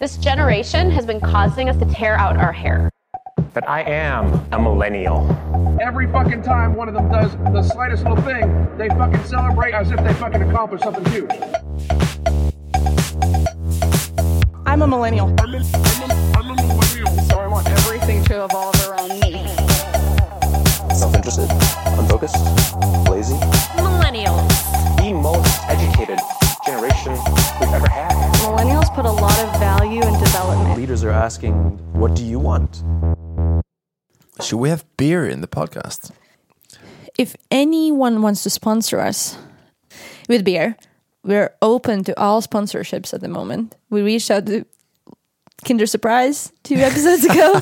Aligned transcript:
This 0.00 0.16
generation 0.16 0.92
has 0.92 1.04
been 1.04 1.18
causing 1.18 1.68
us 1.68 1.76
to 1.78 1.84
tear 1.86 2.16
out 2.16 2.36
our 2.36 2.52
hair. 2.52 2.88
That 3.54 3.68
I 3.68 3.82
am 3.82 4.32
a 4.52 4.62
millennial. 4.62 5.26
Every 5.82 6.06
fucking 6.06 6.44
time 6.44 6.76
one 6.76 6.86
of 6.86 6.94
them 6.94 7.10
does 7.10 7.32
the 7.52 7.64
slightest 7.64 8.04
little 8.04 8.22
thing, 8.22 8.68
they 8.78 8.88
fucking 8.90 9.24
celebrate 9.24 9.72
as 9.72 9.90
if 9.90 9.98
they 10.04 10.14
fucking 10.14 10.40
accomplished 10.42 10.84
something 10.84 11.04
huge. 11.06 11.32
I'm 14.66 14.82
a 14.82 14.86
millennial. 14.86 15.34
I'm 15.40 15.54
a, 15.54 15.58
I'm 16.36 16.50
a 16.50 16.54
millennial. 16.54 17.18
So 17.24 17.40
I 17.40 17.48
want 17.48 17.66
everything 17.66 18.22
to 18.26 18.44
evolve 18.44 18.76
around 18.88 19.08
me. 19.18 19.48
Self-interested, 20.94 21.50
unfocused, 21.98 22.36
lazy. 23.10 23.34
Millennials. 23.74 24.46
The 24.98 25.12
most 25.12 25.58
educated 25.64 26.20
generation 26.64 27.14
we've 27.58 27.74
ever 27.74 27.90
had. 27.90 28.27
Millennials 28.48 28.94
put 28.94 29.04
a 29.04 29.10
lot 29.10 29.38
of 29.40 29.60
value 29.60 30.02
in 30.02 30.18
development. 30.20 30.78
Leaders 30.78 31.04
are 31.04 31.10
asking, 31.10 31.52
what 31.92 32.14
do 32.14 32.24
you 32.24 32.38
want? 32.38 32.82
Should 34.42 34.56
we 34.56 34.70
have 34.70 34.84
beer 34.96 35.28
in 35.28 35.42
the 35.42 35.48
podcast? 35.48 36.12
if 37.18 37.34
anyone 37.50 38.22
wants 38.22 38.44
to 38.44 38.50
sponsor 38.50 39.00
us 39.00 39.36
with 40.28 40.44
beer, 40.44 40.76
we're 41.24 41.52
open 41.60 42.04
to 42.04 42.18
all 42.18 42.40
sponsorships 42.40 43.12
at 43.12 43.20
the 43.20 43.28
moment. 43.28 43.76
We 43.90 44.02
reached 44.02 44.30
out 44.30 44.46
to 44.46 44.64
Kinder 45.66 45.84
Surprise 45.84 46.52
two 46.62 46.76
episodes 46.76 47.24
ago. 47.24 47.60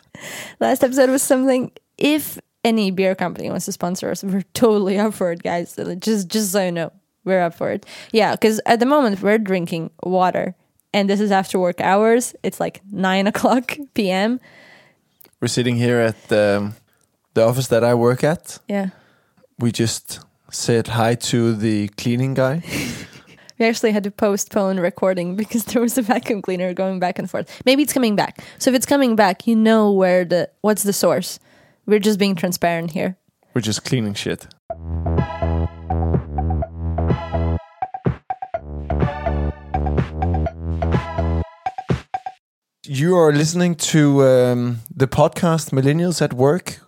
Last 0.60 0.82
episode 0.82 1.08
was 1.08 1.22
something. 1.22 1.70
If 1.96 2.38
any 2.64 2.90
beer 2.90 3.14
company 3.14 3.48
wants 3.48 3.66
to 3.66 3.72
sponsor 3.72 4.10
us, 4.10 4.24
we're 4.24 4.42
totally 4.52 4.98
up 4.98 5.14
for 5.14 5.30
it, 5.32 5.42
guys. 5.42 5.78
Just, 6.00 6.28
just 6.28 6.50
so 6.50 6.64
you 6.64 6.72
know, 6.72 6.92
we're 7.26 7.42
up 7.42 7.54
for 7.54 7.70
it. 7.70 7.84
Yeah, 8.12 8.32
because 8.32 8.60
at 8.64 8.80
the 8.80 8.86
moment 8.86 9.20
we're 9.20 9.36
drinking 9.38 9.90
water, 10.02 10.54
and 10.94 11.10
this 11.10 11.20
is 11.20 11.30
after 11.30 11.58
work 11.58 11.80
hours. 11.82 12.34
It's 12.42 12.58
like 12.60 12.80
nine 12.90 13.26
o'clock 13.32 13.76
p.m. 13.92 14.40
We're 15.40 15.48
sitting 15.48 15.76
here 15.76 15.98
at 16.00 16.28
the, 16.28 16.72
the 17.34 17.42
office 17.44 17.68
that 17.68 17.84
I 17.84 17.92
work 17.94 18.24
at. 18.24 18.58
Yeah, 18.68 18.88
We 19.58 19.70
just 19.70 20.20
said 20.50 20.88
hi 20.88 21.14
to 21.16 21.54
the 21.54 21.88
cleaning 21.88 22.32
guy. 22.34 22.62
We 23.58 23.64
actually 23.64 23.92
had 23.92 24.04
to 24.04 24.10
postpone 24.10 24.80
recording 24.80 25.34
because 25.34 25.64
there 25.64 25.80
was 25.80 25.96
a 25.96 26.02
vacuum 26.02 26.42
cleaner 26.42 26.74
going 26.74 26.98
back 27.00 27.18
and 27.18 27.30
forth. 27.30 27.48
Maybe 27.64 27.82
it's 27.82 27.92
coming 27.94 28.14
back. 28.14 28.44
So 28.58 28.68
if 28.68 28.76
it's 28.76 28.84
coming 28.84 29.16
back, 29.16 29.46
you 29.46 29.56
know 29.56 29.90
where 29.92 30.26
the 30.26 30.50
what's 30.60 30.82
the 30.82 30.92
source. 30.92 31.38
We're 31.86 31.98
just 31.98 32.18
being 32.18 32.34
transparent 32.34 32.90
here. 32.90 33.16
We're 33.54 33.62
just 33.62 33.82
cleaning 33.82 34.12
shit. 34.12 34.46
You 43.06 43.14
are 43.16 43.32
listening 43.32 43.76
to 43.92 44.24
um, 44.24 44.80
the 44.92 45.06
podcast 45.06 45.70
Millennials 45.70 46.20
at 46.20 46.32
Work. 46.32 46.80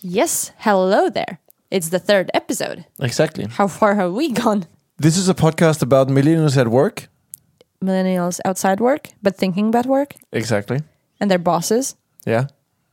Yes, 0.00 0.50
hello 0.58 1.08
there. 1.08 1.38
It's 1.70 1.90
the 1.90 2.00
third 2.00 2.28
episode. 2.34 2.86
Exactly. 3.00 3.46
How 3.46 3.68
far 3.68 3.94
have 3.94 4.12
we 4.12 4.32
gone? 4.32 4.64
This 4.98 5.16
is 5.16 5.28
a 5.28 5.34
podcast 5.34 5.80
about 5.80 6.08
millennials 6.08 6.56
at 6.56 6.66
work. 6.66 7.06
Millennials 7.80 8.40
outside 8.44 8.80
work, 8.80 9.10
but 9.22 9.36
thinking 9.36 9.68
about 9.68 9.86
work 9.86 10.14
Exactly. 10.32 10.80
and 11.20 11.30
their 11.30 11.38
bosses 11.38 11.94
Yeah. 12.26 12.46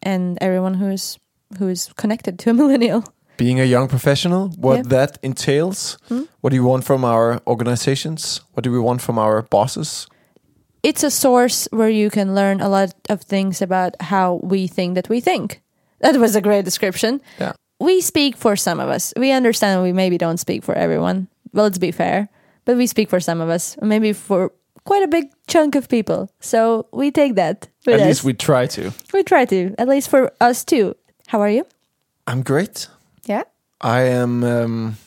and 0.03 0.37
everyone 0.39 0.75
who 0.75 0.91
is 0.93 1.17
who 1.57 1.69
is 1.69 1.89
connected 1.95 2.37
to 2.43 2.49
a 2.51 2.53
millennial. 2.53 3.03
Being 3.37 3.59
a 3.59 3.65
young 3.65 3.87
professional, 3.87 4.49
what 4.55 4.75
Yeah. 4.77 4.89
that 4.89 5.17
entails. 5.23 5.97
What 6.41 6.51
do 6.51 6.55
you 6.55 6.67
want 6.69 6.83
from 6.83 7.03
our 7.03 7.41
organizations? 7.47 8.41
What 8.53 8.63
do 8.63 8.71
we 8.71 8.79
want 8.79 9.01
from 9.01 9.17
our 9.17 9.41
bosses? 9.49 10.07
It's 10.87 11.03
a 11.03 11.11
source 11.11 11.67
where 11.71 11.89
you 11.89 12.09
can 12.09 12.33
learn 12.33 12.61
a 12.61 12.69
lot 12.69 12.93
of 13.09 13.21
things 13.21 13.61
about 13.61 14.01
how 14.01 14.39
we 14.41 14.67
think 14.67 14.95
that 14.95 15.09
we 15.09 15.19
think. 15.19 15.61
That 15.99 16.15
was 16.15 16.33
a 16.33 16.39
great 16.39 16.63
description. 16.63 17.19
Yeah. 17.39 17.51
we 17.77 17.99
speak 17.99 18.37
for 18.37 18.55
some 18.55 18.79
of 18.79 18.87
us. 18.87 19.13
We 19.17 19.33
understand 19.33 19.83
we 19.83 19.91
maybe 19.91 20.17
don't 20.17 20.37
speak 20.37 20.63
for 20.63 20.73
everyone. 20.75 21.27
Well, 21.51 21.65
let's 21.65 21.77
be 21.77 21.91
fair, 21.91 22.29
but 22.63 22.77
we 22.77 22.87
speak 22.87 23.09
for 23.09 23.19
some 23.19 23.41
of 23.41 23.49
us, 23.49 23.75
maybe 23.81 24.13
for 24.13 24.53
quite 24.85 25.03
a 25.03 25.09
big 25.09 25.25
chunk 25.47 25.75
of 25.75 25.89
people. 25.89 26.29
So 26.39 26.87
we 26.93 27.11
take 27.11 27.35
that. 27.35 27.67
At 27.85 27.99
us. 27.99 28.07
least 28.07 28.23
we 28.23 28.33
try 28.33 28.65
to. 28.67 28.93
we 29.13 29.23
try 29.23 29.43
to, 29.43 29.75
at 29.77 29.89
least 29.89 30.09
for 30.09 30.31
us 30.39 30.63
too. 30.63 30.95
How 31.27 31.41
are 31.41 31.49
you? 31.49 31.65
I'm 32.27 32.43
great. 32.43 32.87
Yeah. 33.25 33.43
I 33.81 34.03
am 34.03 34.41
um, 34.45 34.97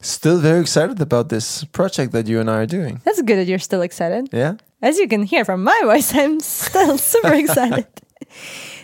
still 0.00 0.40
very 0.40 0.60
excited 0.60 1.00
about 1.00 1.28
this 1.28 1.62
project 1.62 2.10
that 2.14 2.26
you 2.26 2.40
and 2.40 2.50
I 2.50 2.62
are 2.62 2.66
doing. 2.66 3.00
That's 3.04 3.22
good 3.22 3.36
that 3.36 3.46
you're 3.46 3.60
still 3.60 3.82
excited. 3.82 4.30
Yeah. 4.32 4.56
As 4.82 4.98
you 4.98 5.08
can 5.08 5.22
hear 5.24 5.44
from 5.44 5.62
my 5.64 5.78
voice, 5.84 6.14
I'm 6.14 6.40
still 6.40 6.98
super 6.98 7.34
excited. 7.44 7.86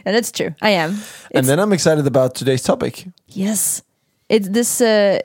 and 0.05 0.15
that's 0.15 0.31
true. 0.33 0.55
I 0.61 0.71
am. 0.71 0.99
and 1.35 1.47
then 1.47 1.59
I'm 1.59 1.73
excited 1.73 2.07
about 2.07 2.35
today's 2.35 2.63
topic. 2.63 3.07
Yes. 3.29 3.83
It's 4.29 4.49
this 4.49 4.81
uh 4.81 5.21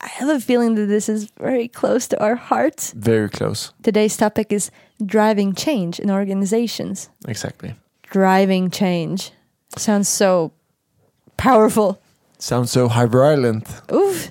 I 0.00 0.08
have 0.08 0.28
a 0.28 0.38
feeling 0.40 0.74
that 0.74 0.86
this 0.86 1.08
is 1.08 1.30
very 1.40 1.68
close 1.68 2.06
to 2.08 2.16
our 2.22 2.34
hearts. 2.36 2.92
Very 2.92 3.30
close. 3.30 3.72
Today's 3.82 4.16
topic 4.16 4.52
is 4.52 4.70
driving 5.06 5.54
change 5.54 5.98
in 5.98 6.10
organizations. 6.10 7.08
Exactly. 7.26 7.74
Driving 8.02 8.70
change. 8.70 9.32
Sounds 9.78 10.08
so 10.08 10.52
powerful. 11.38 11.98
Sounds 12.38 12.70
so 12.70 12.88
Hyper 12.88 13.24
Island. 13.24 13.64
Oof. 13.90 14.30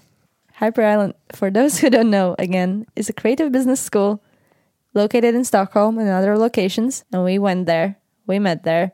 Hyper 0.53 0.83
Island, 0.83 1.13
for 1.31 1.49
those 1.49 1.79
who 1.79 1.89
don't 1.89 2.11
know, 2.11 2.35
again, 2.37 2.85
is 2.95 3.09
a 3.09 3.13
creative 3.13 3.51
business 3.51 3.81
school 3.81 4.21
located 4.93 5.35
in 5.35 5.43
Stockholm 5.43 5.97
and 5.97 6.09
other 6.09 6.37
locations. 6.37 7.03
And 7.11 7.23
we 7.23 7.39
went 7.39 7.65
there, 7.65 7.97
we 8.27 8.39
met 8.39 8.63
there, 8.63 8.93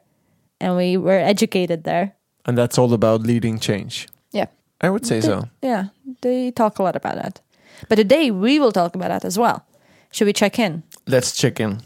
and 0.59 0.75
we 0.75 0.97
were 0.97 1.19
educated 1.19 1.83
there. 1.83 2.15
And 2.45 2.57
that's 2.57 2.77
all 2.77 2.93
about 2.93 3.21
leading 3.21 3.59
change. 3.59 4.07
Yeah. 4.31 4.47
I 4.81 4.89
would 4.89 5.05
say 5.05 5.21
so. 5.21 5.45
Yeah, 5.61 5.85
they 6.21 6.51
talk 6.51 6.79
a 6.79 6.83
lot 6.83 6.95
about 6.95 7.15
that. 7.15 7.41
But 7.87 7.95
today 7.95 8.31
we 8.31 8.59
will 8.59 8.71
talk 8.71 8.95
about 8.95 9.09
that 9.09 9.25
as 9.25 9.37
well. 9.37 9.65
Should 10.11 10.25
we 10.25 10.33
check 10.33 10.57
in? 10.57 10.83
Let's 11.05 11.37
check 11.37 11.59
in. 11.59 11.81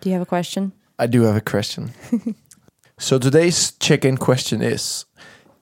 Do 0.00 0.10
you 0.10 0.12
have 0.12 0.22
a 0.22 0.26
question? 0.26 0.72
I 0.98 1.06
do 1.06 1.22
have 1.22 1.36
a 1.36 1.40
question. 1.40 1.92
so 2.98 3.18
today's 3.18 3.72
check-in 3.72 4.18
question 4.18 4.62
is: 4.62 5.06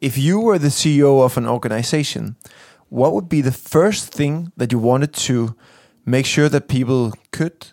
If 0.00 0.19
you 0.19 0.41
were 0.41 0.58
the 0.58 0.69
CEO 0.69 1.25
of 1.25 1.36
an 1.36 1.47
organization, 1.47 2.36
what 2.88 3.12
would 3.12 3.28
be 3.28 3.41
the 3.41 3.52
first 3.52 4.12
thing 4.12 4.52
that 4.56 4.72
you 4.72 4.78
wanted 4.78 5.12
to 5.28 5.54
make 6.04 6.26
sure 6.26 6.48
that 6.48 6.69
people 6.69 7.12
could, 7.31 7.69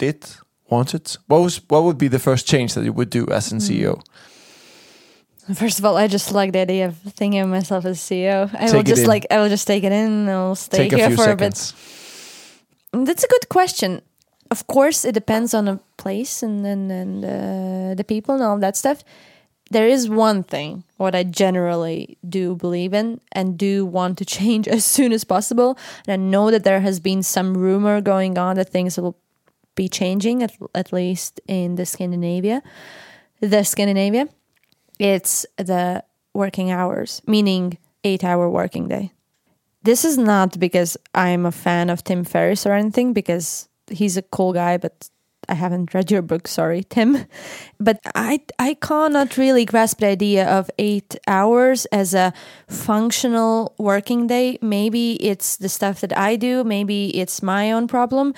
did, 0.00 0.26
wanted? 0.68 1.16
What 1.26 1.40
was 1.42 1.60
what 1.68 1.82
would 1.84 1.98
be 1.98 2.08
the 2.08 2.18
first 2.18 2.48
change 2.48 2.74
that 2.74 2.84
you 2.84 2.92
would 2.92 3.10
do 3.10 3.26
as 3.28 3.52
an 3.52 3.60
CEO? 3.60 4.02
First 5.54 5.78
of 5.78 5.84
all, 5.84 5.96
I 5.96 6.06
just 6.06 6.32
like 6.32 6.52
the 6.52 6.60
idea 6.60 6.86
of 6.86 6.96
thinking 6.96 7.40
of 7.40 7.48
myself 7.48 7.84
as 7.84 7.98
CEO. 7.98 8.48
I 8.54 8.66
Take 8.66 8.74
will 8.74 8.82
just 8.82 9.06
like 9.06 9.26
I 9.30 9.36
will 9.38 9.48
just 9.48 9.66
take 9.66 9.84
it 9.84 9.92
in. 9.92 10.28
I'll 10.28 10.54
stay 10.54 10.88
Take 10.88 10.92
here 10.98 11.08
few 11.08 11.16
for 11.16 11.24
seconds. 11.24 11.74
a 12.92 12.96
bit. 12.96 13.06
That's 13.06 13.24
a 13.24 13.28
good 13.28 13.48
question. 13.48 14.02
Of 14.50 14.66
course, 14.66 15.04
it 15.04 15.12
depends 15.12 15.54
on 15.54 15.68
a 15.68 15.76
place 15.96 16.42
and 16.42 16.66
and, 16.66 16.90
and 16.90 17.24
uh, 17.24 17.94
the 17.94 18.04
people 18.04 18.34
and 18.34 18.44
all 18.44 18.58
that 18.58 18.76
stuff. 18.76 19.04
There 19.72 19.88
is 19.88 20.08
one 20.08 20.42
thing 20.42 20.82
what 20.96 21.14
I 21.14 21.22
generally 21.22 22.18
do 22.28 22.56
believe 22.56 22.92
in 22.92 23.20
and 23.32 23.56
do 23.56 23.86
want 23.86 24.18
to 24.18 24.24
change 24.38 24.68
as 24.76 24.84
soon 24.84 25.12
as 25.12 25.24
possible. 25.24 25.78
And 26.06 26.12
I 26.12 26.16
know 26.16 26.50
that 26.50 26.64
there 26.64 26.80
has 26.80 27.00
been 27.00 27.22
some 27.22 27.56
rumor 27.56 28.00
going 28.00 28.38
on 28.38 28.56
that 28.56 28.70
things 28.70 28.98
will 28.98 29.16
be 29.74 29.88
changing 29.88 30.42
at, 30.42 30.56
at 30.74 30.92
least 30.92 31.40
in 31.46 31.76
the 31.76 31.86
Scandinavia. 31.86 32.62
The 33.40 33.64
Scandinavia, 33.64 34.28
it's 34.98 35.46
the 35.56 36.04
working 36.34 36.70
hours, 36.70 37.22
meaning 37.26 37.78
eight 38.04 38.24
hour 38.24 38.48
working 38.48 38.88
day. 38.88 39.12
This 39.82 40.04
is 40.04 40.18
not 40.18 40.58
because 40.58 40.96
I'm 41.14 41.46
a 41.46 41.52
fan 41.52 41.88
of 41.88 42.04
Tim 42.04 42.24
Ferriss 42.24 42.66
or 42.66 42.72
anything, 42.72 43.12
because 43.12 43.68
he's 43.90 44.16
a 44.16 44.22
cool 44.22 44.52
guy, 44.52 44.76
but 44.76 45.08
I 45.50 45.54
haven't 45.54 45.92
read 45.92 46.10
your 46.10 46.22
book, 46.22 46.48
sorry, 46.48 46.84
Tim. 46.84 47.26
But 47.78 47.98
I 48.14 48.40
I 48.58 48.74
cannot 48.74 49.36
really 49.36 49.64
grasp 49.64 49.98
the 49.98 50.06
idea 50.06 50.46
of 50.48 50.70
eight 50.78 51.16
hours 51.26 51.86
as 51.86 52.14
a 52.14 52.32
functional 52.68 53.74
working 53.78 54.26
day. 54.26 54.58
Maybe 54.62 55.14
it's 55.14 55.56
the 55.56 55.68
stuff 55.68 56.00
that 56.00 56.16
I 56.16 56.36
do, 56.36 56.64
maybe 56.64 57.16
it's 57.18 57.42
my 57.42 57.72
own 57.72 57.88
problem, 57.88 58.34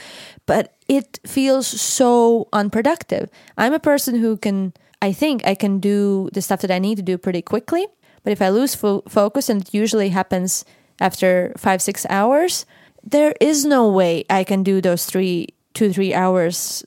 but 0.47 0.75
it 0.89 1.21
feels 1.27 1.67
so 1.67 2.49
unproductive. 2.53 3.29
I'm 3.59 3.75
a 3.75 3.79
person 3.81 4.15
who 4.17 4.37
can 4.37 4.73
I 5.03 5.13
think 5.13 5.45
I 5.45 5.55
can 5.55 5.81
do 5.81 6.31
the 6.33 6.41
stuff 6.41 6.61
that 6.63 6.71
I 6.71 6.79
need 6.79 6.97
to 6.97 7.03
do 7.03 7.19
pretty 7.19 7.43
quickly. 7.43 7.87
But 8.25 8.33
if 8.33 8.41
I 8.41 8.51
lose 8.51 8.75
fo- 8.75 9.03
focus, 9.09 9.49
and 9.49 9.63
it 9.63 9.75
usually 9.75 10.11
happens 10.11 10.65
after 11.01 11.53
five, 11.59 11.83
six 11.83 12.07
hours, 12.09 12.65
there 13.03 13.35
is 13.41 13.65
no 13.65 13.89
way 13.91 14.25
I 14.31 14.45
can 14.45 14.63
do 14.63 14.81
those 14.81 15.05
three, 15.07 15.49
two, 15.75 15.93
three 15.93 16.15
hours 16.15 16.85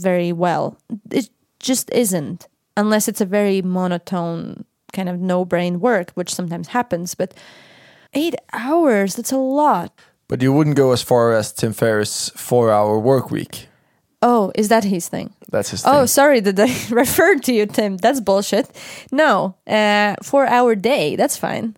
very 0.00 0.32
well. 0.32 0.78
It 1.10 1.30
just 1.60 1.90
isn't, 1.92 2.48
unless 2.76 3.08
it's 3.08 3.20
a 3.20 3.26
very 3.26 3.62
monotone 3.62 4.64
kind 4.92 5.08
of 5.08 5.20
no 5.20 5.44
brain 5.44 5.80
work, 5.80 6.10
which 6.14 6.34
sometimes 6.34 6.68
happens. 6.68 7.14
But 7.14 7.34
eight 8.14 8.34
hours, 8.52 9.16
that's 9.16 9.32
a 9.32 9.36
lot. 9.38 9.92
But 10.28 10.42
you 10.42 10.52
wouldn't 10.52 10.76
go 10.76 10.92
as 10.92 11.02
far 11.02 11.32
as 11.32 11.52
Tim 11.52 11.72
Ferriss' 11.72 12.30
four-hour 12.30 12.98
work 12.98 13.30
week. 13.30 13.68
Oh, 14.22 14.50
is 14.54 14.68
that 14.68 14.82
his 14.84 15.08
thing? 15.08 15.34
That's 15.52 15.70
his 15.70 15.84
Oh, 15.86 16.06
sorry, 16.06 16.40
did 16.40 16.58
I 16.58 16.74
refer 16.90 17.36
to 17.36 17.52
you, 17.52 17.66
Tim? 17.66 17.96
That's 17.98 18.20
bullshit. 18.20 18.68
No, 19.12 19.54
uh, 19.66 20.16
four 20.22 20.46
hour 20.46 20.74
day, 20.74 21.16
that's 21.16 21.36
fine. 21.36 21.76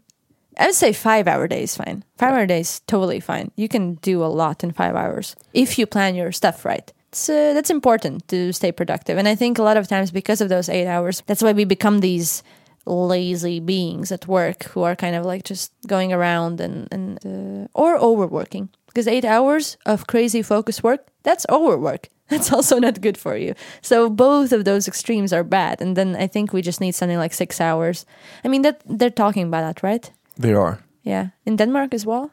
I 0.58 0.66
would 0.66 0.74
say 0.74 0.92
five 0.92 1.28
hour 1.28 1.46
day 1.46 1.62
is 1.64 1.76
fine. 1.76 2.04
Five 2.16 2.32
hour 2.34 2.46
day 2.46 2.60
is 2.60 2.80
totally 2.86 3.20
fine. 3.20 3.50
You 3.56 3.68
can 3.68 3.94
do 3.96 4.24
a 4.24 4.26
lot 4.26 4.64
in 4.64 4.72
five 4.72 4.96
hours 4.96 5.36
if 5.52 5.78
you 5.78 5.86
plan 5.86 6.14
your 6.14 6.32
stuff 6.32 6.64
right. 6.64 6.92
It's, 7.08 7.28
uh, 7.28 7.52
that's 7.54 7.70
important 7.70 8.28
to 8.28 8.52
stay 8.52 8.72
productive. 8.72 9.18
And 9.18 9.28
I 9.28 9.34
think 9.34 9.58
a 9.58 9.62
lot 9.62 9.76
of 9.76 9.88
times 9.88 10.10
because 10.10 10.40
of 10.40 10.48
those 10.48 10.68
eight 10.68 10.86
hours, 10.86 11.22
that's 11.26 11.42
why 11.42 11.52
we 11.52 11.64
become 11.64 12.00
these 12.00 12.42
lazy 12.86 13.60
beings 13.60 14.12
at 14.12 14.26
work 14.26 14.64
who 14.64 14.82
are 14.82 14.96
kind 14.96 15.14
of 15.14 15.24
like 15.24 15.44
just 15.44 15.72
going 15.86 16.12
around 16.12 16.60
and, 16.60 16.88
and 16.92 17.18
uh, 17.24 17.68
or 17.74 17.98
overworking. 17.98 18.68
Because 18.86 19.06
eight 19.06 19.24
hours 19.24 19.76
of 19.86 20.06
crazy 20.06 20.42
focus 20.42 20.82
work, 20.82 21.06
that's 21.22 21.46
overwork. 21.48 22.08
That's 22.28 22.52
also 22.52 22.78
not 22.78 23.00
good 23.00 23.16
for 23.16 23.38
you. 23.38 23.54
So 23.80 24.10
both 24.10 24.52
of 24.52 24.66
those 24.66 24.86
extremes 24.86 25.32
are 25.32 25.42
bad. 25.42 25.80
And 25.80 25.96
then 25.96 26.14
I 26.14 26.26
think 26.26 26.52
we 26.52 26.60
just 26.60 26.78
need 26.78 26.94
something 26.94 27.16
like 27.16 27.32
six 27.32 27.58
hours. 27.58 28.04
I 28.44 28.48
mean 28.48 28.60
that 28.62 28.82
they're 28.84 29.08
talking 29.08 29.46
about 29.46 29.62
that, 29.62 29.82
right? 29.82 30.12
They 30.36 30.52
are. 30.52 30.78
Yeah. 31.04 31.28
In 31.46 31.56
Denmark 31.56 31.94
as 31.94 32.04
well? 32.04 32.30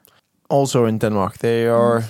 Also 0.49 0.85
in 0.85 0.99
Denmark, 0.99 1.37
they 1.37 1.65
are. 1.67 2.03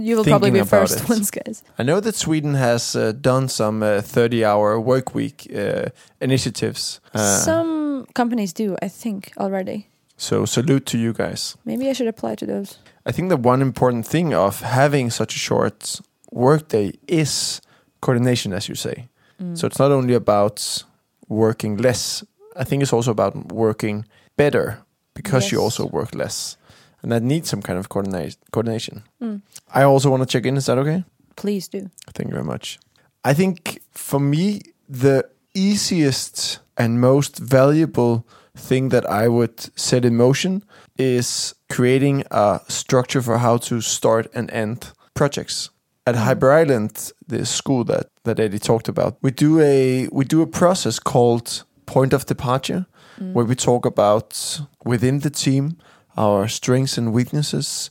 You 0.00 0.16
will 0.16 0.24
probably 0.24 0.50
be 0.50 0.64
first 0.64 1.00
it. 1.02 1.08
ones, 1.08 1.30
guys. 1.30 1.62
I 1.78 1.82
know 1.84 2.00
that 2.00 2.14
Sweden 2.14 2.54
has 2.54 2.96
uh, 2.96 3.12
done 3.20 3.48
some 3.48 3.82
uh, 3.82 4.00
30 4.02 4.44
hour 4.44 4.80
work 4.80 5.14
week 5.14 5.46
uh, 5.54 5.90
initiatives. 6.20 7.00
Uh, 7.14 7.38
Some 7.38 8.06
companies 8.14 8.52
do, 8.52 8.76
I 8.82 8.88
think, 8.88 9.32
already. 9.38 9.86
so 10.16 10.46
salute 10.46 10.84
to 10.86 10.98
you 10.98 11.12
guys. 11.12 11.56
Maybe 11.64 11.88
I 11.90 11.92
should 11.94 12.08
apply 12.08 12.34
to 12.36 12.46
those. 12.46 12.78
I 13.06 13.12
think 13.12 13.28
the 13.28 13.36
one 13.48 13.62
important 13.62 14.06
thing 14.06 14.34
of 14.34 14.60
having 14.62 15.10
such 15.10 15.34
a 15.36 15.38
short 15.38 16.00
workday 16.32 16.92
is 17.06 17.60
coordination, 18.00 18.52
as 18.52 18.68
you 18.68 18.74
say. 18.74 19.08
So 19.54 19.66
it's 19.66 19.78
not 19.78 19.90
only 19.92 20.14
about 20.14 20.84
working 21.28 21.76
less. 21.76 22.24
I 22.56 22.64
think 22.64 22.82
it's 22.82 22.92
also 22.94 23.10
about 23.10 23.52
working 23.52 24.04
better 24.36 24.78
because 25.14 25.52
you 25.52 25.60
also 25.60 25.86
work 25.86 26.14
less, 26.14 26.56
and 27.04 27.12
that 27.12 27.22
needs 27.22 27.50
some 27.50 27.60
kind 27.60 27.78
of 27.78 27.90
coordinate 27.90 28.36
coordination. 28.50 29.02
Mm. 29.22 29.42
I 29.72 29.82
also 29.82 30.10
want 30.10 30.22
to 30.22 30.26
check 30.26 30.46
in. 30.46 30.56
Is 30.56 30.66
that 30.66 30.78
okay? 30.78 31.04
Please 31.36 31.68
do. 31.68 31.90
Thank 32.14 32.30
you 32.30 32.34
very 32.34 32.44
much. 32.44 32.78
I 33.22 33.34
think 33.34 33.82
for 33.92 34.18
me, 34.18 34.62
the 34.88 35.28
easiest 35.54 36.60
and 36.78 37.00
most 37.00 37.38
valuable 37.38 38.26
thing 38.56 38.88
that 38.88 39.04
I 39.04 39.28
would 39.28 39.60
set 39.78 40.04
in 40.04 40.16
motion 40.16 40.64
is 40.96 41.54
creating 41.68 42.24
a 42.30 42.60
structure 42.68 43.20
for 43.20 43.38
how 43.38 43.58
to 43.58 43.82
start 43.82 44.26
and 44.34 44.50
end 44.50 44.92
projects. 45.12 45.70
At 46.06 46.14
mm. 46.14 46.24
Hyper 46.24 46.52
Island, 46.52 47.12
the 47.28 47.44
school 47.44 47.84
that, 47.84 48.06
that 48.24 48.40
Eddie 48.40 48.58
talked 48.58 48.88
about, 48.88 49.18
we 49.20 49.30
do 49.30 49.60
a 49.60 50.08
we 50.10 50.24
do 50.24 50.40
a 50.40 50.46
process 50.46 50.98
called 50.98 51.64
point 51.84 52.14
of 52.14 52.24
departure, 52.24 52.86
mm. 53.20 53.34
where 53.34 53.44
we 53.44 53.54
talk 53.54 53.84
about 53.84 54.60
within 54.84 55.20
the 55.20 55.30
team 55.30 55.76
our 56.16 56.48
strengths 56.48 56.98
and 56.98 57.12
weaknesses, 57.12 57.90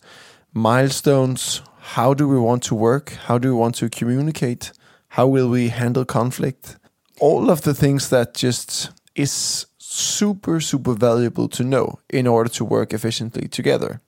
milestones, 0.54 1.62
how 1.96 2.14
do 2.14 2.28
we 2.28 2.40
want 2.40 2.64
to 2.64 2.76
work, 2.76 3.12
how 3.28 3.38
do 3.38 3.50
we 3.50 3.60
want 3.60 3.76
to 3.76 3.90
communicate, 3.90 4.72
how 5.10 5.28
will 5.28 5.50
we 5.50 5.70
handle 5.70 6.06
conflict, 6.06 6.78
all 7.20 7.50
of 7.50 7.62
the 7.62 7.74
things 7.74 8.10
that 8.10 8.34
just 8.34 8.92
is 9.16 9.66
super 9.78 10.60
super 10.60 10.94
valuable 10.94 11.48
to 11.48 11.64
know 11.64 12.00
in 12.10 12.26
order 12.26 12.50
to 12.50 12.66
work 12.66 12.94
efficiently 12.94 13.48
together. 13.48 14.02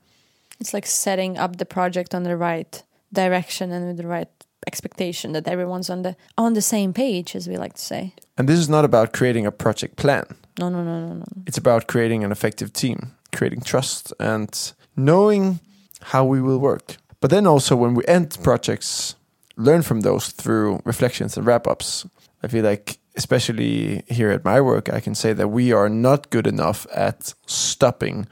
It's 0.59 0.73
like 0.73 0.87
setting 0.87 1.37
up 1.37 1.57
the 1.57 1.65
project 1.65 2.15
on 2.15 2.23
the 2.23 2.35
right 2.35 2.83
direction 3.13 3.71
and 3.71 3.87
with 3.87 3.97
the 3.97 4.07
right 4.07 4.29
expectation 4.65 5.33
that 5.33 5.47
everyone's 5.47 5.89
on 5.89 6.01
the 6.01 6.15
on 6.37 6.53
the 6.53 6.61
same 6.61 6.91
page, 6.91 7.35
as 7.35 7.47
we 7.47 7.57
like 7.57 7.73
to 7.73 7.81
say. 7.81 8.13
And 8.37 8.49
this 8.49 8.59
is 8.59 8.67
not 8.67 8.83
about 8.83 9.13
creating 9.13 9.45
a 9.45 9.51
project 9.51 9.95
plan. 9.95 10.25
No, 10.59 10.69
no, 10.69 10.83
no, 10.83 11.07
no, 11.07 11.13
no. 11.13 11.25
It's 11.45 11.57
about 11.57 11.87
creating 11.87 12.23
an 12.23 12.31
effective 12.31 12.71
team, 12.73 13.11
creating 13.35 13.61
trust, 13.61 14.13
and 14.19 14.73
knowing 14.95 15.59
how 16.01 16.25
we 16.25 16.41
will 16.41 16.57
work. 16.59 16.97
But 17.19 17.29
then 17.29 17.47
also, 17.47 17.75
when 17.75 17.93
we 17.95 18.03
end 18.07 18.37
projects, 18.43 19.15
learn 19.57 19.81
from 19.81 20.01
those 20.01 20.29
through 20.29 20.81
reflections 20.85 21.37
and 21.37 21.45
wrap 21.45 21.67
ups. 21.67 22.05
I 22.43 22.47
feel 22.47 22.63
like, 22.63 22.97
especially 23.15 24.03
here 24.07 24.31
at 24.31 24.45
my 24.45 24.61
work, 24.61 24.93
I 24.93 24.99
can 24.99 25.15
say 25.15 25.33
that 25.33 25.47
we 25.47 25.73
are 25.73 25.89
not 25.89 26.29
good 26.29 26.47
enough 26.47 26.85
at 26.93 27.33
stopping 27.45 28.27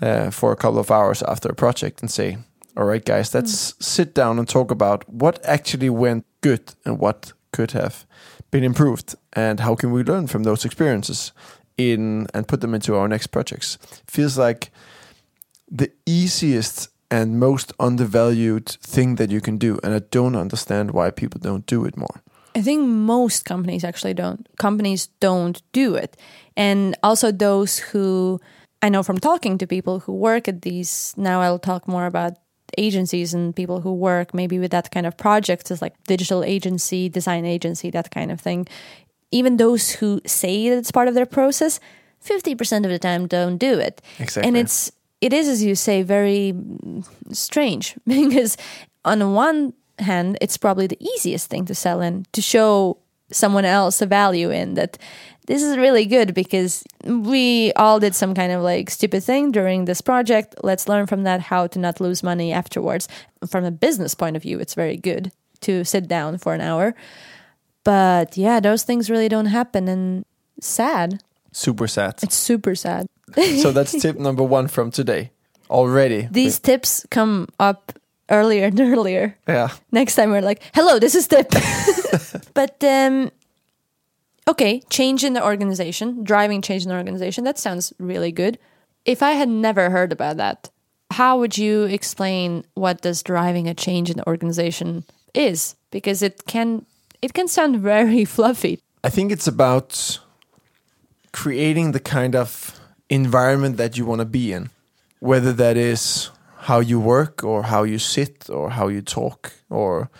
uh, 0.00 0.30
for 0.30 0.52
a 0.52 0.56
couple 0.56 0.78
of 0.78 0.90
hours 0.90 1.22
after 1.22 1.48
a 1.48 1.54
project 1.54 2.00
and 2.00 2.10
say, 2.10 2.38
all 2.76 2.84
right, 2.84 3.04
guys, 3.04 3.34
let's 3.34 3.74
sit 3.84 4.14
down 4.14 4.38
and 4.38 4.48
talk 4.48 4.70
about 4.70 5.08
what 5.08 5.44
actually 5.44 5.90
went 5.90 6.24
good 6.40 6.74
and 6.84 6.98
what 6.98 7.32
could 7.50 7.72
have 7.72 8.06
been 8.50 8.64
improved 8.64 9.14
and 9.32 9.60
how 9.60 9.74
can 9.74 9.90
we 9.90 10.02
learn 10.02 10.26
from 10.26 10.44
those 10.44 10.64
experiences 10.64 11.32
in 11.78 12.26
and 12.34 12.46
put 12.46 12.60
them 12.60 12.74
into 12.74 12.96
our 12.96 13.08
next 13.08 13.28
projects. 13.28 13.78
Feels 14.06 14.36
like 14.36 14.70
the 15.70 15.90
easiest 16.04 16.88
and 17.10 17.40
most 17.40 17.72
undervalued 17.80 18.68
thing 18.68 19.14
that 19.14 19.30
you 19.30 19.40
can 19.40 19.56
do 19.56 19.78
and 19.82 19.94
I 19.94 20.00
don't 20.10 20.36
understand 20.36 20.90
why 20.90 21.10
people 21.10 21.40
don't 21.40 21.64
do 21.64 21.86
it 21.86 21.96
more. 21.96 22.22
I 22.54 22.60
think 22.60 22.86
most 22.86 23.44
companies 23.44 23.84
actually 23.84 24.14
don't. 24.14 24.46
Companies 24.58 25.06
don't 25.20 25.62
do 25.72 25.94
it. 25.94 26.16
And 26.56 26.96
also 27.02 27.30
those 27.30 27.78
who 27.78 28.40
I 28.82 28.88
know 28.88 29.02
from 29.02 29.18
talking 29.18 29.58
to 29.58 29.66
people 29.66 30.00
who 30.00 30.12
work 30.12 30.48
at 30.48 30.62
these, 30.62 31.14
now 31.16 31.40
I'll 31.40 31.58
talk 31.58 31.86
more 31.86 32.06
about 32.06 32.34
agencies 32.76 33.32
and 33.32 33.54
people 33.54 33.80
who 33.80 33.94
work 33.94 34.34
maybe 34.34 34.58
with 34.58 34.70
that 34.70 34.90
kind 34.90 35.06
of 35.06 35.16
projects 35.16 35.70
as 35.70 35.80
like 35.80 35.94
digital 36.04 36.44
agency, 36.44 37.08
design 37.08 37.44
agency, 37.44 37.90
that 37.90 38.10
kind 38.10 38.30
of 38.30 38.40
thing. 38.40 38.66
Even 39.30 39.56
those 39.56 39.92
who 39.92 40.20
say 40.26 40.70
that 40.70 40.78
it's 40.78 40.90
part 40.90 41.08
of 41.08 41.14
their 41.14 41.26
process, 41.26 41.80
50% 42.24 42.84
of 42.84 42.90
the 42.90 42.98
time 42.98 43.26
don't 43.26 43.58
do 43.58 43.78
it. 43.78 44.00
Exactly. 44.18 44.48
And 44.48 44.56
it's 44.56 44.90
it 45.20 45.32
is 45.32 45.48
as 45.48 45.64
you 45.64 45.74
say 45.74 46.02
very 46.02 46.54
strange 47.32 47.96
because 48.06 48.56
on 49.04 49.34
one 49.34 49.72
hand 49.98 50.38
it's 50.40 50.56
probably 50.56 50.86
the 50.86 51.02
easiest 51.02 51.50
thing 51.50 51.64
to 51.64 51.74
sell 51.74 52.00
in 52.00 52.24
to 52.32 52.40
show 52.40 52.98
someone 53.30 53.64
else 53.64 54.00
a 54.00 54.06
value 54.06 54.50
in 54.50 54.74
that 54.74 54.96
this 55.46 55.62
is 55.62 55.76
really 55.76 56.06
good 56.06 56.34
because 56.34 56.84
we 57.04 57.72
all 57.72 57.98
did 57.98 58.14
some 58.14 58.34
kind 58.34 58.52
of 58.52 58.62
like 58.62 58.90
stupid 58.90 59.22
thing 59.22 59.50
during 59.50 59.84
this 59.84 60.00
project 60.00 60.54
let's 60.62 60.88
learn 60.88 61.06
from 61.06 61.24
that 61.24 61.40
how 61.40 61.66
to 61.66 61.78
not 61.78 62.00
lose 62.00 62.22
money 62.22 62.52
afterwards 62.52 63.08
from 63.48 63.64
a 63.64 63.70
business 63.70 64.14
point 64.14 64.36
of 64.36 64.42
view 64.42 64.58
it's 64.60 64.74
very 64.74 64.96
good 64.96 65.32
to 65.60 65.84
sit 65.84 66.06
down 66.06 66.38
for 66.38 66.54
an 66.54 66.60
hour 66.60 66.94
but 67.88 68.36
yeah 68.36 68.60
those 68.60 68.82
things 68.88 69.08
really 69.12 69.28
don't 69.28 69.50
happen 69.58 69.88
and 69.88 70.24
sad 70.60 71.08
Super 71.52 71.88
sad. 71.88 72.14
it's 72.22 72.36
super 72.36 72.74
sad 72.74 73.06
so 73.62 73.72
that's 73.72 73.92
tip 74.02 74.16
number 74.18 74.42
one 74.42 74.68
from 74.68 74.90
today. 74.90 75.30
Already. 75.70 76.28
these 76.30 76.58
tips 76.58 77.06
come 77.10 77.46
up 77.60 77.92
earlier 78.30 78.66
and 78.66 78.80
earlier. 78.80 79.36
Yeah. 79.46 79.68
Next 79.92 80.14
time 80.16 80.30
we're 80.30 80.40
like, 80.40 80.62
"Hello, 80.74 80.98
this 80.98 81.14
is 81.14 81.28
tip." 81.28 81.50
but 82.54 82.82
um, 82.82 83.30
okay, 84.46 84.80
change 84.88 85.24
in 85.24 85.34
the 85.34 85.44
organization, 85.44 86.24
driving 86.24 86.62
change 86.62 86.84
in 86.84 86.88
the 86.88 86.96
organization. 86.96 87.44
That 87.44 87.58
sounds 87.58 87.92
really 87.98 88.32
good. 88.32 88.58
If 89.04 89.22
I 89.22 89.32
had 89.32 89.48
never 89.48 89.90
heard 89.90 90.12
about 90.12 90.38
that, 90.38 90.70
how 91.10 91.38
would 91.38 91.58
you 91.58 91.84
explain 91.84 92.64
what 92.74 93.02
does 93.02 93.22
driving 93.22 93.68
a 93.68 93.74
change 93.74 94.10
in 94.10 94.16
the 94.16 94.26
organization 94.26 95.04
is? 95.34 95.76
Because 95.90 96.22
it 96.22 96.46
can 96.46 96.86
it 97.22 97.34
can 97.34 97.48
sound 97.48 97.80
very 97.80 98.24
fluffy. 98.36 98.80
I 99.04 99.10
think 99.10 99.32
it's 99.32 99.46
about 99.46 100.20
creating 101.32 101.92
the 101.92 102.00
kind 102.00 102.34
of 102.34 102.78
environment 103.08 103.76
that 103.76 103.96
you 103.96 104.04
want 104.04 104.20
to 104.20 104.24
be 104.24 104.52
in, 104.52 104.70
whether 105.20 105.52
that 105.52 105.76
is 105.76 106.30
how 106.62 106.80
you 106.80 107.00
work 107.00 107.44
or 107.44 107.62
how 107.64 107.84
you 107.84 107.98
sit 107.98 108.50
or 108.50 108.70
how 108.70 108.88
you 108.88 109.00
talk 109.00 109.52
or 109.70 110.10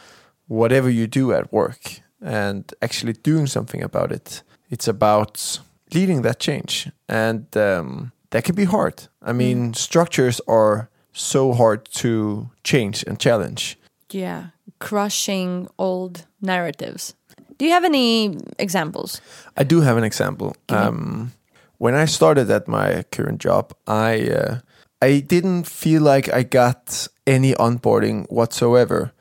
whatever 0.47 0.89
you 0.89 1.07
do 1.07 1.33
at 1.33 1.53
work 1.53 2.01
and 2.23 2.73
actually 2.81 3.13
doing 3.13 3.47
something 3.47 3.83
about 3.83 4.13
it. 4.13 4.43
It's 4.71 4.89
about 4.89 5.61
leading 5.93 6.23
that 6.23 6.41
change. 6.41 6.91
And 7.09 7.55
um, 7.57 8.13
that 8.31 8.45
can 8.45 8.55
be 8.55 8.65
hard. 8.65 9.09
I 9.23 9.33
mean, 9.33 9.75
structures 9.75 10.41
are 10.47 10.89
so 11.13 11.53
hard 11.53 11.85
to 11.93 12.51
change 12.65 13.05
and 13.07 13.19
challenge. 13.19 13.79
Yeah, 14.11 14.49
crushing 14.79 15.69
old 15.79 16.27
narratives. 16.41 17.15
Do 17.59 17.65
you 17.65 17.73
have 17.73 17.85
any 17.85 18.37
examples? 18.59 19.21
I 19.57 19.65
do 19.65 19.81
have 19.81 19.97
an 19.97 20.05
example. 20.05 20.57
Um, 20.69 21.33
when 21.79 21.95
I 21.95 22.07
started 22.07 22.51
at 22.51 22.69
my 22.69 23.05
current 23.11 23.41
job, 23.41 23.73
I 23.87 24.31
uh, 24.31 24.59
I 25.03 25.21
didn't 25.21 25.67
feel 25.67 26.03
like 26.03 26.33
I 26.33 26.43
got 26.43 27.09
any 27.27 27.55
onboarding 27.55 28.27
whatsoever. 28.31 29.13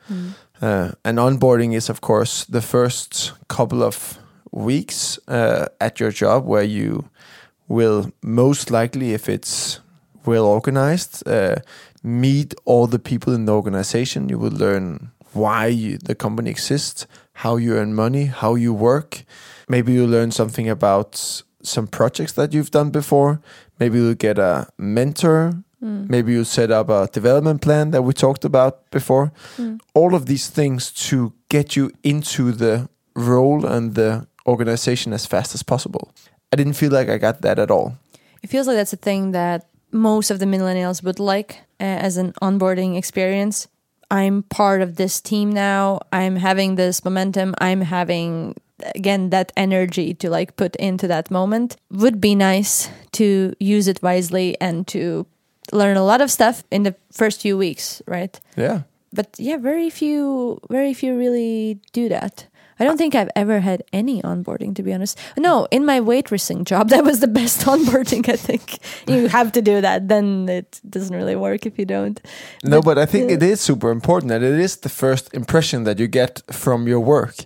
Uh, 0.60 0.90
and 1.04 1.18
onboarding 1.18 1.74
is, 1.74 1.88
of 1.88 2.00
course, 2.00 2.44
the 2.44 2.60
first 2.60 3.32
couple 3.48 3.82
of 3.82 4.18
weeks 4.50 5.18
uh, 5.28 5.66
at 5.80 6.00
your 6.00 6.10
job 6.10 6.46
where 6.46 6.64
you 6.64 7.08
will 7.68 8.10
most 8.22 8.70
likely, 8.70 9.12
if 9.12 9.28
it's 9.28 9.80
well 10.24 10.46
organized, 10.46 11.22
uh, 11.28 11.56
meet 12.02 12.54
all 12.64 12.86
the 12.86 12.98
people 12.98 13.32
in 13.32 13.44
the 13.44 13.52
organization. 13.52 14.28
You 14.28 14.38
will 14.38 14.50
learn 14.50 15.12
why 15.32 15.66
you, 15.66 15.98
the 15.98 16.14
company 16.14 16.50
exists, 16.50 17.06
how 17.32 17.56
you 17.56 17.76
earn 17.76 17.94
money, 17.94 18.26
how 18.26 18.54
you 18.54 18.72
work. 18.72 19.24
Maybe 19.68 19.92
you 19.92 20.06
learn 20.06 20.30
something 20.30 20.68
about 20.68 21.42
some 21.62 21.86
projects 21.86 22.32
that 22.32 22.52
you've 22.52 22.70
done 22.70 22.90
before. 22.90 23.40
Maybe 23.78 23.98
you'll 23.98 24.14
get 24.14 24.38
a 24.38 24.68
mentor. 24.78 25.62
Maybe 25.80 26.32
you 26.32 26.42
set 26.42 26.72
up 26.72 26.88
a 26.88 27.08
development 27.12 27.62
plan 27.62 27.92
that 27.92 28.02
we 28.02 28.12
talked 28.12 28.44
about 28.44 28.90
before. 28.90 29.32
All 29.94 30.14
of 30.14 30.26
these 30.26 30.48
things 30.50 30.90
to 31.08 31.32
get 31.48 31.76
you 31.76 31.92
into 32.02 32.50
the 32.50 32.88
role 33.14 33.64
and 33.64 33.94
the 33.94 34.26
organization 34.46 35.12
as 35.12 35.24
fast 35.26 35.54
as 35.54 35.62
possible. 35.62 36.12
I 36.52 36.56
didn't 36.56 36.72
feel 36.72 36.90
like 36.90 37.08
I 37.08 37.18
got 37.18 37.42
that 37.42 37.58
at 37.58 37.70
all. 37.70 37.96
It 38.42 38.50
feels 38.50 38.66
like 38.66 38.76
that's 38.76 38.92
a 38.92 38.96
thing 38.96 39.32
that 39.32 39.68
most 39.92 40.30
of 40.30 40.38
the 40.38 40.46
millennials 40.46 41.02
would 41.02 41.20
like 41.20 41.60
uh, 41.80 41.84
as 41.84 42.16
an 42.16 42.32
onboarding 42.42 42.96
experience. 42.96 43.68
I'm 44.10 44.42
part 44.44 44.80
of 44.82 44.96
this 44.96 45.20
team 45.20 45.52
now. 45.52 46.00
I'm 46.12 46.36
having 46.36 46.76
this 46.76 47.04
momentum. 47.04 47.54
I'm 47.58 47.82
having 47.82 48.56
again 48.94 49.30
that 49.30 49.52
energy 49.56 50.14
to 50.14 50.30
like 50.30 50.56
put 50.56 50.76
into 50.76 51.08
that 51.08 51.30
moment. 51.30 51.76
Would 51.90 52.20
be 52.20 52.34
nice 52.34 52.88
to 53.12 53.54
use 53.60 53.88
it 53.88 54.02
wisely 54.02 54.56
and 54.60 54.86
to 54.88 55.26
learn 55.72 55.96
a 55.96 56.04
lot 56.04 56.20
of 56.20 56.30
stuff 56.30 56.64
in 56.70 56.82
the 56.84 56.94
first 57.12 57.42
few 57.42 57.58
weeks, 57.58 58.02
right? 58.06 58.38
Yeah. 58.56 58.82
But 59.12 59.36
yeah, 59.38 59.56
very 59.56 59.90
few 59.90 60.60
very 60.68 60.94
few 60.94 61.16
really 61.16 61.80
do 61.92 62.08
that. 62.08 62.46
I 62.78 62.84
don't 62.84 62.96
think 62.96 63.14
I've 63.14 63.30
ever 63.36 63.60
had 63.60 63.82
any 63.92 64.22
onboarding, 64.22 64.74
to 64.76 64.82
be 64.82 64.92
honest. 64.92 65.18
No, 65.36 65.66
in 65.70 65.84
my 65.84 66.00
waitressing 66.00 66.64
job, 66.64 66.88
that 66.94 67.04
was 67.04 67.20
the 67.20 67.28
best 67.28 67.60
onboarding. 67.72 68.28
I 68.28 68.36
think 68.36 68.78
you 69.06 69.28
have 69.28 69.52
to 69.52 69.62
do 69.62 69.80
that. 69.80 70.08
Then 70.08 70.48
it 70.48 70.80
doesn't 70.88 71.14
really 71.14 71.36
work 71.36 71.66
if 71.66 71.78
you 71.78 71.84
don't. 71.84 72.20
No, 72.64 72.80
but 72.80 72.98
I 72.98 73.06
think 73.06 73.30
it 73.30 73.42
is 73.42 73.60
super 73.60 73.90
important 73.90 74.28
that 74.30 74.42
it 74.42 74.58
is 74.58 74.76
the 74.76 74.88
first 74.88 75.32
impression 75.34 75.84
that 75.84 75.98
you 75.98 76.06
get 76.06 76.42
from 76.50 76.86
your 76.86 77.00
work, 77.00 77.36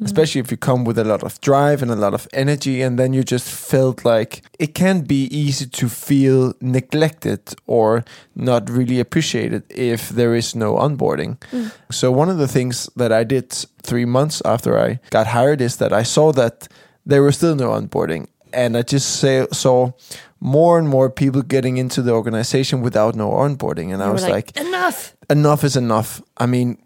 Mm-hmm. 0.00 0.06
especially 0.06 0.40
if 0.40 0.50
you 0.50 0.56
come 0.56 0.86
with 0.86 0.98
a 0.98 1.04
lot 1.04 1.22
of 1.22 1.38
drive 1.42 1.82
and 1.82 1.90
a 1.90 1.94
lot 1.94 2.14
of 2.14 2.26
energy, 2.32 2.80
and 2.80 2.98
then 2.98 3.12
you 3.12 3.22
just 3.22 3.46
felt 3.46 4.02
like 4.02 4.40
it 4.58 4.74
can 4.74 5.02
be 5.02 5.24
easy 5.24 5.66
to 5.66 5.90
feel 5.90 6.54
neglected 6.62 7.40
or 7.66 8.02
not 8.34 8.70
really 8.70 8.98
appreciated 8.98 9.62
if 9.68 10.08
there 10.08 10.34
is 10.34 10.54
no 10.54 10.76
onboarding. 10.76 11.36
Mm. 11.52 11.70
So, 11.90 12.10
one 12.10 12.30
of 12.30 12.38
the 12.38 12.48
things 12.48 12.88
that 12.96 13.12
I 13.12 13.24
did 13.24 13.52
three 13.82 14.06
months 14.06 14.40
after 14.46 14.78
I 14.78 15.00
got 15.10 15.26
hired 15.26 15.60
is 15.60 15.76
that 15.76 15.92
I 15.92 16.02
saw 16.02 16.32
that 16.32 16.68
there 17.04 17.22
was 17.22 17.36
still 17.36 17.54
no 17.54 17.68
onboarding, 17.68 18.28
and 18.54 18.78
I 18.78 18.82
just 18.82 19.20
say, 19.20 19.46
saw 19.52 19.92
more 20.40 20.78
and 20.78 20.88
more 20.88 21.10
people 21.10 21.42
getting 21.42 21.76
into 21.76 22.00
the 22.00 22.12
organization 22.12 22.80
without 22.80 23.14
no 23.14 23.28
onboarding, 23.28 23.92
and 23.92 24.02
I 24.02 24.10
was 24.10 24.24
were 24.24 24.30
like 24.30 24.56
enough. 24.56 25.14
enough 25.28 25.62
is 25.62 25.76
enough. 25.76 26.22
I 26.38 26.46
mean, 26.46 26.78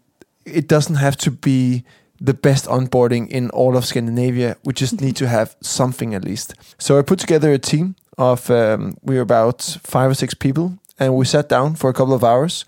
it 0.43 0.67
doesn't 0.67 0.95
have 0.95 1.15
to 1.17 1.31
be 1.31 1.85
the 2.19 2.33
best 2.33 2.65
onboarding 2.65 3.27
in 3.29 3.49
all 3.51 3.75
of 3.75 3.85
Scandinavia. 3.85 4.57
We 4.63 4.73
just 4.73 5.01
need 5.01 5.15
to 5.17 5.27
have 5.27 5.55
something 5.61 6.13
at 6.13 6.23
least. 6.23 6.53
So 6.77 6.97
I 6.97 7.01
put 7.01 7.19
together 7.19 7.51
a 7.51 7.59
team 7.59 7.95
of 8.17 8.49
um, 8.49 8.97
we 9.01 9.15
were 9.15 9.21
about 9.21 9.61
five 9.83 10.11
or 10.11 10.13
six 10.13 10.33
people, 10.33 10.77
and 10.99 11.15
we 11.15 11.25
sat 11.25 11.49
down 11.49 11.75
for 11.75 11.89
a 11.89 11.93
couple 11.93 12.13
of 12.13 12.23
hours, 12.23 12.65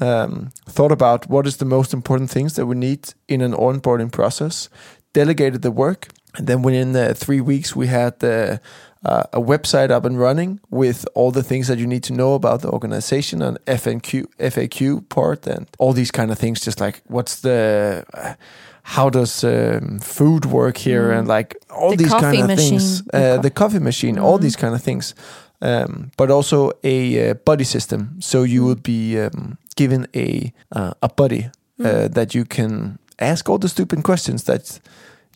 um, 0.00 0.50
thought 0.66 0.92
about 0.92 1.28
what 1.28 1.46
is 1.46 1.58
the 1.58 1.64
most 1.64 1.92
important 1.92 2.30
things 2.30 2.54
that 2.54 2.66
we 2.66 2.74
need 2.74 3.12
in 3.28 3.40
an 3.40 3.52
onboarding 3.52 4.10
process, 4.10 4.68
delegated 5.12 5.62
the 5.62 5.70
work, 5.70 6.08
and 6.36 6.46
then 6.46 6.62
within 6.62 6.94
uh, 6.94 7.14
three 7.14 7.40
weeks 7.40 7.74
we 7.74 7.86
had 7.86 8.22
uh, 8.22 8.58
uh, 9.04 9.24
a 9.32 9.40
website 9.40 9.90
up 9.90 10.04
and 10.04 10.18
running 10.18 10.60
with 10.70 11.06
all 11.14 11.30
the 11.30 11.42
things 11.42 11.68
that 11.68 11.78
you 11.78 11.86
need 11.86 12.02
to 12.04 12.12
know 12.12 12.34
about 12.34 12.62
the 12.62 12.68
organization 12.68 13.42
and 13.42 13.58
FNQ, 13.64 14.26
FAQ 14.38 15.08
part 15.08 15.46
and 15.46 15.68
all 15.78 15.92
these 15.92 16.10
kind 16.10 16.30
of 16.30 16.38
things. 16.38 16.60
Just 16.60 16.80
like 16.80 17.02
what's 17.06 17.40
the, 17.40 18.04
uh, 18.14 18.34
how 18.82 19.10
does 19.10 19.44
um, 19.44 19.98
food 20.00 20.44
work 20.46 20.76
here 20.78 21.10
and 21.18 21.28
like 21.28 21.56
all 21.70 21.90
Mm. 21.92 21.96
The 21.96 22.04
these 22.04 22.14
kind 22.20 22.40
of 22.40 22.46
machine. 22.46 22.56
things. 22.78 23.02
The 23.02 23.18
Uh, 23.36 23.42
the 23.42 23.50
coffee 23.50 23.78
machine, 23.80 24.20
all 24.20 24.38
these 24.38 24.56
kind 24.56 24.74
of 24.74 24.82
things. 24.82 25.14
Um, 25.62 26.10
but 26.16 26.30
also 26.30 26.70
a 26.82 27.30
uh, 27.30 27.34
buddy 27.44 27.64
system. 27.64 28.16
So 28.20 28.38
Mm. 28.42 28.48
you 28.48 28.64
will 28.66 28.80
be 28.82 29.20
um, 29.26 29.56
given 29.76 30.06
a 30.14 30.52
uh, 30.76 30.92
a 31.02 31.08
buddy 31.16 31.50
Mm. 31.78 31.86
uh, 31.86 32.08
that 32.12 32.34
you 32.34 32.44
can 32.46 32.98
ask 33.18 33.48
all 33.48 33.58
the 33.58 33.68
stupid 33.68 34.02
questions 34.02 34.42
that 34.44 34.80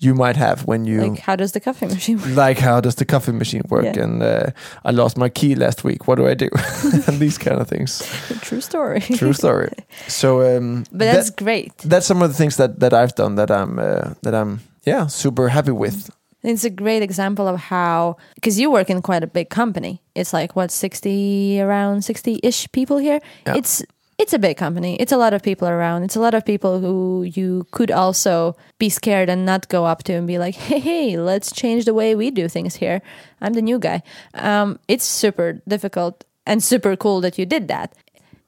you 0.05 0.15
might 0.15 0.37
have 0.37 0.65
when 0.67 0.85
you 0.85 1.01
Like, 1.11 1.21
how 1.21 1.37
does 1.37 1.53
the 1.53 1.61
coffee 1.61 1.87
machine 1.87 2.19
work? 2.19 2.37
like 2.37 2.59
how 2.59 2.81
does 2.81 2.95
the 2.95 3.05
coffee 3.05 3.33
machine 3.33 3.63
work 3.69 3.85
Yeah. 3.85 4.03
and 4.05 4.23
uh, 4.23 4.47
i 4.85 4.91
lost 4.93 5.17
my 5.17 5.29
key 5.29 5.55
last 5.55 5.85
week 5.85 6.07
what 6.07 6.17
do 6.19 6.27
i 6.27 6.35
do 6.35 6.49
and 7.09 7.19
these 7.21 7.39
kind 7.39 7.61
of 7.61 7.69
things 7.69 8.03
True 8.49 8.61
story. 8.61 9.01
true 9.01 9.33
story 9.33 9.73
so 10.09 10.29
um 10.57 10.85
But 10.91 11.07
that's 11.13 11.31
that- 11.31 11.45
great. 11.45 11.73
that's 11.91 12.07
some 12.07 12.23
of 12.25 12.29
the 12.31 12.37
things 12.37 12.57
that 12.57 12.81
that 12.81 12.93
i've 12.93 13.15
done 13.15 13.37
that 13.37 13.51
i'm 13.51 13.79
uh, 13.79 14.15
that 14.23 14.35
i'm 14.35 14.59
yeah 14.87 15.09
super 15.09 15.49
happy 15.49 15.73
with 15.73 16.11
It's 16.47 16.65
a 16.65 16.71
great 16.85 17.03
example 17.03 17.49
of 17.49 17.57
how, 17.71 18.17
because 18.35 18.61
you 18.61 18.71
work 18.71 18.91
in 18.91 19.01
quite 19.01 19.25
a 19.25 19.27
big 19.27 19.49
company. 19.49 20.03
It's 20.15 20.33
like 20.39 20.53
what 20.57 20.71
sixty 20.71 21.59
around 21.65 22.05
sixty 22.05 22.39
ish 22.43 22.69
people 22.73 22.99
here. 23.01 23.21
Yeah. 23.47 23.57
It's 23.59 23.83
it's 24.19 24.33
a 24.33 24.39
big 24.39 24.57
company. 24.57 24.97
It's 24.97 25.13
a 25.13 25.17
lot 25.17 25.35
of 25.35 25.43
people 25.43 25.67
around. 25.69 26.05
It's 26.05 26.17
a 26.17 26.21
lot 26.21 26.35
of 26.35 26.45
people 26.45 26.81
who 26.81 27.25
you 27.25 27.67
could 27.73 27.91
also 27.91 28.57
be 28.79 28.89
scared 28.89 29.29
and 29.29 29.45
not 29.45 29.69
go 29.69 29.85
up 29.85 30.05
to 30.05 30.13
and 30.13 30.27
be 30.27 30.39
like, 30.39 30.55
hey, 30.55 30.79
hey, 30.79 31.17
let's 31.19 31.51
change 31.53 31.85
the 31.85 31.95
way 31.95 32.15
we 32.15 32.31
do 32.31 32.49
things 32.49 32.77
here. 32.77 33.03
I'm 33.41 33.55
the 33.55 33.63
new 33.63 33.79
guy. 33.79 34.03
Um, 34.35 34.79
it's 34.89 35.05
super 35.05 35.61
difficult 35.67 36.25
and 36.47 36.63
super 36.63 36.97
cool 36.97 37.21
that 37.23 37.39
you 37.39 37.47
did 37.47 37.69
that. 37.69 37.95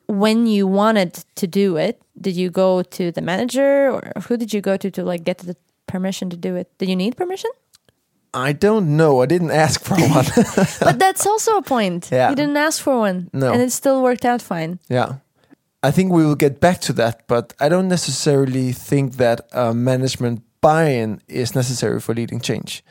When 0.07 0.47
you 0.47 0.69
wanted 0.69 1.25
to 1.35 1.47
do 1.49 1.77
it, 1.77 2.01
did 2.21 2.37
you 2.37 2.49
go 2.51 2.83
to 2.83 3.11
the 3.11 3.21
manager 3.21 3.91
or 3.91 4.13
who 4.29 4.37
did 4.37 4.53
you 4.55 4.61
go 4.61 4.77
to 4.77 4.91
to 4.91 5.03
like 5.05 5.25
get 5.25 5.39
the 5.39 5.57
permission 5.89 6.31
to 6.31 6.37
do 6.37 6.55
it? 6.55 6.71
Did 6.79 6.89
you 6.89 6.97
need 6.97 7.17
permission? 7.17 7.51
i 8.35 8.53
don't 8.53 8.97
know 8.97 9.23
i 9.23 9.27
didn't 9.27 9.53
ask 9.53 9.83
for 9.83 9.95
one 9.95 10.25
But 10.81 10.99
that's 10.99 11.25
also 11.27 11.57
a 11.57 11.63
point. 11.63 12.11
Yeah. 12.13 12.29
You 12.29 12.37
didn't 12.37 12.57
ask 12.57 12.83
for 12.83 12.99
one. 12.99 13.31
No. 13.33 13.51
And 13.53 13.63
it 13.63 13.73
still 13.73 14.03
worked 14.03 14.25
out 14.27 14.43
fine. 14.43 14.79
yeah 14.89 15.15
i 15.87 15.91
think 15.91 16.13
we 16.13 16.25
will 16.25 16.41
get 16.47 16.61
back 16.61 16.81
to 16.81 16.93
that 16.93 17.27
but 17.27 17.55
i 17.61 17.69
don't 17.69 17.89
necessarily 17.89 18.73
think 18.73 19.17
that 19.17 19.41
uh, 19.53 19.73
management 19.73 20.43
buy-in 20.61 21.21
is 21.29 21.55
necessary 21.55 22.01
for 22.01 22.15
leading 22.15 22.41
change 22.41 22.83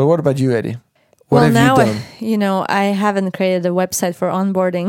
But 0.00 0.06
what 0.06 0.18
about 0.18 0.38
you, 0.38 0.52
Eddie? 0.52 0.76
What 1.28 1.40
well, 1.40 1.44
have 1.44 1.52
now, 1.52 1.84
you 1.84 2.30
you 2.30 2.38
know, 2.38 2.64
I 2.70 2.84
haven't 2.84 3.32
created 3.32 3.66
a 3.66 3.68
website 3.68 4.14
for 4.14 4.28
onboarding 4.28 4.88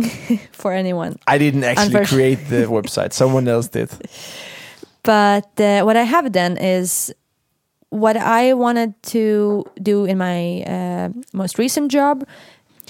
for 0.53 0.71
anyone. 0.71 1.17
I 1.27 1.37
didn't 1.37 1.65
actually 1.65 2.05
create 2.05 2.47
the 2.47 2.63
website. 2.77 3.11
Someone 3.11 3.45
else 3.47 3.67
did. 3.67 3.89
But 5.03 5.59
uh, 5.59 5.81
what 5.81 5.97
I 5.97 6.03
have 6.03 6.31
done 6.31 6.57
is 6.57 7.11
what 7.91 8.17
I 8.17 8.53
wanted 8.53 9.01
to 9.03 9.65
do 9.83 10.05
in 10.05 10.17
my 10.17 10.63
uh, 10.63 11.09
most 11.33 11.59
recent 11.59 11.91
job, 11.91 12.25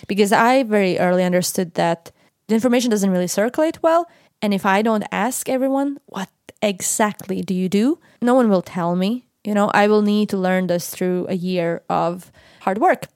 because 0.07 0.31
I 0.31 0.63
very 0.63 0.97
early 0.99 1.23
understood 1.23 1.73
that 1.73 2.11
the 2.47 2.55
information 2.55 2.89
doesn't 2.89 3.09
really 3.09 3.27
circulate 3.27 3.81
well. 3.83 4.07
And 4.41 4.53
if 4.53 4.65
I 4.65 4.81
don't 4.81 5.03
ask 5.11 5.49
everyone, 5.49 5.99
what 6.05 6.29
exactly 6.61 7.41
do 7.41 7.53
you 7.53 7.67
do? 7.67 7.99
No 8.21 8.35
one 8.35 8.49
will 8.49 8.61
tell 8.61 8.95
me. 8.95 9.25
You 9.43 9.55
know, 9.55 9.71
I 9.73 9.87
will 9.87 10.03
need 10.03 10.29
to 10.29 10.37
learn 10.37 10.67
this 10.67 10.89
through 10.89 11.25
a 11.29 11.35
year 11.35 11.81
of 11.89 12.31
hard 12.61 12.77
work. 12.77 13.07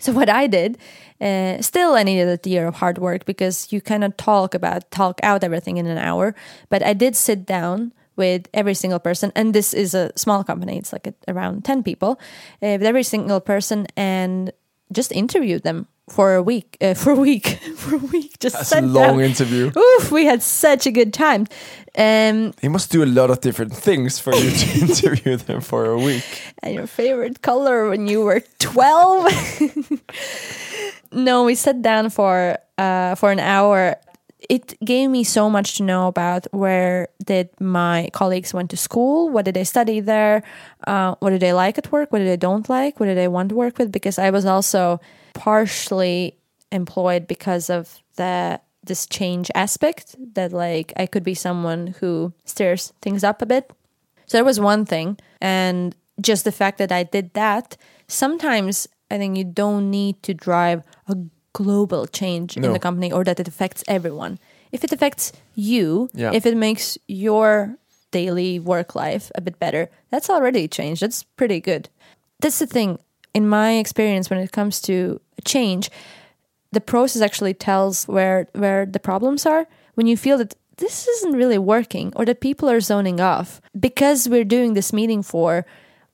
So 0.00 0.12
what 0.12 0.28
I 0.28 0.48
did, 0.48 0.78
uh, 1.20 1.62
still 1.62 1.94
I 1.94 2.02
needed 2.02 2.28
a 2.28 2.48
year 2.48 2.66
of 2.66 2.76
hard 2.76 2.98
work 2.98 3.24
because 3.24 3.72
you 3.72 3.80
cannot 3.80 4.18
talk 4.18 4.54
about 4.54 4.90
talk 4.90 5.20
out 5.22 5.44
everything 5.44 5.76
in 5.76 5.86
an 5.86 5.98
hour. 5.98 6.34
But 6.68 6.82
I 6.82 6.94
did 6.94 7.14
sit 7.14 7.46
down 7.46 7.92
with 8.18 8.48
every 8.52 8.74
single 8.74 8.98
person, 8.98 9.32
and 9.34 9.54
this 9.54 9.72
is 9.74 9.94
a 9.94 10.10
small 10.16 10.44
company; 10.44 10.76
it's 10.78 10.92
like 10.92 11.06
a, 11.06 11.14
around 11.32 11.64
ten 11.64 11.82
people, 11.82 12.10
uh, 12.62 12.76
with 12.78 12.82
every 12.82 13.02
single 13.04 13.40
person, 13.40 13.86
and 13.96 14.52
just 14.92 15.12
interviewed 15.12 15.62
them 15.62 15.86
for 16.10 16.34
a 16.34 16.42
week. 16.42 16.76
Uh, 16.80 16.94
for 17.02 17.12
a 17.12 17.20
week, 17.20 17.46
for 17.76 17.94
a 17.94 17.98
week. 17.98 18.38
Just 18.40 18.56
That's 18.56 18.72
a 18.72 18.80
long 18.80 19.18
down. 19.18 19.20
interview. 19.20 19.70
Oof, 19.76 20.10
we 20.12 20.24
had 20.26 20.42
such 20.42 20.86
a 20.86 20.90
good 20.90 21.12
time. 21.12 21.46
Um, 21.98 22.52
He 22.60 22.68
must 22.68 22.90
do 22.92 23.02
a 23.02 23.06
lot 23.06 23.30
of 23.30 23.40
different 23.40 23.72
things 23.74 24.18
for 24.20 24.34
you 24.34 24.50
to 24.50 24.80
interview 24.86 25.36
them 25.36 25.60
for 25.60 25.84
a 25.86 25.96
week. 25.98 26.24
and 26.62 26.74
your 26.74 26.86
favorite 26.86 27.40
color 27.42 27.88
when 27.90 28.06
you 28.08 28.22
were 28.24 28.42
12 28.58 29.26
no 31.12 31.44
we 31.44 31.54
sat 31.54 31.82
down 31.82 32.10
for 32.10 32.58
uh, 32.78 33.14
for 33.14 33.30
an 33.32 33.40
hour 33.40 33.96
it 34.48 34.78
gave 34.84 35.10
me 35.10 35.24
so 35.24 35.50
much 35.50 35.76
to 35.76 35.82
know 35.82 36.06
about 36.06 36.46
where 36.52 37.08
did 37.24 37.48
my 37.60 38.08
colleagues 38.12 38.54
went 38.54 38.70
to 38.70 38.76
school 38.76 39.28
what 39.28 39.44
did 39.44 39.54
they 39.54 39.64
study 39.64 40.00
there 40.00 40.42
uh, 40.86 41.14
what 41.20 41.30
did 41.30 41.40
they 41.40 41.52
like 41.52 41.78
at 41.78 41.90
work 41.92 42.12
what 42.12 42.18
did 42.18 42.28
they 42.28 42.36
don't 42.36 42.68
like 42.68 42.98
what 42.98 43.06
did 43.06 43.18
they 43.18 43.28
want 43.28 43.48
to 43.48 43.54
work 43.54 43.78
with 43.78 43.92
because 43.92 44.18
i 44.18 44.30
was 44.30 44.44
also 44.44 45.00
partially 45.34 46.36
employed 46.72 47.26
because 47.26 47.70
of 47.70 48.00
the 48.16 48.60
this 48.84 49.06
change 49.06 49.50
aspect 49.54 50.16
that 50.34 50.52
like 50.52 50.92
i 50.96 51.04
could 51.04 51.24
be 51.24 51.34
someone 51.34 51.88
who 52.00 52.32
stirs 52.44 52.92
things 53.02 53.22
up 53.22 53.42
a 53.42 53.46
bit 53.46 53.70
so 54.28 54.36
that 54.36 54.44
was 54.44 54.60
one 54.60 54.84
thing. 54.84 55.18
And 55.40 55.96
just 56.20 56.44
the 56.44 56.52
fact 56.52 56.78
that 56.78 56.92
I 56.92 57.02
did 57.02 57.32
that, 57.32 57.76
sometimes 58.06 58.86
I 59.10 59.16
think 59.18 59.36
you 59.36 59.44
don't 59.44 59.90
need 59.90 60.22
to 60.24 60.34
drive 60.34 60.82
a 61.08 61.16
global 61.52 62.06
change 62.06 62.56
in 62.56 62.72
the 62.72 62.78
company 62.78 63.10
or 63.12 63.24
that 63.24 63.40
it 63.40 63.48
affects 63.48 63.82
everyone. 63.88 64.38
If 64.72 64.84
it 64.84 64.92
affects 64.92 65.32
you, 65.54 66.08
Yeah. 66.14 66.32
if 66.34 66.44
it 66.46 66.56
makes 66.56 66.98
your 67.08 67.76
daily 68.10 68.58
work 68.58 68.94
life 68.94 69.30
a 69.34 69.40
bit 69.40 69.58
better, 69.58 69.88
that's 70.10 70.30
already 70.30 70.64
a 70.64 70.68
change. 70.68 71.00
That's 71.00 71.22
pretty 71.36 71.60
good. 71.60 71.88
That's 72.40 72.58
the 72.58 72.66
thing. 72.66 72.98
In 73.34 73.48
my 73.48 73.72
experience, 73.78 74.30
when 74.30 74.38
it 74.40 74.52
comes 74.52 74.80
to 74.82 75.20
change, 75.44 75.90
the 76.72 76.80
process 76.80 77.22
actually 77.22 77.54
tells 77.54 78.06
where 78.06 78.46
where 78.54 78.86
the 78.86 79.00
problems 79.00 79.46
are. 79.46 79.66
When 79.94 80.06
you 80.06 80.16
feel 80.16 80.38
that 80.38 80.54
this 80.76 81.08
isn't 81.08 81.36
really 81.36 81.58
working 81.58 82.12
or 82.16 82.24
that 82.24 82.40
people 82.40 82.68
are 82.70 82.80
zoning 82.80 83.20
off 83.20 83.60
because 83.78 84.28
we're 84.28 84.44
doing 84.44 84.74
this 84.74 84.92
meeting 84.92 85.22
for 85.24 85.64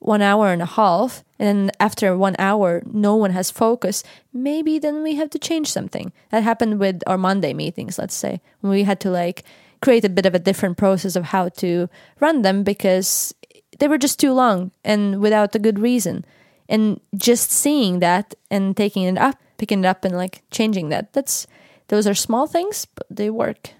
one 0.05 0.21
hour 0.21 0.53
and 0.53 0.61
a 0.61 0.67
half 0.67 1.25
and 1.39 1.73
after 1.81 2.17
one 2.17 2.37
hour 2.39 2.83
no 2.85 3.17
one 3.17 3.31
has 3.31 3.51
focus 3.51 4.05
maybe 4.35 4.79
then 4.79 5.03
we 5.03 5.15
have 5.15 5.31
to 5.31 5.39
change 5.39 5.71
something. 5.71 6.13
That 6.31 6.43
happened 6.43 6.79
with 6.79 7.03
our 7.07 7.17
monday 7.17 7.55
meetings 7.55 7.99
let's 7.99 8.15
say. 8.15 8.41
When 8.61 8.71
we 8.71 8.85
had 8.85 9.01
to 9.01 9.11
like 9.11 9.45
create 9.81 10.05
a 10.05 10.11
bit 10.11 10.27
of 10.27 10.35
a 10.35 10.39
different 10.39 10.77
process 10.77 11.17
of 11.17 11.25
how 11.25 11.49
to 11.49 11.89
run 12.21 12.43
them 12.43 12.65
because 12.65 13.35
they 13.79 13.89
were 13.89 13.99
just 13.99 14.21
too 14.21 14.33
long 14.35 14.73
and 14.85 15.21
without 15.21 15.55
a 15.55 15.59
good 15.59 15.79
reason. 15.79 16.25
And 16.69 17.01
just 17.17 17.51
seeing 17.51 18.01
that 18.01 18.35
and 18.51 18.77
taking 18.77 19.05
it 19.05 19.19
up 19.19 19.39
picking 19.57 19.85
it 19.85 19.87
up 19.87 20.05
and 20.05 20.17
like 20.17 20.43
changing 20.51 20.91
that 20.91 21.13
that's 21.13 21.47
those 21.89 22.07
are 22.07 22.15
small 22.15 22.47
things 22.47 22.85
but 22.95 23.07
they 23.09 23.31
work. 23.31 23.71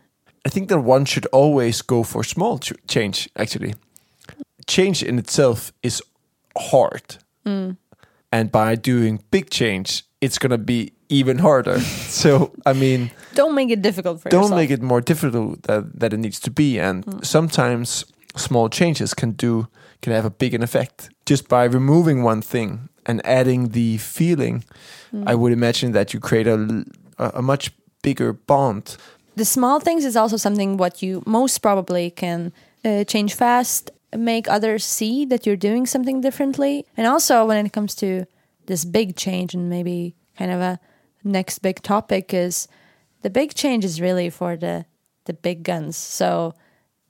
I 0.47 0.49
think 0.49 0.69
that 0.69 0.81
one 0.81 1.05
should 1.05 1.27
always 1.27 1.83
go 1.83 2.03
for 2.03 2.25
small 2.25 2.59
ch- 2.59 2.73
change. 2.87 3.29
Actually, 3.37 3.75
change 4.67 5.03
in 5.03 5.19
itself 5.19 5.73
is 5.83 6.03
hard, 6.59 7.17
mm. 7.47 7.77
and 8.33 8.53
by 8.53 8.75
doing 8.75 9.23
big 9.31 9.51
change, 9.51 10.05
it's 10.21 10.39
gonna 10.39 10.59
be 10.59 10.93
even 11.09 11.39
harder. 11.39 11.81
so, 12.09 12.53
I 12.67 12.73
mean, 12.73 13.11
don't 13.35 13.55
make 13.55 13.71
it 13.71 13.83
difficult 13.83 14.21
for 14.21 14.29
don't 14.29 14.43
yourself 14.43 14.59
make 14.59 14.71
it 14.71 14.83
more 14.83 15.01
difficult 15.01 15.63
that, 15.65 15.99
that 16.01 16.13
it 16.13 16.19
needs 16.19 16.41
to 16.41 16.51
be. 16.51 16.79
And 16.79 17.05
mm. 17.05 17.25
sometimes 17.25 18.05
small 18.37 18.69
changes 18.69 19.15
can 19.15 19.33
do 19.33 19.69
can 20.03 20.13
have 20.13 20.25
a 20.25 20.31
big 20.31 20.55
an 20.55 20.63
effect 20.63 21.11
just 21.25 21.49
by 21.49 21.65
removing 21.65 22.23
one 22.23 22.43
thing 22.43 22.89
and 23.07 23.25
adding 23.25 23.71
the 23.71 23.99
feeling. 23.99 24.65
Mm. 25.13 25.25
I 25.27 25.35
would 25.35 25.53
imagine 25.53 25.93
that 25.93 26.13
you 26.13 26.21
create 26.21 26.47
a 26.47 26.59
l- 26.59 26.85
a, 27.19 27.31
a 27.39 27.43
much 27.43 27.71
bigger 28.03 28.33
bond. 28.33 28.97
the 29.37 29.45
small 29.45 29.81
things 29.81 30.05
is 30.05 30.17
also 30.17 30.37
something 30.37 30.77
what 30.77 31.03
you 31.03 31.23
most 31.27 31.59
probably 31.59 32.11
can 32.11 32.53
uh, 32.85 33.05
change 33.05 33.35
fast 33.35 33.91
make 34.17 34.49
others 34.49 34.85
see 34.85 35.25
that 35.27 35.47
you're 35.47 35.57
doing 35.57 35.87
something 35.87 36.21
differently. 36.21 36.87
And 36.97 37.07
also 37.07 37.45
when 37.47 37.65
it 37.65 37.73
comes 37.73 37.95
to 37.97 38.27
this 38.67 38.85
big 38.85 39.17
change 39.17 39.55
and 39.55 39.69
maybe 39.69 40.15
kind 40.37 40.51
of 40.51 40.61
a 40.61 40.81
next 41.23 41.61
big 41.61 41.83
topic 41.83 42.35
is 42.35 42.69
the 43.23 43.31
big 43.31 43.55
change 43.55 43.85
is 43.85 44.01
really 44.01 44.31
for 44.31 44.57
the 44.57 44.85
the 45.25 45.33
big 45.33 45.63
guns. 45.63 45.97
So 45.97 46.55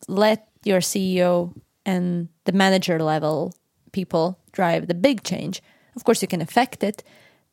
let 0.07 0.49
your 0.63 0.81
ceo 0.81 1.53
and 1.85 2.29
the 2.45 2.53
manager 2.53 3.01
level 3.01 3.55
people 3.93 4.39
drive 4.53 4.87
the 4.87 4.95
big 4.95 5.25
change. 5.25 5.63
Of 5.97 6.05
course 6.05 6.23
you 6.23 6.29
can 6.29 6.41
affect 6.41 6.85
it 6.85 7.03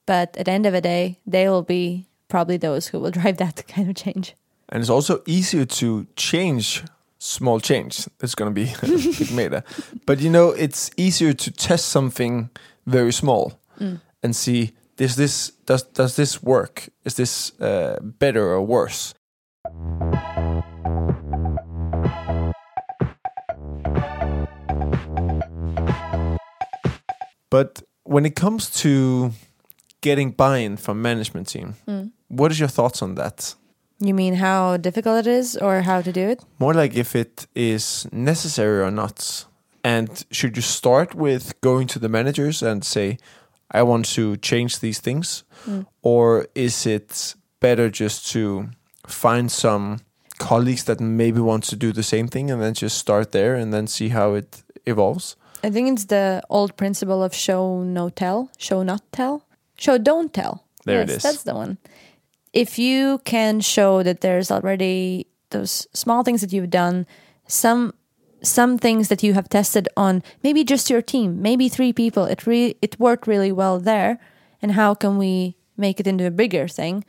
but 0.06 0.36
at 0.38 0.46
the 0.46 0.52
end 0.52 0.66
of 0.66 0.74
the 0.74 0.82
day 0.82 1.20
they 1.26 1.48
will 1.48 1.64
be 1.64 2.08
probably 2.28 2.58
those 2.58 2.88
who 2.88 3.00
will 3.00 3.12
drive 3.20 3.38
that 3.38 3.68
kind 3.68 3.90
of 3.90 3.96
change. 3.96 4.36
And 4.70 4.82
it's 4.82 4.90
also 4.90 5.22
easier 5.26 5.66
to 5.66 6.08
change 6.16 6.84
small 7.22 7.60
change. 7.60 8.08
It's 8.22 8.36
going 8.36 8.54
to 8.54 8.56
be 8.56 8.74
big 9.20 9.32
meta. 9.32 9.64
But 10.06 10.20
you 10.20 10.30
know, 10.30 10.50
it's 10.50 10.90
easier 10.98 11.34
to 11.34 11.52
test 11.52 11.90
something 11.90 12.50
very 12.86 13.14
small 13.14 13.60
and 14.24 14.36
see 14.36 14.72
does 14.98 15.16
this 15.16 15.52
does 15.66 15.84
does 15.84 16.16
this 16.16 16.44
work? 16.44 16.90
Is 17.06 17.16
this 17.16 17.60
uh, 17.60 18.00
better 18.02 18.44
or 18.52 18.62
worse? 18.62 19.14
But 27.50 27.84
when 28.04 28.26
it 28.26 28.36
comes 28.36 28.70
to 28.82 29.32
getting 30.02 30.32
buy-in 30.32 30.78
from 30.78 31.02
management 31.02 31.48
team, 31.48 31.76
what 32.28 32.52
is 32.52 32.60
your 32.60 32.70
thoughts 32.70 33.02
on 33.02 33.16
that? 33.16 33.56
You 34.04 34.16
mean 34.16 34.34
how 34.34 34.78
difficult 34.78 35.28
it 35.28 35.28
is 35.28 35.56
or 35.56 35.82
how 35.82 36.02
to 36.02 36.12
do 36.12 36.28
it? 36.30 36.44
More 36.58 36.74
like 36.74 36.96
if 36.96 37.16
it 37.16 37.46
is 37.54 38.08
necessary 38.12 38.82
or 38.82 38.90
not. 38.90 39.46
And 39.84 40.26
should 40.32 40.56
you 40.56 40.64
start 40.64 41.14
with 41.14 41.54
going 41.62 41.88
to 41.88 42.00
the 42.00 42.10
managers 42.10 42.64
and 42.64 42.84
say, 42.84 43.18
I 43.72 43.84
want 43.84 44.06
to 44.16 44.38
change 44.38 44.80
these 44.80 45.00
things? 45.00 45.44
Mm. 45.68 45.86
Or 46.02 46.48
is 46.56 46.86
it 46.86 47.36
better 47.60 47.90
just 47.90 48.32
to 48.34 48.70
find 49.08 49.52
some 49.52 50.00
colleagues 50.40 50.84
that 50.86 51.00
maybe 51.00 51.40
want 51.40 51.64
to 51.66 51.76
do 51.76 51.92
the 51.92 52.04
same 52.04 52.28
thing 52.28 52.50
and 52.50 52.60
then 52.62 52.74
just 52.74 52.98
start 52.98 53.32
there 53.32 53.54
and 53.56 53.72
then 53.72 53.86
see 53.88 54.10
how 54.10 54.34
it 54.34 54.64
evolves? 54.86 55.36
I 55.64 55.70
think 55.70 55.92
it's 55.92 56.06
the 56.06 56.42
old 56.50 56.76
principle 56.76 57.24
of 57.24 57.36
show 57.36 57.84
no 57.84 58.10
tell, 58.10 58.50
show 58.58 58.82
not 58.82 59.04
tell, 59.12 59.46
show 59.78 60.00
don't 60.00 60.34
tell. 60.34 60.66
There 60.86 61.02
it 61.02 61.10
yes, 61.10 61.18
is. 61.18 61.24
That's 61.24 61.44
the 61.44 61.54
one. 61.54 61.78
If 62.54 62.78
you 62.78 63.22
can 63.24 63.62
show 63.62 64.04
that 64.04 64.22
there's 64.22 64.52
already 64.52 65.28
those 65.52 65.88
small 65.94 66.24
things 66.24 66.42
that 66.42 66.52
you've 66.52 66.70
done, 66.70 67.06
some 67.48 67.94
some 68.44 68.78
things 68.78 69.08
that 69.10 69.22
you 69.22 69.34
have 69.36 69.48
tested 69.50 69.88
on 69.96 70.24
maybe 70.44 70.64
just 70.64 70.90
your 70.90 71.02
team, 71.02 71.42
maybe 71.42 71.70
three 71.70 71.94
people, 71.94 72.26
it 72.26 72.48
re- 72.48 72.76
it 72.82 73.00
worked 73.00 73.28
really 73.28 73.52
well 73.52 73.80
there, 73.80 74.20
and 74.62 74.72
how 74.72 74.96
can 74.96 75.18
we 75.18 75.56
make 75.78 76.00
it 76.00 76.08
into 76.08 76.26
a 76.26 76.32
bigger 76.32 76.68
thing? 76.68 77.06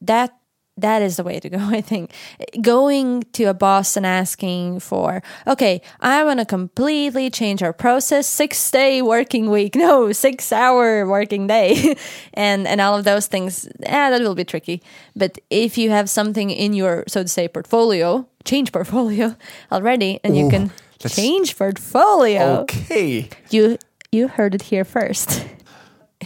That 0.00 0.39
that 0.80 1.02
is 1.02 1.16
the 1.16 1.24
way 1.24 1.40
to 1.40 1.48
go 1.48 1.58
i 1.78 1.80
think. 1.80 2.12
Going 2.60 3.22
to 3.32 3.44
a 3.44 3.54
boss 3.54 3.96
and 3.96 4.06
asking 4.06 4.80
for 4.80 5.22
okay 5.46 5.80
i 6.00 6.24
want 6.24 6.40
to 6.40 6.46
completely 6.46 7.30
change 7.30 7.62
our 7.62 7.72
process 7.72 8.26
six 8.26 8.70
day 8.70 9.02
working 9.02 9.50
week. 9.50 9.74
No 9.80 10.12
six 10.12 10.52
hour 10.52 11.06
working 11.06 11.46
day. 11.46 11.96
And 12.34 12.66
and 12.66 12.80
all 12.80 12.96
of 12.98 13.04
those 13.04 13.26
things 13.26 13.68
yeah 13.80 14.10
that 14.10 14.20
will 14.20 14.34
be 14.34 14.44
tricky. 14.44 14.82
But 15.16 15.38
if 15.50 15.78
you 15.78 15.90
have 15.90 16.08
something 16.08 16.50
in 16.50 16.72
your 16.74 17.04
so 17.08 17.22
to 17.22 17.28
say 17.28 17.48
portfolio 17.48 18.26
change 18.44 18.72
portfolio 18.72 19.36
already 19.72 20.20
and 20.24 20.36
you 20.36 20.48
can 20.48 20.70
change 21.08 21.56
portfolio. 21.56 22.60
Okay. 22.60 23.28
you 23.50 23.78
you 24.12 24.28
heard 24.28 24.54
it 24.54 24.62
here 24.62 24.84
first. 24.84 25.46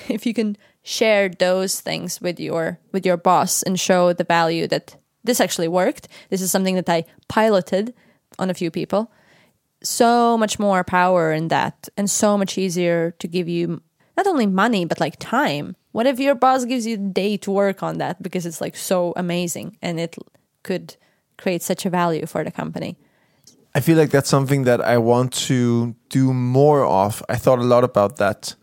If 0.08 0.26
you 0.26 0.34
can 0.34 0.56
share 0.84 1.30
those 1.30 1.80
things 1.80 2.20
with 2.20 2.38
your 2.38 2.78
with 2.92 3.04
your 3.04 3.16
boss 3.16 3.62
and 3.62 3.80
show 3.80 4.12
the 4.12 4.22
value 4.22 4.68
that 4.68 4.96
this 5.24 5.40
actually 5.40 5.66
worked. 5.66 6.06
This 6.30 6.42
is 6.42 6.52
something 6.52 6.76
that 6.76 6.88
i 6.88 7.04
piloted 7.26 7.94
on 8.38 8.50
a 8.50 8.54
few 8.54 8.70
people. 8.70 9.10
So 9.82 10.38
much 10.38 10.58
more 10.58 10.84
power 10.84 11.32
in 11.32 11.48
that 11.48 11.88
and 11.96 12.08
so 12.08 12.38
much 12.38 12.58
easier 12.58 13.12
to 13.18 13.26
give 13.26 13.48
you 13.48 13.82
not 14.16 14.26
only 14.26 14.46
money 14.46 14.84
but 14.84 15.00
like 15.00 15.16
time. 15.18 15.74
What 15.92 16.06
if 16.06 16.20
your 16.20 16.34
boss 16.34 16.64
gives 16.64 16.86
you 16.86 16.94
a 16.94 16.98
day 16.98 17.38
to 17.38 17.50
work 17.50 17.82
on 17.82 17.98
that? 17.98 18.22
Because 18.22 18.44
it's 18.44 18.60
like 18.60 18.76
so 18.76 19.14
amazing 19.16 19.78
and 19.80 19.98
it 19.98 20.16
could 20.62 20.96
create 21.38 21.62
such 21.62 21.86
a 21.86 21.90
value 21.90 22.26
for 22.26 22.44
the 22.44 22.50
company. 22.50 22.96
I 23.74 23.80
feel 23.80 23.96
like 23.96 24.10
that's 24.10 24.28
something 24.28 24.64
that 24.64 24.80
I 24.80 24.98
want 24.98 25.32
to 25.48 25.96
do 26.08 26.32
more 26.32 26.84
of. 26.84 27.22
I 27.28 27.36
thought 27.36 27.58
a 27.58 27.62
lot 27.62 27.84
about 27.84 28.18
that 28.18 28.54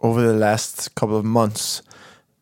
over 0.00 0.22
the 0.22 0.34
last 0.34 0.94
couple 0.94 1.16
of 1.16 1.24
months. 1.24 1.82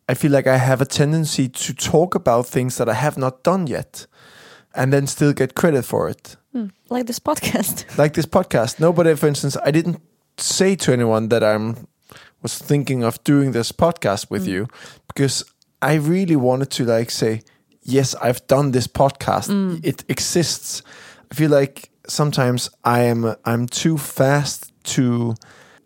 I 0.09 0.15
feel 0.15 0.31
like 0.31 0.47
I 0.47 0.57
have 0.57 0.81
a 0.81 0.87
tendency 0.87 1.49
to 1.49 1.75
talk 1.75 2.15
about 2.15 2.47
things 2.47 2.77
that 2.77 2.89
I 2.89 2.95
have 2.95 3.19
not 3.19 3.43
done 3.43 3.67
yet 3.67 4.07
and 4.75 4.93
then 4.93 5.07
still 5.07 5.33
get 5.33 5.55
credit 5.55 5.85
for 5.85 6.09
it. 6.09 6.37
Hmm. 6.53 6.69
like 6.89 7.07
this 7.07 7.19
podcast 7.19 7.85
Like 7.99 8.15
this 8.15 8.27
podcast. 8.27 8.81
Nobody, 8.81 9.15
for 9.15 9.27
instance, 9.27 9.57
I 9.63 9.71
didn't 9.71 10.01
say 10.39 10.77
to 10.77 10.93
anyone 10.93 11.29
that 11.29 11.43
I'm 11.43 11.89
was 12.43 12.59
thinking 12.59 13.03
of 13.03 13.23
doing 13.25 13.53
this 13.53 13.73
podcast 13.73 14.31
with 14.31 14.45
hmm. 14.45 14.51
you 14.51 14.69
because 15.09 15.45
I 15.83 15.95
really 15.95 16.37
wanted 16.37 16.71
to 16.73 16.85
like 16.85 17.11
say, 17.11 17.43
yes, 17.83 18.15
I've 18.17 18.47
done 18.47 18.73
this 18.73 18.87
podcast. 18.87 19.49
Hmm. 19.49 19.79
It 19.83 20.05
exists. 20.09 20.83
I 21.31 21.35
feel 21.35 21.51
like 21.51 21.91
sometimes 22.07 22.71
I 22.85 23.03
am 23.03 23.35
I'm 23.45 23.67
too 23.67 23.99
fast 23.99 24.73
to 24.95 25.35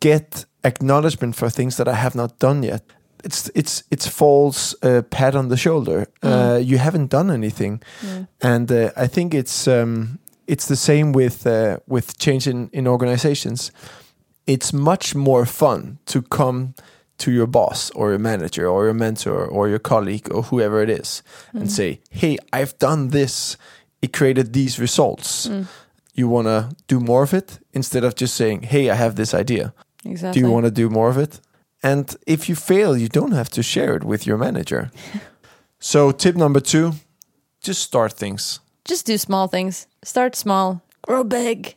get 0.00 0.44
acknowledgement 0.62 1.36
for 1.36 1.50
things 1.50 1.76
that 1.76 1.88
I 1.88 1.94
have 1.94 2.14
not 2.14 2.38
done 2.38 2.62
yet. 2.62 2.82
It's 3.24 3.50
it's 3.54 3.82
it's 3.90 4.06
false 4.08 4.74
uh, 4.82 5.02
pat 5.10 5.34
on 5.34 5.48
the 5.48 5.56
shoulder. 5.56 6.06
Uh, 6.22 6.58
you 6.62 6.78
haven't 6.78 7.10
done 7.10 7.30
anything, 7.30 7.82
and 8.40 8.70
uh, 8.72 8.90
I 8.96 9.08
think 9.08 9.34
it's 9.34 9.66
um, 9.68 10.18
it's 10.46 10.66
the 10.66 10.76
same 10.76 11.12
with 11.12 11.46
uh, 11.46 11.76
with 11.86 12.16
change 12.18 12.46
in, 12.50 12.68
in 12.72 12.86
organizations. 12.86 13.72
It's 14.46 14.72
much 14.72 15.14
more 15.14 15.44
fun 15.46 15.98
to 16.06 16.22
come 16.22 16.74
to 17.18 17.30
your 17.30 17.46
boss 17.46 17.90
or 17.94 18.08
your 18.10 18.18
manager 18.18 18.66
or 18.66 18.84
your 18.84 18.94
mentor 18.94 19.46
or 19.46 19.68
your 19.68 19.78
colleague 19.80 20.28
or 20.34 20.42
whoever 20.44 20.82
it 20.82 20.88
is 20.88 21.22
and 21.52 21.70
say, 21.70 22.00
"Hey, 22.10 22.38
I've 22.54 22.74
done 22.78 23.08
this. 23.10 23.58
It 24.00 24.12
created 24.12 24.52
these 24.52 24.80
results. 24.80 25.50
You 26.14 26.28
want 26.30 26.46
to 26.46 26.74
do 26.88 27.00
more 27.00 27.22
of 27.22 27.34
it?" 27.34 27.58
Instead 27.72 28.04
of 28.04 28.14
just 28.14 28.34
saying, 28.34 28.62
"Hey, 28.62 28.88
I 28.90 28.94
have 28.94 29.14
this 29.14 29.34
idea. 29.34 29.72
Exactly 30.04 30.40
Do 30.40 30.46
you 30.46 30.52
want 30.52 30.66
to 30.66 30.70
do 30.70 30.88
more 30.88 31.10
of 31.10 31.18
it?" 31.18 31.40
And 31.82 32.14
if 32.26 32.48
you 32.48 32.54
fail, 32.54 32.96
you 32.96 33.08
don't 33.08 33.32
have 33.32 33.48
to 33.50 33.62
share 33.62 33.96
it 33.96 34.04
with 34.04 34.26
your 34.26 34.38
manager. 34.38 34.90
so, 35.78 36.12
tip 36.12 36.36
number 36.36 36.60
two 36.60 36.92
just 37.62 37.82
start 37.82 38.12
things. 38.12 38.60
Just 38.84 39.06
do 39.06 39.18
small 39.18 39.48
things. 39.48 39.86
Start 40.02 40.34
small, 40.36 40.82
grow 41.02 41.24
big. 41.24 41.76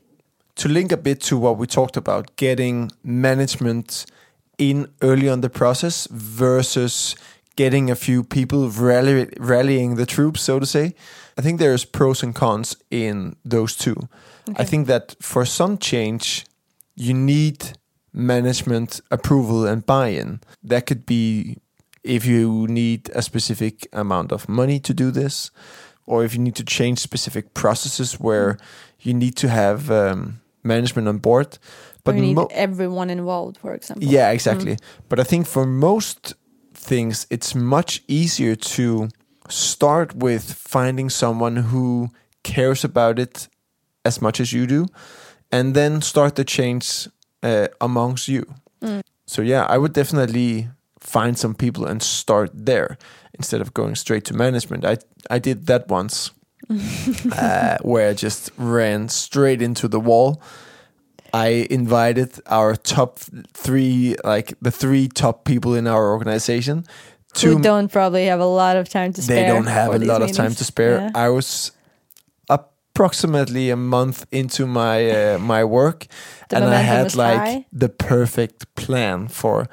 To 0.55 0.69
link 0.69 0.91
a 0.91 0.97
bit 0.97 1.19
to 1.21 1.37
what 1.37 1.57
we 1.57 1.67
talked 1.67 1.97
about, 1.97 2.35
getting 2.35 2.91
management 3.03 4.05
in 4.57 4.87
early 5.01 5.27
on 5.27 5.41
the 5.41 5.49
process 5.49 6.07
versus 6.11 7.15
getting 7.55 7.89
a 7.89 7.95
few 7.95 8.23
people 8.23 8.69
rally, 8.69 9.29
rallying 9.39 9.95
the 9.95 10.05
troops, 10.05 10.41
so 10.41 10.59
to 10.59 10.65
say. 10.65 10.95
I 11.37 11.41
think 11.41 11.59
there's 11.59 11.85
pros 11.85 12.23
and 12.23 12.33
cons 12.35 12.75
in 12.91 13.35
those 13.43 13.75
two. 13.75 13.95
I 14.55 14.63
think 14.65 14.87
that 14.87 15.15
for 15.19 15.45
some 15.45 15.77
change, 15.77 16.45
you 16.95 17.13
need 17.13 17.77
management 18.13 19.01
approval 19.09 19.65
and 19.65 19.85
buy-in. 19.85 20.39
That 20.63 20.85
could 20.85 21.05
be 21.05 21.57
if 22.03 22.25
you 22.25 22.67
need 22.67 23.09
a 23.15 23.21
specific 23.21 23.87
amount 23.93 24.31
of 24.31 24.47
money 24.47 24.79
to 24.79 24.93
do 24.93 25.11
this, 25.11 25.51
or 26.05 26.23
if 26.23 26.33
you 26.33 26.39
need 26.39 26.55
to 26.55 26.63
change 26.63 26.99
specific 26.99 27.53
processes 27.53 28.19
where 28.19 28.57
you 28.99 29.13
need 29.13 29.35
to 29.37 29.49
have 29.49 29.89
um, 29.89 30.41
management 30.63 31.07
on 31.07 31.17
board. 31.17 31.57
But 32.03 32.15
need 32.15 32.37
everyone 32.51 33.09
involved, 33.09 33.57
for 33.57 33.73
example. 33.73 34.05
yeah, 34.05 34.31
exactly. 34.31 34.77
But 35.07 35.19
I 35.21 35.23
think 35.23 35.47
for 35.47 35.65
most 35.65 36.33
things, 36.73 37.25
it's 37.29 37.55
much 37.55 38.03
easier 38.09 38.55
to 38.55 39.07
start 39.49 40.15
with 40.15 40.53
finding 40.53 41.09
someone 41.09 41.55
who 41.55 42.09
cares 42.43 42.83
about 42.83 43.19
it 43.19 43.47
as 44.03 44.21
much 44.21 44.41
as 44.41 44.51
you 44.51 44.67
do, 44.67 44.87
and 45.49 45.73
then 45.73 46.01
start 46.01 46.35
the 46.35 46.43
change 46.43 47.07
uh, 47.43 47.67
amongst 47.79 48.27
you. 48.27 48.45
So 49.25 49.41
yeah, 49.41 49.65
I 49.69 49.77
would 49.77 49.93
definitely 49.93 50.67
find 50.99 51.37
some 51.37 51.55
people 51.55 51.85
and 51.85 52.01
start 52.03 52.49
there 52.53 52.97
instead 53.37 53.61
of 53.61 53.73
going 53.73 53.95
straight 53.95 54.25
to 54.25 54.33
management. 54.33 54.85
I 54.85 54.97
I 55.29 55.39
did 55.39 55.65
that 55.67 55.87
once, 55.87 56.31
uh, 57.31 57.77
where 57.81 58.09
I 58.09 58.13
just 58.13 58.51
ran 58.57 59.09
straight 59.09 59.61
into 59.61 59.87
the 59.87 59.99
wall. 59.99 60.41
I 61.33 61.67
invited 61.69 62.39
our 62.45 62.75
top 62.75 63.19
three, 63.53 64.15
like 64.23 64.53
the 64.61 64.71
three 64.71 65.07
top 65.07 65.45
people 65.45 65.73
in 65.73 65.87
our 65.87 66.11
organization, 66.11 66.85
to 67.33 67.47
Who 67.47 67.61
don't 67.61 67.91
probably 67.91 68.25
have 68.27 68.39
a 68.39 68.45
lot 68.45 68.77
of 68.77 68.87
time 68.89 69.13
to 69.13 69.21
spare. 69.21 69.41
they 69.41 69.47
don't 69.47 69.65
have 69.67 69.93
a 69.93 69.99
lot 69.99 70.21
of 70.21 70.31
time 70.31 70.53
to 70.53 70.63
spare. 70.63 70.97
Yeah. 70.99 71.11
I 71.15 71.29
was 71.29 71.71
approximately 72.93 73.71
a 73.71 73.75
month 73.75 74.25
into 74.31 74.67
my 74.67 75.09
uh, 75.09 75.37
my 75.39 75.63
work, 75.63 76.05
The 76.49 76.57
and 76.57 76.65
I 76.65 76.81
had 76.81 77.15
like 77.15 77.39
high. 77.39 77.65
the 77.71 77.89
perfect 77.89 78.73
plan 78.75 79.27
for 79.27 79.67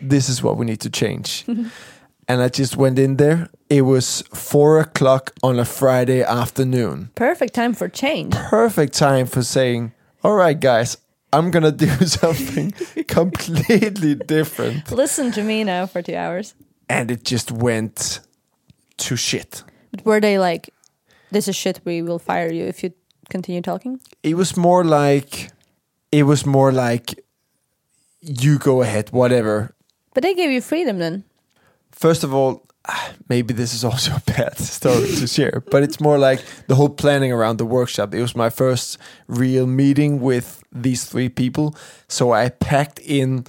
this 0.00 0.28
is 0.28 0.42
what 0.42 0.56
we 0.56 0.64
need 0.64 0.80
to 0.80 0.90
change. 0.90 1.44
and 2.28 2.40
I 2.42 2.48
just 2.48 2.76
went 2.76 2.98
in 2.98 3.16
there. 3.16 3.48
It 3.68 3.82
was 3.82 4.22
four 4.34 4.80
o'clock 4.80 5.32
on 5.42 5.58
a 5.58 5.64
Friday 5.64 6.22
afternoon. 6.22 7.10
Perfect 7.14 7.54
time 7.54 7.74
for 7.74 7.88
change. 7.88 8.34
Perfect 8.34 8.94
time 8.94 9.26
for 9.26 9.42
saying, 9.42 9.92
"All 10.22 10.34
right, 10.34 10.58
guys." 10.60 10.96
I'm 11.34 11.50
gonna 11.50 11.72
do 11.86 11.88
something 12.06 12.72
completely 13.08 14.14
different. 14.14 14.92
Listen 14.92 15.32
to 15.32 15.42
me 15.42 15.64
now 15.64 15.86
for 15.86 16.02
two 16.02 16.14
hours. 16.14 16.54
And 16.88 17.10
it 17.10 17.24
just 17.24 17.50
went 17.50 18.20
to 18.98 19.16
shit. 19.16 19.64
But 19.92 20.04
were 20.04 20.20
they 20.20 20.38
like, 20.38 20.68
this 21.32 21.48
is 21.48 21.56
shit, 21.56 21.80
we 21.84 22.02
will 22.02 22.18
fire 22.18 22.52
you 22.52 22.64
if 22.64 22.82
you 22.84 22.92
continue 23.30 23.62
talking? 23.62 24.00
it 24.22 24.34
was 24.36 24.56
more 24.56 24.84
like 24.84 25.50
it 26.10 26.24
was 26.24 26.44
more 26.46 26.70
like 26.72 27.14
you 28.20 28.58
go 28.58 28.82
ahead 28.82 29.10
whatever 29.10 29.74
But 30.14 30.22
they 30.22 30.34
gave 30.34 30.50
you 30.50 30.60
freedom 30.60 30.98
then. 30.98 31.24
first 31.92 32.24
of 32.24 32.32
all 32.34 32.62
ah, 32.88 33.12
maybe 33.28 33.54
this 33.54 33.72
is 33.74 33.84
also 33.84 34.12
a 34.16 34.22
bad 34.26 34.58
story 34.58 35.08
to 35.20 35.26
share 35.26 35.62
but 35.70 35.82
it's 35.82 36.00
more 36.00 36.18
like 36.18 36.40
the 36.68 36.74
whole 36.74 36.88
planning 36.90 37.32
around 37.32 37.56
the 37.58 37.64
workshop 37.66 38.14
it 38.14 38.20
was 38.20 38.34
my 38.36 38.50
first 38.50 38.98
real 39.28 39.66
meeting 39.66 40.20
with 40.20 40.62
these 40.82 41.04
three 41.04 41.28
people 41.28 41.74
so 42.08 42.32
i 42.32 42.48
packed 42.48 42.98
in 42.98 43.44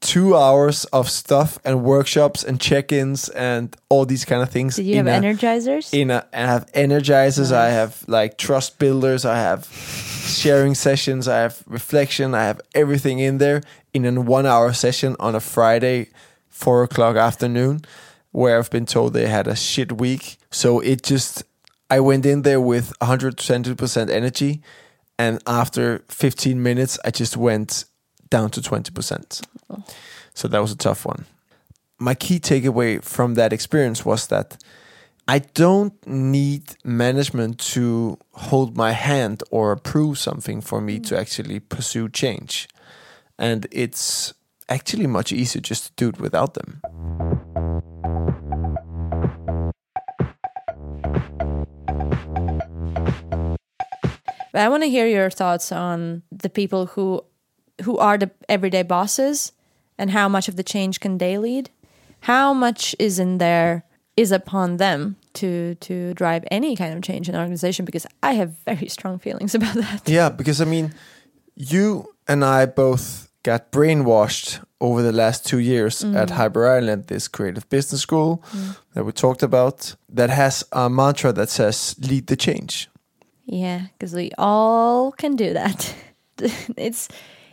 two 0.00 0.36
hours 0.36 0.84
of 0.86 1.10
stuff 1.10 1.58
and 1.64 1.82
workshops 1.82 2.44
and 2.44 2.60
check-ins 2.60 3.28
and 3.30 3.74
all 3.88 4.04
these 4.06 4.24
kind 4.24 4.42
of 4.42 4.48
things 4.48 4.76
Did 4.76 4.86
you 4.86 4.96
have 4.96 5.06
a- 5.06 5.10
energizers? 5.10 5.92
in 5.92 6.10
a, 6.10 6.24
I 6.32 6.38
have 6.46 6.70
energizers, 6.72 7.50
I 7.52 7.70
have 7.70 8.04
like 8.06 8.38
trust 8.38 8.78
builders, 8.78 9.24
I 9.24 9.36
have 9.38 9.66
sharing 9.66 10.74
sessions, 10.76 11.26
I 11.26 11.38
have 11.38 11.62
reflection, 11.66 12.34
I 12.34 12.44
have 12.44 12.60
everything 12.74 13.18
in 13.18 13.38
there 13.38 13.62
in 13.92 14.04
a 14.06 14.20
one 14.20 14.46
hour 14.46 14.72
session 14.72 15.16
on 15.18 15.34
a 15.34 15.40
Friday, 15.40 16.10
four 16.48 16.84
o'clock 16.84 17.16
afternoon, 17.16 17.82
where 18.30 18.56
I've 18.58 18.70
been 18.70 18.86
told 18.86 19.14
they 19.14 19.26
had 19.26 19.48
a 19.48 19.56
shit 19.56 19.90
week. 19.92 20.36
So 20.50 20.78
it 20.80 21.02
just, 21.02 21.42
I 21.90 21.98
went 22.00 22.24
in 22.24 22.42
there 22.42 22.60
with 22.60 22.92
120% 23.00 24.10
energy. 24.10 24.62
And 25.18 25.42
after 25.46 26.04
15 26.08 26.62
minutes, 26.62 26.98
I 27.04 27.10
just 27.10 27.36
went 27.36 27.84
down 28.30 28.50
to 28.50 28.60
20%. 28.60 29.42
So 30.34 30.48
that 30.48 30.60
was 30.60 30.72
a 30.72 30.76
tough 30.76 31.04
one. 31.04 31.24
My 31.98 32.14
key 32.14 32.38
takeaway 32.38 33.02
from 33.02 33.34
that 33.34 33.52
experience 33.52 34.04
was 34.04 34.28
that 34.28 34.62
I 35.26 35.40
don't 35.40 35.94
need 36.06 36.76
management 36.84 37.58
to 37.74 38.18
hold 38.32 38.76
my 38.76 38.92
hand 38.92 39.42
or 39.50 39.72
approve 39.72 40.18
something 40.18 40.62
for 40.62 40.80
me 40.80 40.98
to 41.00 41.14
mm. 41.14 41.20
actually 41.20 41.60
pursue 41.60 42.08
change. 42.08 42.68
And 43.38 43.66
it's 43.70 44.32
actually 44.68 45.06
much 45.06 45.32
easier 45.32 45.60
just 45.60 45.86
to 45.86 45.92
do 45.96 46.08
it 46.08 46.20
without 46.20 46.54
them. 46.54 46.80
But 54.52 54.62
I 54.62 54.68
want 54.70 54.82
to 54.82 54.88
hear 54.88 55.06
your 55.06 55.30
thoughts 55.30 55.70
on 55.70 56.22
the 56.32 56.48
people 56.48 56.86
who 56.86 57.22
who 57.84 57.98
are 57.98 58.18
the 58.18 58.30
everyday 58.48 58.82
bosses 58.82 59.52
and 59.96 60.10
how 60.10 60.28
much 60.28 60.48
of 60.48 60.56
the 60.56 60.62
change 60.62 61.00
can 61.00 61.18
they 61.18 61.38
lead? 61.38 61.70
How 62.20 62.52
much 62.52 62.94
is 62.98 63.18
in 63.18 63.38
there 63.38 63.84
is 64.16 64.32
upon 64.32 64.78
them 64.78 65.16
to 65.32 65.76
to 65.76 66.12
drive 66.14 66.44
any 66.50 66.74
kind 66.74 66.92
of 66.94 67.02
change 67.02 67.28
in 67.28 67.34
an 67.34 67.40
organization 67.40 67.84
because 67.84 68.06
I 68.22 68.32
have 68.32 68.50
very 68.64 68.88
strong 68.96 69.18
feelings 69.18 69.54
about 69.54 69.74
that. 69.74 70.08
Yeah, 70.08 70.28
because 70.28 70.60
I 70.60 70.64
mean, 70.64 70.92
you 71.54 72.14
and 72.26 72.44
I 72.44 72.66
both 72.66 73.28
got 73.42 73.70
brainwashed 73.70 74.60
over 74.80 75.02
the 75.02 75.12
last 75.12 75.46
two 75.46 75.58
years 75.58 76.02
mm. 76.02 76.16
at 76.16 76.30
Hyper 76.30 76.66
Island, 76.66 77.06
this 77.06 77.28
creative 77.28 77.68
business 77.68 78.00
school 78.02 78.42
mm. 78.52 78.76
that 78.94 79.04
we 79.04 79.12
talked 79.12 79.42
about, 79.42 79.96
that 80.08 80.30
has 80.30 80.64
a 80.72 80.88
mantra 80.88 81.32
that 81.32 81.48
says 81.48 81.96
lead 82.00 82.26
the 82.26 82.36
change. 82.36 82.88
Yeah, 83.44 83.86
because 83.92 84.14
we 84.14 84.30
all 84.36 85.12
can 85.12 85.36
do 85.36 85.52
that. 85.54 85.94
it's 86.76 87.08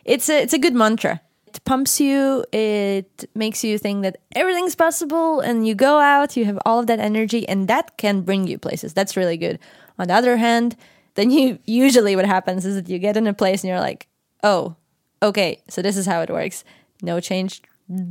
it's 0.05 0.29
a 0.29 0.41
it's 0.43 0.53
a 0.53 0.59
good 0.59 0.73
mantra. 0.75 1.19
It 1.47 1.63
pumps 1.63 1.99
you. 1.99 2.45
It 2.51 3.29
makes 3.33 3.63
you 3.63 3.77
think 3.77 4.03
that 4.03 4.17
everything's 4.35 4.75
possible, 4.75 5.39
and 5.39 5.65
you 5.67 5.73
go 5.75 5.99
out. 5.99 6.35
You 6.37 6.45
have 6.45 6.59
all 6.65 6.79
of 6.79 6.87
that 6.87 6.99
energy, 6.99 7.47
and 7.47 7.67
that 7.67 7.97
can 7.97 8.21
bring 8.21 8.47
you 8.47 8.57
places. 8.57 8.93
That's 8.93 9.15
really 9.17 9.37
good. 9.37 9.59
On 9.97 10.07
the 10.07 10.13
other 10.13 10.37
hand, 10.37 10.75
then 11.15 11.31
you 11.31 11.57
usually 11.65 12.15
what 12.15 12.25
happens 12.25 12.65
is 12.65 12.75
that 12.75 12.89
you 12.89 12.99
get 12.99 13.15
in 13.17 13.27
a 13.27 13.33
place 13.33 13.63
and 13.63 13.69
you're 13.69 13.79
like, 13.79 14.07
oh, 14.43 14.75
okay, 15.21 15.61
so 15.69 15.81
this 15.81 15.95
is 15.97 16.05
how 16.05 16.21
it 16.21 16.29
works. 16.29 16.63
No 17.01 17.19
change 17.21 17.61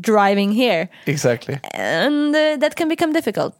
driving 0.01 0.53
here, 0.53 0.89
Exactly. 1.07 1.59
and 1.73 2.35
uh, 2.35 2.57
that 2.59 2.77
can 2.77 2.89
become 2.89 3.13
difficult. 3.13 3.55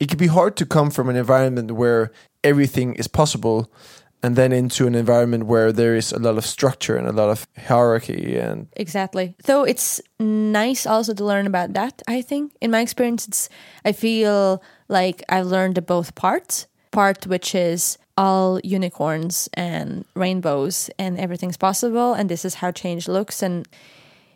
it 0.00 0.08
can 0.08 0.18
be 0.18 0.26
hard 0.28 0.56
to 0.56 0.66
come 0.66 0.90
from 0.90 1.08
an 1.08 1.16
environment 1.16 1.70
where 1.72 2.10
everything 2.42 2.94
is 2.98 3.08
possible 3.08 3.66
and 4.24 4.36
then 4.36 4.52
into 4.52 4.86
an 4.86 4.94
environment 4.94 5.44
where 5.44 5.70
there 5.70 5.94
is 5.94 6.10
a 6.10 6.18
lot 6.18 6.38
of 6.38 6.46
structure 6.46 6.96
and 6.96 7.06
a 7.06 7.12
lot 7.12 7.28
of 7.28 7.46
hierarchy 7.66 8.38
and 8.38 8.68
Exactly. 8.72 9.34
Though 9.44 9.64
it's 9.64 10.00
nice 10.18 10.86
also 10.86 11.12
to 11.12 11.24
learn 11.24 11.46
about 11.46 11.74
that, 11.74 12.00
I 12.08 12.22
think. 12.22 12.56
In 12.62 12.70
my 12.70 12.80
experience, 12.80 13.28
it's 13.28 13.50
I 13.84 13.92
feel 13.92 14.62
like 14.88 15.22
I've 15.28 15.46
learned 15.46 15.84
both 15.84 16.14
parts. 16.14 16.66
Part 16.90 17.26
which 17.26 17.54
is 17.54 17.98
all 18.16 18.60
unicorns 18.64 19.50
and 19.52 20.06
rainbows 20.14 20.88
and 20.98 21.18
everything's 21.18 21.58
possible 21.58 22.14
and 22.14 22.28
this 22.30 22.44
is 22.44 22.54
how 22.54 22.70
change 22.70 23.08
looks 23.08 23.42
and 23.42 23.66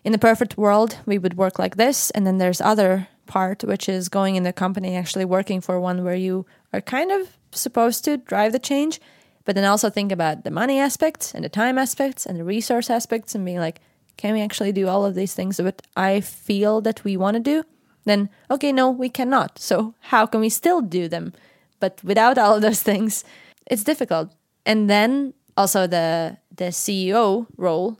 in 0.04 0.12
the 0.12 0.18
perfect 0.18 0.58
world 0.58 0.98
we 1.06 1.16
would 1.16 1.36
work 1.36 1.58
like 1.58 1.76
this 1.76 2.10
and 2.10 2.26
then 2.26 2.38
there's 2.38 2.60
other 2.60 3.06
part 3.26 3.62
which 3.62 3.88
is 3.88 4.08
going 4.08 4.34
in 4.34 4.42
the 4.42 4.52
company 4.52 4.96
actually 4.96 5.24
working 5.24 5.60
for 5.60 5.78
one 5.78 6.02
where 6.02 6.16
you 6.16 6.44
are 6.72 6.80
kind 6.80 7.12
of 7.12 7.38
supposed 7.52 8.04
to 8.04 8.16
drive 8.16 8.50
the 8.50 8.58
change 8.58 9.00
but 9.48 9.54
then 9.54 9.64
also 9.64 9.88
think 9.88 10.12
about 10.12 10.44
the 10.44 10.50
money 10.50 10.78
aspects 10.78 11.34
and 11.34 11.42
the 11.42 11.48
time 11.48 11.78
aspects 11.78 12.26
and 12.26 12.38
the 12.38 12.44
resource 12.44 12.90
aspects 12.90 13.34
and 13.34 13.46
being 13.46 13.58
like 13.58 13.80
can 14.18 14.34
we 14.34 14.42
actually 14.42 14.72
do 14.72 14.88
all 14.88 15.06
of 15.06 15.14
these 15.14 15.32
things 15.32 15.56
that 15.56 15.80
i 15.96 16.20
feel 16.20 16.82
that 16.82 17.02
we 17.02 17.16
want 17.16 17.34
to 17.34 17.40
do? 17.40 17.64
Then 18.04 18.28
okay 18.50 18.72
no 18.72 18.90
we 18.90 19.08
cannot. 19.08 19.58
So 19.58 19.94
how 20.12 20.26
can 20.26 20.40
we 20.40 20.50
still 20.50 20.82
do 20.82 21.08
them? 21.08 21.32
But 21.80 22.04
without 22.04 22.36
all 22.36 22.56
of 22.56 22.62
those 22.62 22.82
things 22.82 23.24
it's 23.64 23.84
difficult. 23.84 24.34
And 24.66 24.90
then 24.90 25.32
also 25.56 25.86
the 25.86 26.36
the 26.54 26.70
ceo 26.82 27.46
role 27.56 27.98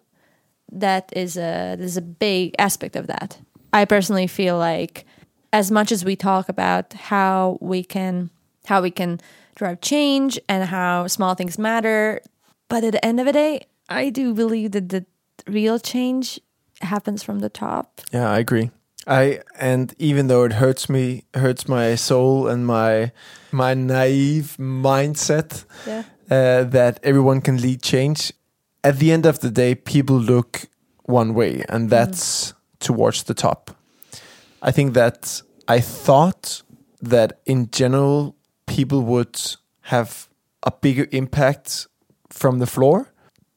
that 0.71 1.11
is 1.17 1.39
a 1.39 1.77
that 1.79 1.81
is 1.81 1.97
a 1.97 2.03
big 2.03 2.57
aspect 2.59 2.95
of 2.95 3.07
that. 3.07 3.39
I 3.73 3.87
personally 3.87 4.27
feel 4.27 4.59
like 4.59 5.07
as 5.51 5.71
much 5.71 5.93
as 5.93 6.05
we 6.05 6.15
talk 6.15 6.51
about 6.51 6.93
how 6.93 7.57
we 7.63 7.83
can 7.83 8.29
how 8.67 8.83
we 8.83 8.91
can 8.91 9.19
drive 9.59 9.81
change 9.81 10.39
and 10.49 10.65
how 10.69 11.07
small 11.09 11.35
things 11.35 11.59
matter, 11.59 12.21
but 12.69 12.85
at 12.85 12.93
the 12.93 13.05
end 13.05 13.21
of 13.21 13.27
the 13.27 13.33
day, 13.33 13.61
I 13.89 14.11
do 14.11 14.33
believe 14.35 14.71
that 14.73 14.89
the 14.89 15.05
real 15.47 15.79
change 15.79 16.41
happens 16.81 17.23
from 17.23 17.41
the 17.41 17.49
top. 17.49 18.01
Yeah, 18.13 18.31
I 18.31 18.39
agree. 18.39 18.71
I 19.07 19.41
and 19.59 19.95
even 19.99 20.29
though 20.29 20.45
it 20.45 20.53
hurts 20.53 20.89
me, 20.89 21.25
hurts 21.35 21.67
my 21.69 21.97
soul 21.97 22.47
and 22.49 22.67
my 22.67 23.11
my 23.53 23.75
naive 23.75 24.57
mindset 24.59 25.65
Yeah. 25.87 26.03
uh, 26.31 26.65
that 26.71 27.01
everyone 27.03 27.41
can 27.41 27.57
lead 27.61 27.83
change. 27.83 28.33
At 28.85 28.99
the 28.99 29.11
end 29.13 29.27
of 29.27 29.39
the 29.41 29.51
day, 29.51 29.75
people 29.75 30.17
look 30.17 30.67
one 31.05 31.33
way, 31.35 31.65
and 31.69 31.91
that's 31.91 32.55
towards 32.81 33.23
the 33.25 33.35
top. 33.35 33.71
I 34.63 34.71
think 34.73 34.95
that 34.95 35.43
I 35.67 35.81
thought 35.81 36.63
that 37.11 37.41
in 37.47 37.69
general 37.73 38.35
people 38.79 39.03
would 39.03 39.37
have 39.81 40.29
a 40.63 40.71
bigger 40.71 41.09
impact 41.11 41.89
from 42.31 42.61
the 42.61 42.67
floor, 42.75 42.97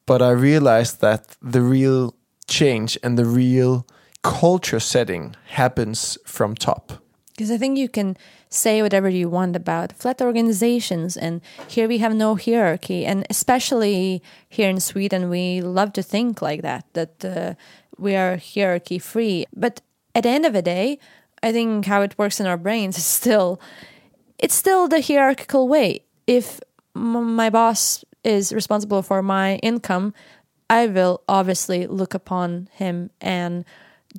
but 0.08 0.20
I 0.20 0.32
realized 0.32 1.00
that 1.02 1.38
the 1.56 1.62
real 1.62 2.16
change 2.48 2.98
and 3.04 3.20
the 3.20 3.26
real 3.42 3.86
culture 4.24 4.80
setting 4.80 5.36
happens 5.62 6.18
from 6.26 6.56
top. 6.56 6.86
Because 7.34 7.52
I 7.52 7.58
think 7.58 7.78
you 7.78 7.88
can 7.88 8.18
say 8.50 8.82
whatever 8.82 9.10
you 9.10 9.30
want 9.30 9.56
about 9.56 9.94
flat 9.94 10.22
organizations, 10.22 11.16
and 11.16 11.42
here 11.68 11.88
we 11.88 12.00
have 12.00 12.16
no 12.16 12.36
hierarchy. 12.36 13.06
And 13.06 13.20
especially 13.30 14.24
here 14.50 14.72
in 14.72 14.80
Sweden, 14.80 15.30
we 15.30 15.62
love 15.62 15.94
to 15.94 16.02
think 16.02 16.42
like 16.42 16.64
that, 16.64 16.84
that 16.94 17.14
uh, 17.24 17.54
we 17.98 18.16
are 18.16 18.38
hierarchy 18.38 18.98
free. 18.98 19.46
But 19.56 19.82
at 20.16 20.24
the 20.24 20.30
end 20.30 20.46
of 20.48 20.54
the 20.54 20.64
day, 20.64 20.98
I 21.44 21.52
think 21.52 21.86
how 21.86 22.02
it 22.02 22.18
works 22.18 22.40
in 22.40 22.48
our 22.48 22.58
brains 22.58 22.98
is 22.98 23.06
still, 23.20 23.60
it's 24.42 24.56
still 24.56 24.88
the 24.88 25.02
hierarchical 25.02 25.68
way. 25.68 26.02
If 26.28 26.60
m- 26.96 27.36
my 27.36 27.50
boss 27.50 28.04
is 28.24 28.52
responsible 28.52 29.02
for 29.02 29.22
my 29.22 29.56
income, 29.58 30.14
I 30.70 30.88
will 30.88 31.22
obviously 31.28 31.88
look 31.88 32.14
upon 32.14 32.70
him 32.74 33.12
and 33.20 33.66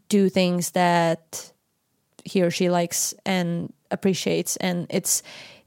do 0.09 0.29
things 0.29 0.71
that 0.71 1.53
he 2.25 2.43
or 2.43 2.51
she 2.51 2.71
likes 2.71 3.15
and 3.27 3.73
appreciates 3.91 4.57
and 4.57 4.87
it's 4.89 5.23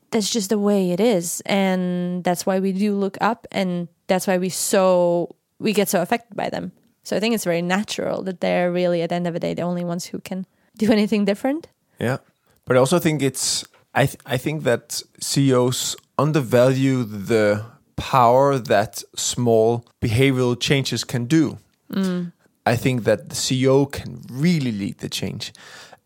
that's 0.09 0.31
just 0.31 0.49
the 0.49 0.57
way 0.57 0.91
it 0.91 0.99
is 0.99 1.41
and 1.45 2.23
that's 2.23 2.45
why 2.45 2.59
we 2.59 2.71
do 2.71 2.95
look 2.95 3.17
up 3.21 3.45
and 3.51 3.87
that's 4.07 4.25
why 4.25 4.37
we 4.37 4.49
so 4.49 5.35
we 5.59 5.73
get 5.73 5.89
so 5.89 6.01
affected 6.01 6.35
by 6.35 6.49
them. 6.49 6.71
So 7.03 7.15
i 7.15 7.19
think 7.19 7.35
it's 7.35 7.43
very 7.43 7.61
natural 7.61 8.23
that 8.23 8.39
they're 8.39 8.71
really 8.71 9.01
at 9.01 9.09
the 9.09 9.15
end 9.15 9.27
of 9.27 9.33
the 9.33 9.39
day 9.39 9.53
the 9.53 9.61
only 9.61 9.83
ones 9.83 10.05
who 10.05 10.19
can 10.19 10.45
do 10.77 10.91
anything 10.91 11.25
different. 11.25 11.67
Yeah, 11.99 12.17
but 12.65 12.77
I 12.77 12.79
also 12.79 12.99
think 12.99 13.21
it's 13.21 13.63
I 13.95 14.05
th- 14.05 14.19
I 14.25 14.37
think 14.37 14.63
that 14.63 15.01
CEOs 15.19 15.95
undervalue 16.17 17.03
the 17.03 17.63
power 17.95 18.59
that 18.59 19.03
small 19.15 19.85
behavioral 20.01 20.59
changes 20.59 21.03
can 21.03 21.25
do. 21.25 21.57
Mm. 21.91 22.33
I 22.65 22.75
think 22.75 23.03
that 23.05 23.29
the 23.29 23.35
CEO 23.35 23.89
can 23.91 24.21
really 24.29 24.71
lead 24.71 24.97
the 24.97 25.09
change, 25.09 25.53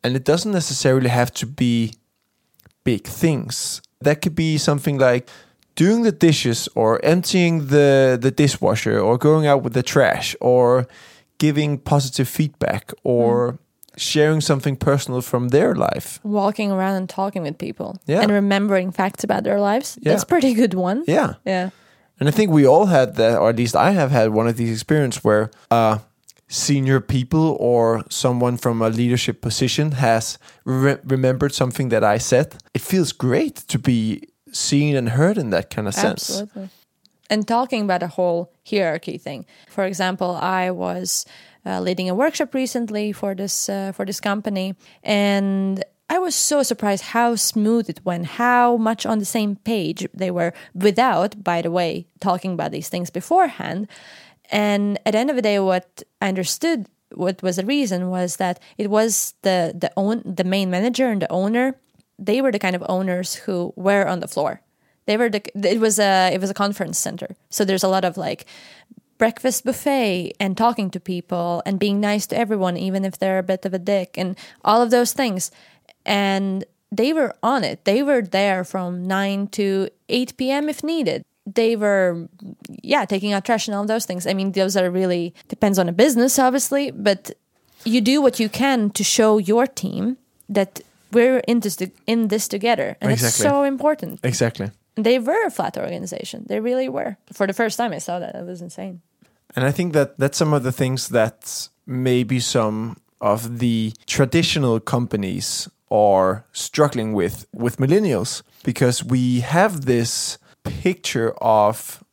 and 0.03 0.15
it 0.15 0.23
doesn't 0.23 0.51
necessarily 0.51 1.09
have 1.09 1.33
to 1.33 1.45
be 1.45 1.93
big 2.83 3.05
things. 3.05 3.81
That 4.01 4.21
could 4.21 4.35
be 4.35 4.57
something 4.57 4.97
like 4.97 5.29
doing 5.75 6.03
the 6.03 6.11
dishes 6.11 6.69
or 6.75 6.99
emptying 7.03 7.67
the 7.67 8.17
the 8.21 8.31
dishwasher 8.31 8.99
or 8.99 9.17
going 9.17 9.47
out 9.47 9.63
with 9.63 9.73
the 9.73 9.83
trash 9.83 10.35
or 10.39 10.87
giving 11.37 11.77
positive 11.77 12.27
feedback 12.27 12.93
or 13.03 13.53
mm. 13.53 13.57
Sharing 13.99 14.41
something 14.41 14.75
personal 14.77 15.21
from 15.21 15.49
their 15.49 15.75
life. 15.75 16.19
walking 16.23 16.71
around 16.71 16.95
and 16.95 17.09
talking 17.09 17.43
with 17.43 17.57
people 17.57 17.97
Yeah. 18.07 18.21
and 18.21 18.31
remembering 18.31 18.91
facts 18.91 19.23
about 19.23 19.43
their 19.43 19.59
lives 19.59 19.97
Yeah. 20.01 20.11
that's 20.11 20.23
a 20.23 20.27
pretty 20.27 20.53
good 20.53 20.73
one 20.73 21.03
Yeah. 21.07 21.33
yeah 21.45 21.69
And 22.21 22.27
I 22.29 22.31
think 22.31 22.51
we 22.51 22.67
all 22.67 22.85
had 22.87 23.15
that, 23.15 23.37
or 23.39 23.49
at 23.49 23.55
least 23.55 23.75
I 23.75 23.91
have 23.91 24.11
had 24.11 24.27
one 24.33 24.49
of 24.49 24.55
these 24.57 24.71
experiences 24.77 25.23
where 25.23 25.49
uh, 25.71 25.97
senior 26.47 26.99
people 26.99 27.55
or 27.59 28.03
someone 28.09 28.57
from 28.57 28.81
a 28.81 28.89
leadership 28.89 29.39
position 29.41 29.91
has 29.91 30.37
re- 30.65 30.97
remembered 31.05 31.53
something 31.53 31.89
that 31.91 32.03
I 32.03 32.19
said. 32.19 32.47
It 32.73 32.81
feels 32.81 33.13
great 33.13 33.55
to 33.67 33.77
be 33.79 34.21
seen 34.51 34.95
and 34.97 35.09
heard 35.09 35.37
in 35.37 35.49
that 35.51 35.69
kind 35.75 35.87
of 35.87 35.93
sense. 35.93 36.29
Absolutely. 36.29 36.69
And 37.29 37.47
talking 37.47 37.83
about 37.83 38.03
a 38.03 38.07
whole 38.07 38.51
hierarchy 38.69 39.17
thing. 39.19 39.45
For 39.69 39.85
example, 39.85 40.31
I 40.41 40.71
was 40.71 41.25
uh, 41.69 41.79
leading 41.79 42.09
a 42.09 42.15
workshop 42.15 42.53
recently 42.53 43.11
for 43.11 43.35
this 43.35 43.69
uh, 43.69 43.91
for 43.91 44.05
this 44.05 44.19
company, 44.19 44.75
and 45.03 45.83
I 46.09 46.17
was 46.17 46.33
so 46.33 46.63
surprised 46.63 47.03
how 47.03 47.35
smooth 47.35 47.89
it 47.89 48.01
went, 48.03 48.25
how 48.25 48.77
much 48.77 49.05
on 49.05 49.19
the 49.19 49.25
same 49.25 49.57
page 49.57 50.07
they 50.13 50.31
were 50.31 50.53
without, 50.73 51.43
by 51.43 51.61
the 51.61 51.69
way, 51.69 52.07
talking 52.19 52.53
about 52.53 52.71
these 52.71 52.89
things 52.89 53.11
beforehand. 53.11 53.87
And 54.51 54.97
at 55.05 55.11
the 55.11 55.19
end 55.19 55.29
of 55.29 55.35
the 55.35 55.43
day, 55.43 55.59
what 55.59 56.01
I 56.19 56.29
understood, 56.29 56.87
what 57.13 57.43
was 57.43 57.57
the 57.57 57.65
reason, 57.65 58.09
was 58.09 58.37
that 58.37 58.59
it 58.77 58.89
was 58.89 59.35
the 59.43 59.75
the 59.77 59.91
own 59.95 60.23
the 60.25 60.43
main 60.43 60.69
manager 60.71 61.09
and 61.11 61.21
the 61.21 61.31
owner. 61.31 61.75
They 62.17 62.41
were 62.41 62.51
the 62.51 62.59
kind 62.59 62.75
of 62.75 62.83
owners 62.89 63.35
who 63.35 63.73
were 63.75 64.07
on 64.07 64.19
the 64.19 64.27
floor 64.27 64.61
they 65.09 65.17
were 65.17 65.29
the 65.29 65.41
it 65.67 65.79
was 65.79 65.97
a 65.97 66.29
it 66.31 66.39
was 66.39 66.51
a 66.51 66.53
conference 66.53 66.99
center 66.99 67.35
so 67.49 67.65
there's 67.65 67.83
a 67.83 67.87
lot 67.87 68.05
of 68.05 68.15
like 68.15 68.45
breakfast 69.19 69.63
buffet 69.65 70.33
and 70.39 70.57
talking 70.57 70.89
to 70.89 70.99
people 70.99 71.61
and 71.67 71.77
being 71.79 71.99
nice 71.99 72.25
to 72.27 72.35
everyone 72.37 72.75
even 72.77 73.05
if 73.05 73.19
they're 73.19 73.37
a 73.39 73.43
bit 73.43 73.65
of 73.67 73.73
a 73.73 73.79
dick 73.79 74.17
and 74.17 74.35
all 74.65 74.81
of 74.81 74.89
those 74.89 75.11
things 75.13 75.51
and 76.05 76.63
they 76.91 77.13
were 77.13 77.31
on 77.43 77.63
it 77.63 77.83
they 77.85 78.01
were 78.01 78.21
there 78.21 78.63
from 78.63 79.05
9 79.07 79.47
to 79.47 79.89
8 80.09 80.37
p.m 80.37 80.69
if 80.69 80.83
needed 80.83 81.21
they 81.45 81.75
were 81.75 82.27
yeah 82.81 83.05
taking 83.05 83.33
out 83.33 83.43
trash 83.45 83.67
and 83.67 83.75
all 83.75 83.85
those 83.85 84.05
things 84.05 84.25
i 84.25 84.33
mean 84.33 84.51
those 84.53 84.75
are 84.77 84.89
really 84.89 85.33
depends 85.49 85.77
on 85.77 85.89
a 85.89 85.93
business 85.93 86.39
obviously 86.39 86.89
but 86.91 87.31
you 87.85 88.01
do 88.01 88.21
what 88.21 88.39
you 88.39 88.49
can 88.49 88.89
to 88.91 89.03
show 89.03 89.37
your 89.37 89.67
team 89.67 90.17
that 90.47 90.81
we're 91.11 91.39
in 91.47 91.59
this, 91.59 91.77
in 92.07 92.27
this 92.29 92.47
together 92.47 92.95
and 93.01 93.11
it's 93.11 93.21
Exactly. 93.23 93.43
so 93.49 93.63
important 93.63 94.19
Exactly. 94.23 94.67
they 94.95 95.17
were 95.19 95.43
a 95.45 95.51
flat 95.51 95.77
organization. 95.77 96.45
They 96.49 96.59
really 96.59 96.89
were. 96.89 97.15
For 97.37 97.47
the 97.47 97.53
first 97.53 97.77
time 97.77 97.93
I 97.93 97.99
saw 97.99 98.19
that, 98.19 98.35
it 98.35 98.45
was 98.45 98.61
insane. 98.61 99.01
And 99.55 99.65
I 99.65 99.71
think 99.71 99.93
that 99.93 100.17
that's 100.17 100.37
some 100.37 100.53
of 100.53 100.63
the 100.63 100.71
things 100.71 101.09
that 101.09 101.69
maybe 101.85 102.39
some 102.39 102.97
of 103.19 103.59
the 103.59 103.93
traditional 104.05 104.79
companies 104.79 105.67
are 105.91 106.45
struggling 106.53 107.13
with 107.13 107.47
with 107.51 107.77
millennials 107.77 108.43
because 108.63 109.03
we 109.03 109.39
have 109.39 109.85
this 109.85 110.37
picture 110.63 111.31
of 111.41 112.03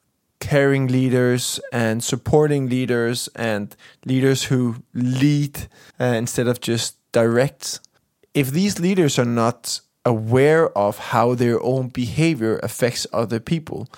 caring 0.40 0.86
leaders 0.86 1.60
and 1.72 2.02
supporting 2.02 2.68
leaders 2.68 3.28
and 3.34 3.76
leaders 4.04 4.44
who 4.44 4.76
lead 4.94 5.66
uh, 6.00 6.04
instead 6.04 6.46
of 6.46 6.60
just 6.60 6.96
direct. 7.12 7.80
If 8.34 8.50
these 8.50 8.78
leaders 8.78 9.18
are 9.18 9.24
not 9.24 9.80
aware 10.04 10.76
of 10.76 10.98
how 10.98 11.34
their 11.34 11.60
own 11.62 11.88
behavior 11.88 12.58
affects 12.62 13.06
other 13.12 13.40
people, 13.40 13.88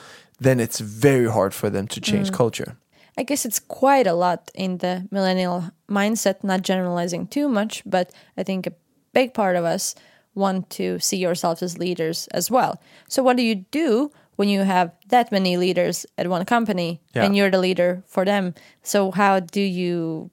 then 0.40 0.60
it's 0.60 0.80
very 0.80 1.30
hard 1.30 1.52
for 1.52 1.68
them 1.68 1.86
to 1.88 2.00
change 2.00 2.32
culture. 2.32 2.76
I 3.18 3.24
guess 3.24 3.44
it's 3.44 3.58
quite 3.58 4.06
a 4.06 4.14
lot 4.14 4.50
in 4.54 4.78
the 4.78 5.08
millennial 5.10 5.70
mindset, 5.90 6.44
not 6.44 6.62
generalizing 6.62 7.26
too 7.26 7.48
much, 7.48 7.82
but 7.84 8.12
I 8.36 8.44
think 8.44 8.66
a 8.66 8.72
big 9.12 9.34
part 9.34 9.56
of 9.56 9.64
us 9.64 9.96
want 10.34 10.70
to 10.70 10.98
see 11.00 11.16
yourselves 11.16 11.62
as 11.62 11.78
leaders 11.78 12.28
as 12.28 12.48
well. 12.50 12.80
So, 13.08 13.22
what 13.24 13.36
do 13.36 13.42
you 13.42 13.56
do 13.72 14.12
when 14.36 14.48
you 14.48 14.60
have 14.62 14.92
that 15.08 15.32
many 15.32 15.56
leaders 15.56 16.06
at 16.16 16.28
one 16.28 16.44
company 16.44 17.00
Yeah. 17.14 17.24
and 17.24 17.36
you're 17.36 17.50
the 17.50 17.58
leader 17.58 18.02
for 18.06 18.24
them? 18.24 18.54
So, 18.82 19.10
how 19.10 19.40
do 19.40 19.60
you 19.60 20.30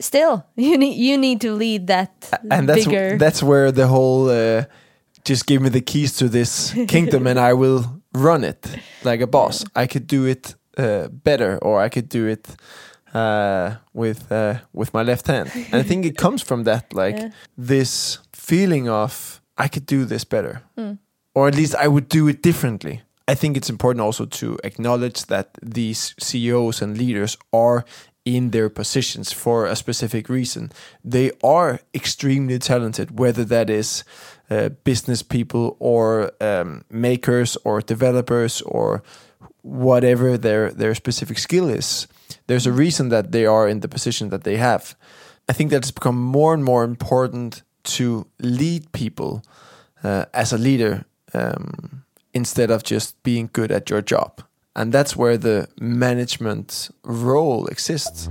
still 0.00 0.44
you 0.56 0.76
need 0.76 0.96
you 0.96 1.16
need 1.16 1.40
to 1.40 1.54
lead 1.54 1.86
that 1.86 2.10
and 2.50 2.68
that's 2.68 2.84
bigger 2.84 3.16
that's 3.18 3.40
where 3.40 3.70
the 3.70 3.86
whole 3.86 4.28
uh, 4.28 4.64
just 5.24 5.46
give 5.46 5.62
me 5.62 5.68
the 5.68 5.80
keys 5.80 6.16
to 6.16 6.28
this 6.28 6.72
kingdom 6.88 7.26
and 7.28 7.38
I 7.38 7.52
will 7.52 8.02
run 8.12 8.42
it 8.44 8.66
like 9.04 9.20
a 9.20 9.26
boss. 9.28 9.64
I 9.76 9.86
could 9.86 10.06
do 10.08 10.26
it 10.26 10.56
uh, 10.78 11.08
better, 11.08 11.58
or 11.62 11.84
I 11.84 11.88
could 11.88 12.08
do 12.08 12.26
it 12.26 12.48
uh, 13.14 13.76
with 13.92 14.30
uh, 14.32 14.54
with 14.72 14.92
my 14.94 15.02
left 15.02 15.26
hand. 15.26 15.50
And 15.54 15.74
I 15.74 15.82
think 15.82 16.04
it 16.06 16.16
comes 16.16 16.42
from 16.42 16.64
that, 16.64 16.92
like 17.06 17.18
Yeah. 17.18 17.30
this 17.58 18.18
feeling 18.32 18.88
of 18.88 19.40
I 19.58 19.68
could 19.68 19.86
do 19.86 20.04
this 20.04 20.24
better, 20.24 20.62
Hmm. 20.76 20.92
or 21.34 21.48
at 21.48 21.54
least 21.54 21.74
I 21.74 21.88
would 21.88 22.08
do 22.08 22.28
it 22.28 22.42
differently. 22.42 23.02
I 23.30 23.34
think 23.36 23.56
it's 23.56 23.70
important 23.70 24.00
also 24.06 24.26
to 24.26 24.58
acknowledge 24.64 25.26
that 25.26 25.46
these 25.74 26.14
CEOs 26.18 26.82
and 26.82 26.98
leaders 26.98 27.36
are 27.52 27.84
in 28.24 28.50
their 28.50 28.68
positions 28.70 29.32
for 29.32 29.66
a 29.66 29.74
specific 29.76 30.28
reason. 30.28 30.70
They 31.10 31.30
are 31.42 31.78
extremely 31.92 32.58
talented, 32.58 33.18
whether 33.18 33.44
that 33.44 33.70
is 33.70 34.04
uh, 34.50 34.68
business 34.84 35.22
people 35.22 35.76
or 35.78 36.30
um, 36.40 36.82
makers 36.90 37.56
or 37.64 37.80
developers 37.80 38.62
or 38.62 39.02
whatever 39.62 40.36
their 40.36 40.70
their 40.70 40.94
specific 40.94 41.38
skill 41.38 41.68
is. 41.68 42.06
There's 42.46 42.66
a 42.66 42.72
reason 42.72 43.08
that 43.08 43.32
they 43.32 43.46
are 43.46 43.68
in 43.68 43.80
the 43.80 43.88
position 43.88 44.30
that 44.30 44.44
they 44.44 44.56
have. 44.56 44.94
I 45.48 45.52
think 45.52 45.70
that 45.70 45.78
it's 45.78 45.90
become 45.90 46.20
more 46.20 46.54
and 46.54 46.64
more 46.64 46.84
important 46.84 47.62
to 47.84 48.26
lead 48.38 48.92
people 48.92 49.42
uh, 50.04 50.24
as 50.32 50.52
a 50.52 50.58
leader 50.58 51.04
um, 51.34 52.04
instead 52.32 52.70
of 52.70 52.82
just 52.82 53.22
being 53.22 53.50
good 53.52 53.72
at 53.72 53.90
your 53.90 54.02
job. 54.02 54.42
And 54.74 54.92
that's 54.92 55.16
where 55.16 55.36
the 55.36 55.68
management 55.78 56.90
role 57.04 57.66
exists. 57.66 58.30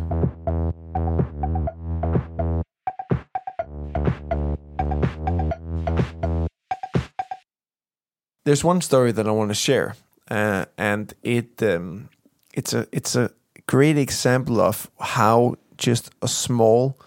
There's 8.44 8.64
one 8.64 8.82
story 8.82 9.12
that 9.12 9.28
I 9.28 9.32
want 9.32 9.52
to 9.52 9.56
share, 9.56 9.96
uh, 10.32 10.66
and 10.78 11.14
it 11.24 11.62
um, 11.62 12.10
it's 12.54 12.74
a 12.74 12.88
it's 12.92 13.16
a 13.16 13.30
great 13.68 13.98
example 13.98 14.62
of 14.62 14.90
how 15.00 15.56
just 15.78 16.10
a 16.22 16.28
small 16.28 16.98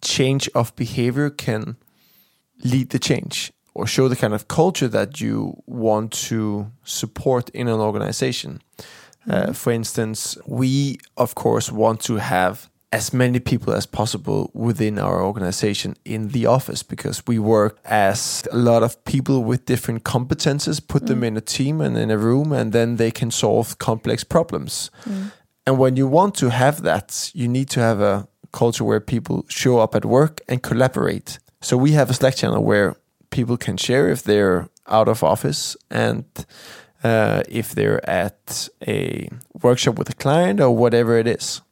change 0.00 0.48
of 0.54 0.74
behavior 0.74 1.28
can 1.28 1.76
lead 2.64 2.88
the 2.88 2.98
change 2.98 3.52
or 3.74 3.86
show 3.86 4.08
the 4.08 4.16
kind 4.16 4.32
of 4.32 4.48
culture 4.48 4.88
that 4.88 5.20
you 5.20 5.62
want 5.66 6.12
to 6.12 6.70
support 6.82 7.50
in 7.50 7.68
an 7.68 7.78
organization. 7.78 8.62
Uh, 9.28 9.52
for 9.52 9.70
instance, 9.72 10.38
we 10.46 10.98
of 11.16 11.34
course 11.34 11.70
want 11.70 12.00
to 12.00 12.16
have 12.16 12.70
as 12.92 13.12
many 13.12 13.40
people 13.40 13.72
as 13.72 13.86
possible 13.86 14.50
within 14.52 14.98
our 14.98 15.24
organization 15.24 15.96
in 16.04 16.28
the 16.28 16.44
office 16.44 16.82
because 16.82 17.26
we 17.26 17.38
work 17.38 17.78
as 17.86 18.46
a 18.52 18.56
lot 18.56 18.82
of 18.82 19.02
people 19.04 19.42
with 19.42 19.64
different 19.64 20.04
competences, 20.04 20.86
put 20.86 21.06
them 21.06 21.24
in 21.24 21.36
a 21.36 21.40
team 21.40 21.80
and 21.80 21.96
in 21.96 22.10
a 22.10 22.18
room, 22.18 22.52
and 22.52 22.72
then 22.72 22.96
they 22.96 23.10
can 23.10 23.30
solve 23.30 23.78
complex 23.78 24.24
problems. 24.24 24.90
And 25.66 25.78
when 25.78 25.96
you 25.96 26.06
want 26.06 26.34
to 26.36 26.50
have 26.50 26.82
that, 26.82 27.30
you 27.34 27.48
need 27.48 27.70
to 27.70 27.80
have 27.80 28.00
a 28.00 28.28
culture 28.52 28.84
where 28.84 29.00
people 29.00 29.46
show 29.48 29.78
up 29.78 29.94
at 29.94 30.04
work 30.04 30.42
and 30.46 30.62
collaborate. 30.62 31.38
So 31.62 31.78
we 31.78 31.92
have 31.92 32.10
a 32.10 32.14
Slack 32.14 32.36
channel 32.36 32.62
where 32.62 32.96
people 33.30 33.56
can 33.56 33.78
share 33.78 34.10
if 34.10 34.22
they're 34.22 34.68
out 34.86 35.08
of 35.08 35.22
office 35.24 35.76
and 35.90 36.24
uh, 37.02 37.42
if 37.48 37.74
they're 37.74 38.08
at 38.08 38.68
a 38.86 39.28
workshop 39.62 39.98
with 39.98 40.10
a 40.10 40.14
client 40.14 40.60
or 40.60 40.76
whatever 40.76 41.16
it 41.16 41.26
is. 41.26 41.62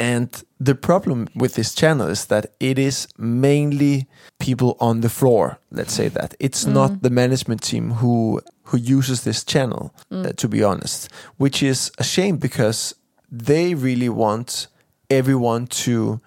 And 0.00 0.42
the 0.58 0.74
problem 0.74 1.28
with 1.34 1.56
this 1.56 1.74
channel 1.74 2.08
is 2.08 2.24
that 2.26 2.54
it 2.58 2.78
is 2.78 3.06
mainly 3.18 4.08
people 4.38 4.78
on 4.80 5.02
the 5.02 5.10
floor. 5.10 5.58
Let's 5.70 5.92
say 5.92 6.08
that. 6.08 6.34
It's 6.40 6.64
mm. 6.64 6.72
not 6.72 7.02
the 7.02 7.10
management 7.10 7.62
team 7.62 7.90
who 7.90 8.40
who 8.64 8.78
uses 8.78 9.24
this 9.24 9.44
channel. 9.44 9.92
uh, 10.10 10.14
mm. 10.14 10.36
to 10.36 10.48
be 10.48 10.64
honest, 10.64 11.10
which 11.36 11.62
is 11.62 11.92
a 11.98 12.04
shame 12.04 12.38
because 12.38 12.94
they 13.30 13.74
really 13.74 14.08
want 14.08 14.68
everyone 15.10 15.66
to 15.66 16.20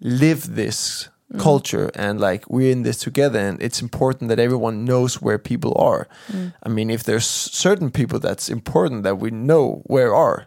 live 0.00 0.56
this 0.56 1.08
mm. 1.32 1.38
culture 1.38 1.88
and 1.94 2.20
like 2.20 2.50
we're 2.50 2.72
in 2.72 2.82
this 2.82 2.98
together 2.98 3.38
and 3.38 3.62
it's 3.62 3.80
important 3.80 4.28
that 4.28 4.40
everyone 4.40 4.84
knows 4.84 5.22
where 5.22 5.38
people 5.38 5.72
are. 5.76 6.08
I 6.66 6.68
mean 6.68 6.90
if 6.90 7.04
there's 7.04 7.26
certain 7.66 7.90
people 7.90 8.18
that's 8.18 8.48
important 8.48 9.04
that 9.04 9.18
we 9.20 9.30
know 9.30 9.82
where 9.86 10.12
are 10.14 10.46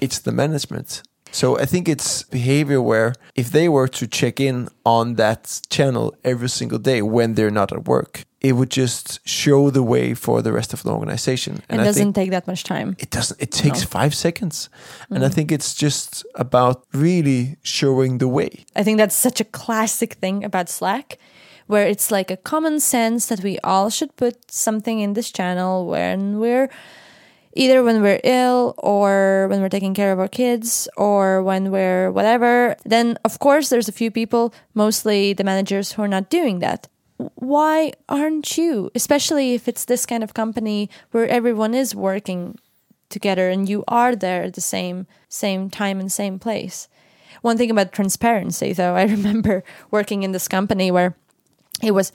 it's 0.00 0.18
the 0.18 0.32
management 0.32 1.02
so 1.40 1.46
i 1.64 1.66
think 1.72 1.84
it's 1.94 2.08
behavior 2.40 2.80
where 2.90 3.10
if 3.42 3.46
they 3.56 3.66
were 3.76 3.88
to 3.98 4.04
check 4.20 4.36
in 4.48 4.56
on 4.84 5.06
that 5.22 5.42
channel 5.76 6.06
every 6.32 6.48
single 6.58 6.80
day 6.90 7.00
when 7.16 7.28
they're 7.36 7.56
not 7.60 7.70
at 7.76 7.82
work 7.94 8.12
it 8.48 8.52
would 8.58 8.72
just 8.82 9.06
show 9.26 9.70
the 9.70 9.82
way 9.94 10.06
for 10.14 10.36
the 10.46 10.52
rest 10.58 10.70
of 10.74 10.82
the 10.82 10.92
organization 10.98 11.52
And 11.68 11.80
It 11.80 11.84
doesn't 11.84 12.12
take 12.12 12.30
that 12.36 12.46
much 12.46 12.62
time. 12.74 12.88
it 13.04 13.10
doesn't 13.16 13.38
it 13.46 13.50
takes 13.64 13.80
No. 13.80 13.98
five 13.98 14.12
seconds 14.26 14.56
and 15.14 15.20
i 15.26 15.28
mm. 15.28 15.34
think 15.34 15.48
it's 15.56 15.72
just 15.84 16.08
about 16.46 16.76
really 17.04 17.42
showing 17.62 18.12
the 18.18 18.28
way 18.38 18.50
I 18.80 18.82
think 18.84 18.96
that's 18.98 19.16
such 19.28 19.40
a 19.40 19.48
classic 19.62 20.10
thing 20.22 20.36
about 20.44 20.68
Slack, 20.68 21.08
where 21.72 21.86
it's 21.92 22.08
like 22.10 22.30
a 22.30 22.36
common 22.52 22.76
sense 22.80 23.20
that 23.30 23.40
we 23.48 23.54
all 23.70 23.88
should 23.96 24.12
put 24.16 24.34
something 24.50 25.00
in 25.04 25.14
this 25.14 25.30
channel 25.38 25.74
when 25.94 26.18
we're 26.42 26.68
either 27.54 27.82
when 27.82 28.02
we're 28.02 28.20
ill 28.24 28.74
or 28.78 29.46
when 29.48 29.60
we're 29.60 29.68
taking 29.68 29.94
care 29.94 30.12
of 30.12 30.18
our 30.18 30.28
kids 30.28 30.88
or 30.96 31.42
when 31.42 31.70
we're 31.70 32.10
whatever. 32.10 32.76
Then, 32.84 33.18
of 33.24 33.38
course, 33.38 33.68
there's 33.68 33.88
a 33.88 33.92
few 33.92 34.10
people, 34.10 34.52
mostly 34.74 35.32
the 35.32 35.44
managers, 35.44 35.92
who 35.92 36.02
are 36.02 36.08
not 36.08 36.30
doing 36.30 36.58
that. 36.58 36.88
Why 37.36 37.92
aren't 38.08 38.58
you? 38.58 38.90
Especially 38.94 39.54
if 39.54 39.68
it's 39.68 39.84
this 39.84 40.04
kind 40.04 40.24
of 40.24 40.34
company 40.34 40.90
where 41.12 41.28
everyone 41.28 41.74
is 41.74 41.94
working 41.94 42.58
together 43.08 43.48
and 43.48 43.68
you 43.68 43.84
are 43.86 44.16
there 44.16 44.42
at 44.42 44.54
the 44.54 44.60
same 44.60 45.06
same 45.28 45.70
time 45.70 46.00
and 46.00 46.10
same 46.10 46.38
place. 46.38 46.88
One 47.42 47.56
thing 47.56 47.70
about 47.70 47.92
transparency 47.92 48.72
though, 48.72 48.94
I 48.96 49.04
remember 49.16 49.62
working 49.90 50.24
in 50.24 50.32
this 50.32 50.48
company 50.48 50.90
where 50.90 51.14
it 51.82 51.92
was 51.92 52.12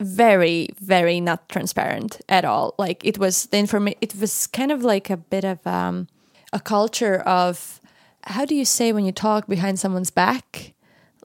very 0.00 0.68
very 0.80 1.20
not 1.20 1.48
transparent 1.48 2.20
at 2.28 2.44
all. 2.44 2.74
Like 2.78 3.04
it 3.04 3.18
was 3.18 3.46
the 3.46 3.58
informa- 3.58 3.96
it 4.00 4.14
was 4.16 4.46
kind 4.46 4.72
of 4.72 4.82
like 4.82 5.10
a 5.10 5.16
bit 5.16 5.44
of 5.44 5.64
um 5.66 6.08
a 6.52 6.60
culture 6.60 7.20
of 7.20 7.80
how 8.24 8.44
do 8.44 8.54
you 8.54 8.64
say 8.64 8.92
when 8.92 9.04
you 9.04 9.12
talk 9.12 9.46
behind 9.46 9.78
someone's 9.78 10.10
back? 10.10 10.72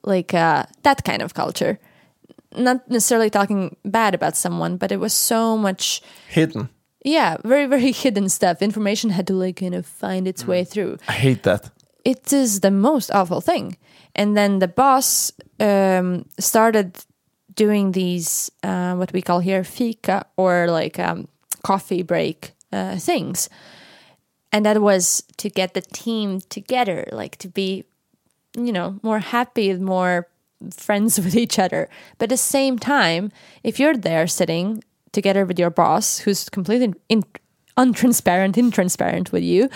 Like 0.04 0.34
uh 0.34 0.64
that 0.84 1.04
kind 1.04 1.22
of 1.22 1.34
culture. 1.34 1.80
Not 2.56 2.90
necessarily 2.90 3.30
talking 3.30 3.76
bad 3.86 4.16
about 4.16 4.36
someone, 4.36 4.78
but 4.78 4.92
it 4.92 5.00
was 5.00 5.14
so 5.14 5.58
much 5.58 6.02
hidden 6.28 6.70
yeah, 7.06 7.38
very, 7.44 7.66
very 7.66 7.92
hidden 7.92 8.30
stuff. 8.30 8.62
Information 8.62 9.10
had 9.10 9.28
to 9.28 9.34
like 9.34 9.58
kind 9.58 9.76
of 9.76 9.86
find 9.86 10.28
its 10.28 10.46
way 10.46 10.64
through. 10.64 10.98
i 11.08 11.14
hate 11.14 11.44
that 11.44 11.72
It 12.04 12.34
is 12.34 12.60
the 12.60 12.72
most 12.72 13.12
awful 13.12 13.42
thing. 13.42 13.78
And 14.16 14.36
then 14.36 14.60
the 14.60 14.68
boss 14.68 15.32
um, 15.60 16.26
started 16.40 17.06
doing 17.60 17.92
these, 17.92 18.50
uh, 18.64 18.96
what 18.96 19.12
we 19.12 19.22
call 19.22 19.42
here 19.42 19.66
fika 19.66 20.26
or 20.38 20.68
like 20.68 20.98
um, 20.98 21.28
coffee 21.62 22.04
break 22.04 22.54
uh, 22.72 22.96
things. 22.96 23.50
And 24.54 24.66
that 24.66 24.82
was 24.82 25.24
to 25.38 25.50
get 25.50 25.74
the 25.74 25.82
team 25.82 26.40
together, 26.48 27.06
like 27.12 27.36
to 27.40 27.50
be, 27.50 27.84
you 28.56 28.72
know, 28.72 28.98
more 29.04 29.20
happy, 29.20 29.74
more 29.74 30.30
friends 30.72 31.20
with 31.24 31.36
each 31.36 31.60
other. 31.60 31.90
But 32.18 32.26
at 32.26 32.30
the 32.30 32.38
same 32.38 32.80
time, 32.80 33.30
if 33.62 33.78
you're 33.78 33.98
there 33.98 34.26
sitting 34.26 34.82
together 35.12 35.46
with 35.46 35.60
your 35.60 35.70
boss, 35.70 36.20
who's 36.20 36.48
completely 36.48 36.94
in, 37.10 37.24
untransparent, 37.78 38.56
intransparent 38.56 39.34
with 39.34 39.44
you, 39.44 39.70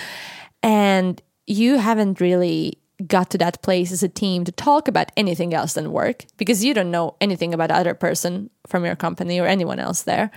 and 0.62 1.22
you 1.48 1.80
haven't 1.80 2.22
really 2.22 2.78
got 3.08 3.30
to 3.32 3.38
that 3.38 3.62
place 3.62 3.92
as 3.92 4.04
a 4.04 4.10
team 4.10 4.44
to 4.46 4.52
talk 4.52 4.88
about 4.88 5.12
anything 5.18 5.54
else 5.54 5.74
than 5.74 5.92
work 5.92 6.26
because 6.38 6.64
you 6.64 6.74
don't 6.74 6.92
know 6.92 7.16
anything 7.20 7.54
about 7.54 7.70
the 7.70 7.76
other 7.76 7.94
person 7.94 8.50
from 8.68 8.86
your 8.86 8.96
company 8.96 9.40
or 9.40 9.46
anyone 9.48 9.80
else 9.80 10.04
there, 10.04 10.30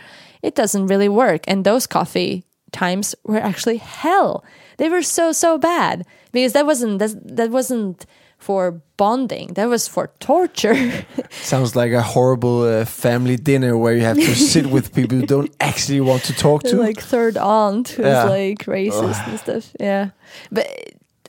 it 0.42 0.54
doesn't 0.54 0.86
really 0.86 1.08
work. 1.08 1.44
And 1.46 1.64
those 1.64 1.86
coffee 1.86 2.44
times 2.72 3.14
were 3.24 3.38
actually 3.38 3.76
hell. 3.76 4.44
They 4.78 4.88
were 4.88 5.02
so 5.02 5.32
so 5.32 5.58
bad 5.58 6.04
because 6.32 6.52
that 6.54 6.66
wasn't 6.66 6.98
that, 6.98 7.36
that 7.36 7.50
wasn't 7.50 8.06
for 8.38 8.82
bonding. 8.96 9.54
That 9.54 9.68
was 9.68 9.88
for 9.88 10.10
torture. 10.20 11.04
sounds 11.30 11.74
like 11.76 11.92
a 11.92 12.02
horrible 12.02 12.62
uh, 12.62 12.84
family 12.84 13.36
dinner 13.36 13.78
where 13.78 13.94
you 13.94 14.02
have 14.02 14.16
to 14.16 14.34
sit 14.34 14.66
with 14.74 14.94
people 14.94 15.20
you 15.20 15.26
don't 15.26 15.54
actually 15.60 16.00
want 16.00 16.24
to 16.24 16.32
talk 16.34 16.62
to 16.64 16.76
like 16.76 17.00
third 17.00 17.36
aunt 17.38 17.88
who's 17.88 18.04
Yeah. 18.06 18.24
like 18.24 18.58
racist 18.66 19.26
and 19.28 19.38
stuff. 19.38 19.72
Yeah. 19.80 20.10
But 20.52 20.66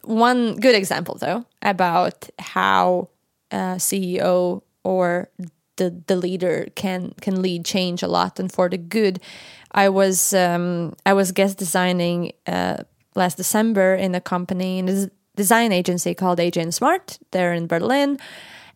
one 0.08 0.56
good 0.56 0.76
example 0.76 1.16
though 1.16 1.46
about 1.62 2.30
how 2.40 3.10
a 3.52 3.78
CEO 3.78 4.62
or 4.84 5.30
the 5.76 6.02
the 6.08 6.16
leader 6.16 6.68
can 6.76 7.14
can 7.22 7.42
lead 7.42 7.66
change 7.66 8.04
a 8.04 8.08
lot 8.08 8.40
and 8.40 8.52
for 8.52 8.70
the 8.70 8.78
good. 8.78 9.20
I 9.72 9.90
was 9.90 10.34
um, 10.34 10.94
I 11.06 11.14
was 11.14 11.32
guest 11.32 11.58
designing 11.58 12.32
uh, 12.48 12.84
last 13.16 13.38
December 13.38 13.96
in 13.96 14.16
a 14.16 14.22
company 14.22 14.80
in 14.80 14.90
a 14.90 15.10
design 15.36 15.72
agency 15.72 16.14
called 16.14 16.40
and 16.40 16.74
Smart. 16.74 17.20
They're 17.32 17.54
in 17.54 17.68
Berlin, 17.68 18.20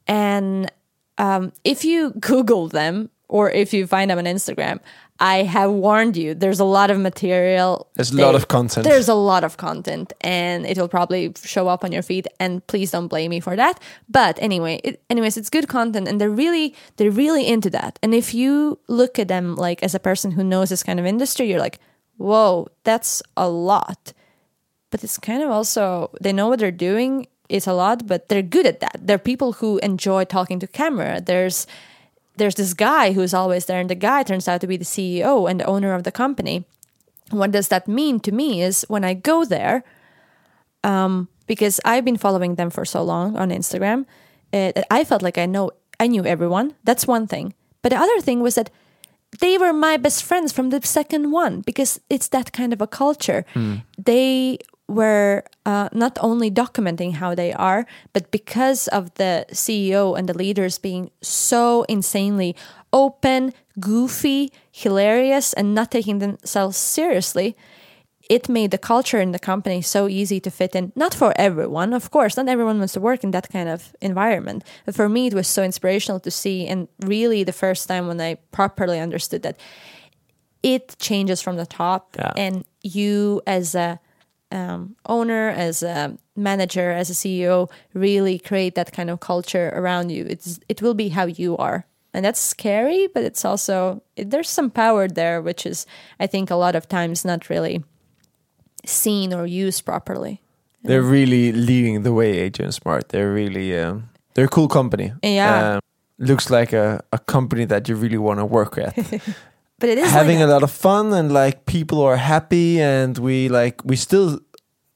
and 0.08 0.72
um, 1.18 1.54
if 1.64 1.84
you 1.84 2.12
Google 2.20 2.68
them 2.68 3.10
or 3.32 3.50
if 3.50 3.74
you 3.74 3.88
find 3.88 4.12
them 4.12 4.18
on 4.18 4.26
Instagram, 4.26 4.82
I 5.22 5.44
have 5.44 5.72
warned 5.72 6.18
you. 6.18 6.34
There's 6.34 6.60
a 6.60 6.66
lot 6.66 6.92
of 6.92 7.00
material. 7.00 7.88
There's 7.96 8.12
a 8.12 8.18
lot 8.18 8.36
of 8.36 8.50
content. 8.50 8.84
There's 8.84 9.08
a 9.08 9.14
lot 9.14 9.46
of 9.46 9.56
content, 9.56 10.12
and 10.20 10.66
it 10.66 10.78
will 10.78 10.90
probably 10.90 11.32
show 11.42 11.70
up 11.70 11.86
on 11.86 11.94
your 11.94 12.02
feed. 12.02 12.28
And 12.42 12.66
please 12.68 12.92
don't 12.92 13.08
blame 13.08 13.30
me 13.30 13.40
for 13.40 13.56
that. 13.56 13.80
But 14.10 14.38
anyway, 14.42 14.82
it, 14.84 15.02
anyways, 15.10 15.38
it's 15.38 15.50
good 15.50 15.70
content, 15.70 16.10
and 16.10 16.20
they're 16.20 16.30
really 16.30 16.76
they're 16.98 17.10
really 17.10 17.48
into 17.48 17.70
that. 17.70 18.00
And 18.04 18.14
if 18.14 18.34
you 18.34 18.80
look 18.88 19.18
at 19.18 19.30
them 19.30 19.56
like 19.56 19.82
as 19.82 19.96
a 19.96 20.00
person 20.00 20.32
who 20.32 20.44
knows 20.44 20.70
this 20.70 20.84
kind 20.84 21.00
of 21.00 21.06
industry, 21.06 21.50
you're 21.50 21.60
like, 21.60 21.80
whoa, 22.18 22.68
that's 22.84 23.24
a 23.38 23.48
lot. 23.48 24.12
But 24.90 25.06
it's 25.06 25.18
kind 25.18 25.42
of 25.42 25.50
also 25.52 26.12
they 26.20 26.34
know 26.34 26.50
what 26.50 26.60
they're 26.60 26.72
doing. 26.72 27.28
It's 27.48 27.68
a 27.68 27.74
lot, 27.74 28.08
but 28.08 28.28
they're 28.28 28.42
good 28.42 28.66
at 28.66 28.82
that. 28.82 28.98
They're 29.00 29.20
people 29.20 29.54
who 29.54 29.78
enjoy 29.80 30.26
talking 30.26 30.60
to 30.60 30.68
camera. 30.68 31.22
There's 31.22 31.68
there's 32.38 32.56
this 32.56 32.74
guy 32.74 33.14
who's 33.14 33.34
always 33.34 33.66
there, 33.66 33.80
and 33.80 33.90
the 33.90 33.96
guy 33.96 34.24
turns 34.24 34.48
out 34.48 34.62
to 34.62 34.68
be 34.68 34.78
the 34.78 34.86
CEO 34.86 35.50
and 35.50 35.60
the 35.60 35.66
owner 35.66 35.94
of 35.94 36.04
the 36.04 36.12
company. 36.12 36.66
What 37.30 37.52
does 37.52 37.68
that 37.70 37.88
mean 37.88 38.20
to 38.22 38.32
me 38.32 38.62
is 38.62 38.86
when 38.88 39.04
I 39.04 39.14
go 39.14 39.46
there, 39.46 39.84
um, 40.84 41.28
because 41.48 41.80
I've 41.86 42.06
been 42.06 42.18
following 42.18 42.56
them 42.56 42.70
for 42.70 42.86
so 42.86 43.04
long 43.04 43.38
on 43.38 43.50
Instagram, 43.50 44.06
that 44.52 44.86
I 44.92 45.04
felt 45.04 45.22
like 45.22 45.38
I 45.38 45.46
know 45.46 45.72
I 46.00 46.08
knew 46.08 46.26
everyone. 46.26 46.74
That's 46.84 47.08
one 47.08 47.28
thing. 47.28 47.54
But 47.82 47.92
the 47.92 47.98
other 47.98 48.20
thing 48.22 48.42
was 48.42 48.56
that 48.56 48.70
they 49.40 49.58
were 49.58 49.72
my 49.74 49.98
best 49.98 50.24
friends 50.24 50.52
from 50.52 50.72
the 50.72 50.82
second 50.84 51.32
one 51.32 51.62
because 51.62 52.00
it's 52.10 52.28
that 52.30 52.52
kind 52.52 52.74
of 52.74 52.82
a 52.82 52.88
culture. 52.88 53.46
They 53.98 54.58
were 54.92 55.44
uh, 55.66 55.90
not 55.94 56.18
only 56.22 56.50
documenting 56.52 57.14
how 57.14 57.36
they 57.36 57.52
are, 57.54 57.86
but 58.14 58.30
because 58.32 58.88
of 58.90 59.14
the 59.16 59.46
CEO 59.52 60.18
and 60.18 60.28
the 60.28 60.38
leaders 60.38 60.78
being 60.80 61.10
so 61.22 61.84
insanely 61.90 62.56
open, 62.92 63.54
goofy, 63.80 64.52
hilarious, 64.72 65.54
and 65.54 65.74
not 65.74 65.90
taking 65.92 66.20
themselves 66.20 66.78
seriously, 66.78 67.56
it 68.30 68.48
made 68.48 68.72
the 68.72 68.78
culture 68.78 69.20
in 69.20 69.32
the 69.32 69.40
company 69.40 69.82
so 69.82 70.08
easy 70.08 70.40
to 70.40 70.50
fit 70.50 70.76
in. 70.76 70.92
Not 70.96 71.14
for 71.14 71.34
everyone, 71.36 71.94
of 71.94 72.12
course, 72.12 72.38
not 72.38 72.48
everyone 72.48 72.78
wants 72.78 72.94
to 72.94 73.00
work 73.02 73.24
in 73.24 73.32
that 73.32 73.50
kind 73.50 73.68
of 73.70 73.94
environment. 74.02 74.64
But 74.86 74.96
for 74.96 75.10
me, 75.10 75.28
it 75.28 75.34
was 75.34 75.48
so 75.48 75.64
inspirational 75.64 76.20
to 76.22 76.32
see, 76.32 76.68
and 76.68 76.88
really 77.06 77.44
the 77.44 77.54
first 77.54 77.88
time 77.88 78.08
when 78.08 78.22
I 78.22 78.36
properly 78.52 79.00
understood 79.00 79.42
that 79.44 79.58
it 80.64 80.96
changes 81.00 81.42
from 81.42 81.58
the 81.58 81.66
top, 81.66 82.16
Yeah. 82.16 82.32
and 82.38 82.64
you 82.84 83.42
as 83.48 83.76
a 83.76 84.00
um, 84.52 84.96
owner, 85.06 85.50
as 85.50 85.84
a 85.84 86.18
manager, 86.36 86.92
as 86.92 87.10
a 87.10 87.14
CEO, 87.14 87.70
really 87.94 88.40
create 88.40 88.76
that 88.76 88.92
kind 88.92 89.10
of 89.10 89.20
culture 89.20 89.72
around 89.74 90.12
you. 90.12 90.26
It's 90.30 90.60
it 90.68 90.82
will 90.82 90.94
be 90.94 91.10
how 91.10 91.26
you 91.26 91.58
are, 91.58 91.86
and 92.14 92.26
that's 92.26 92.40
scary, 92.40 93.08
but 93.08 93.24
it's 93.24 93.46
also 93.46 94.02
it, 94.16 94.30
there's 94.30 94.50
some 94.50 94.70
power 94.70 95.08
there, 95.08 95.42
which 95.42 95.66
is 95.66 95.86
I 96.20 96.28
think 96.28 96.52
a 96.52 96.56
lot 96.56 96.76
of 96.76 96.88
times 96.88 97.26
not 97.26 97.50
really 97.50 97.84
seen 98.86 99.34
or 99.34 99.46
used 99.46 99.86
properly. 99.86 100.42
They're 100.84 101.04
really 101.04 101.52
leading 101.52 102.04
the 102.04 102.12
way, 102.12 102.40
Agent 102.40 102.74
Smart. 102.74 103.10
They're 103.10 103.32
really 103.32 103.78
um, 103.78 104.10
they're 104.34 104.46
a 104.46 104.50
cool 104.50 104.68
company. 104.68 105.14
Yeah. 105.24 105.74
Um, 105.74 105.80
looks 106.18 106.50
like 106.50 106.74
a, 106.74 107.04
a 107.12 107.20
company 107.20 107.66
that 107.66 107.90
you 107.90 107.96
really 107.96 108.18
want 108.18 108.40
to 108.40 108.46
work 108.46 108.78
at. 108.78 108.96
But 109.82 109.90
it 109.90 109.98
is 109.98 110.12
Having 110.12 110.40
like 110.40 110.48
a 110.50 110.52
lot 110.54 110.64
of 110.64 110.72
fun 110.72 111.12
and 111.14 111.32
like 111.34 111.66
people 111.66 112.02
are 112.04 112.18
happy 112.18 112.80
and 112.82 113.18
we 113.18 113.50
like 113.50 113.82
we 113.84 113.96
still 113.96 114.40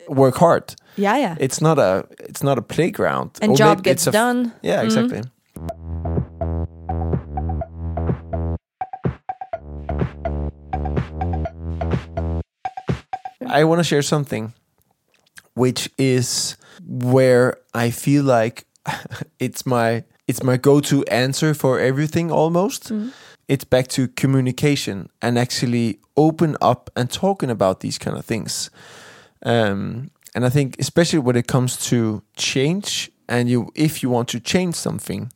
work 0.08 0.36
hard. 0.38 0.76
yeah, 0.98 1.18
yeah, 1.18 1.36
It's 1.40 1.60
not 1.60 1.78
a 1.80 2.06
it's 2.30 2.44
not 2.44 2.58
a 2.58 2.62
playground. 2.62 3.32
and 3.42 3.52
Or 3.52 3.58
job 3.58 3.82
gets 3.84 4.08
it's 4.08 4.08
a 4.08 4.10
f- 4.10 4.14
done. 4.14 4.52
Yeah, 4.64 4.82
Mhm. 4.82 4.86
exactly. 4.86 5.22
I 13.48 13.64
want 13.64 13.80
to 13.80 13.84
share 13.84 14.02
something 14.02 14.54
which 15.54 15.90
is 15.98 16.58
where 16.86 17.58
I 17.74 17.92
feel 17.92 18.24
like 18.24 18.66
it's 19.40 19.66
my 19.66 20.04
it's 20.28 20.44
my 20.44 20.58
go-to 20.58 21.04
answer 21.06 21.54
for 21.54 21.80
everything 21.80 22.32
almost. 22.32 22.92
It's 23.48 23.64
back 23.64 23.88
to 23.90 24.08
communication 24.08 25.10
and 25.22 25.38
actually 25.38 26.00
open 26.18 26.58
up 26.62 26.90
and 26.96 27.10
talking 27.10 27.50
about 27.50 27.80
these 27.82 27.98
kind 27.98 28.18
of 28.18 28.26
things. 28.26 28.72
Um, 29.44 30.12
and 30.34 30.46
I 30.46 30.50
think 30.50 30.76
especially 30.80 31.20
when 31.20 31.36
it 31.36 31.48
comes 31.48 31.78
to 31.90 32.24
change 32.36 33.12
and 33.30 33.50
you 33.50 33.70
if 33.76 34.02
you 34.02 34.10
want 34.10 34.28
to 34.30 34.40
change 34.40 34.76
something, 34.76 35.32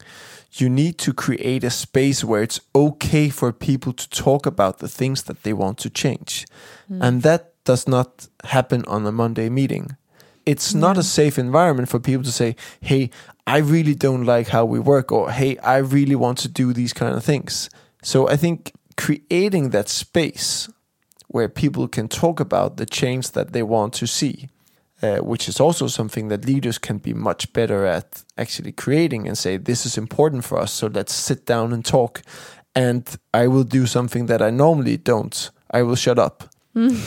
you 0.54 0.70
need 0.70 0.98
to 0.98 1.14
create 1.14 1.64
a 1.64 1.70
space 1.70 2.24
where 2.24 2.42
it's 2.44 2.60
okay 2.74 3.30
for 3.30 3.52
people 3.54 3.94
to 3.94 4.10
talk 4.10 4.46
about 4.46 4.80
the 4.80 4.88
things 4.88 5.24
that 5.24 5.44
they 5.44 5.54
want 5.54 5.78
to 5.80 5.90
change. 5.90 6.46
And 7.02 7.22
that 7.22 7.54
does 7.66 7.88
not 7.88 8.28
happen 8.44 8.84
on 8.88 9.06
a 9.06 9.12
Monday 9.12 9.50
meeting. 9.50 9.96
It's 10.46 10.74
not 10.74 10.98
a 10.98 11.04
safe 11.04 11.38
environment 11.38 11.90
for 11.90 12.00
people 12.00 12.24
to 12.24 12.32
say, 12.32 12.56
"Hey, 12.82 13.12
I 13.46 13.58
really 13.60 13.94
don't 13.94 14.26
like 14.26 14.48
how 14.50 14.66
we 14.66 14.80
work," 14.80 15.12
or 15.12 15.32
"Hey, 15.32 15.58
I 15.58 15.78
really 15.78 16.16
want 16.16 16.40
to 16.40 16.48
do 16.48 16.74
these 16.74 16.94
kind 16.94 17.16
of 17.16 17.24
things." 17.24 17.70
So 18.02 18.28
I 18.28 18.38
think 18.38 18.74
creating 18.98 19.70
that 19.72 19.90
space 19.90 20.70
where 21.28 21.50
people 21.50 21.88
can 21.88 22.08
talk 22.08 22.40
about 22.40 22.78
the 22.78 22.86
change 22.86 23.32
that 23.32 23.54
they 23.54 23.64
want 23.64 23.94
to 23.94 24.08
see, 24.08 24.50
uh, 25.02 25.18
which 25.18 25.48
is 25.48 25.60
also 25.60 25.88
something 25.88 26.30
that 26.30 26.46
leaders 26.46 26.78
can 26.78 26.98
be 26.98 27.14
much 27.14 27.54
better 27.54 27.86
at 27.86 28.24
actually 28.38 28.72
creating 28.72 29.28
and 29.28 29.38
say, 29.38 29.58
this 29.58 29.86
is 29.86 29.98
important 29.98 30.44
for 30.44 30.60
us, 30.60 30.72
so 30.72 30.88
let's 30.88 31.14
sit 31.14 31.46
down 31.46 31.72
and 31.72 31.86
talk. 31.86 32.22
And 32.76 33.08
I 33.34 33.48
will 33.48 33.64
do 33.64 33.86
something 33.86 34.26
that 34.28 34.42
I 34.42 34.50
normally 34.50 34.98
don't. 34.98 35.52
I 35.72 35.84
will 35.84 35.96
shut 35.96 36.18
up 36.18 36.50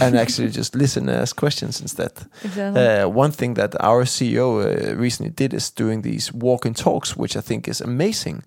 and 0.00 0.16
actually 0.16 0.50
just 0.50 0.74
listen 0.74 1.08
and 1.08 1.18
ask 1.18 1.36
questions 1.36 1.80
instead. 1.80 2.12
Exactly. 2.44 2.80
Uh, 2.80 3.08
one 3.08 3.30
thing 3.30 3.54
that 3.54 3.74
our 3.80 4.04
CEO 4.04 4.60
uh, 4.60 4.96
recently 4.96 5.30
did 5.30 5.54
is 5.54 5.70
doing 5.70 6.02
these 6.02 6.32
walk 6.32 6.64
and 6.66 6.76
talks, 6.76 7.16
which 7.16 7.36
I 7.36 7.40
think 7.40 7.68
is 7.68 7.80
amazing, 7.80 8.42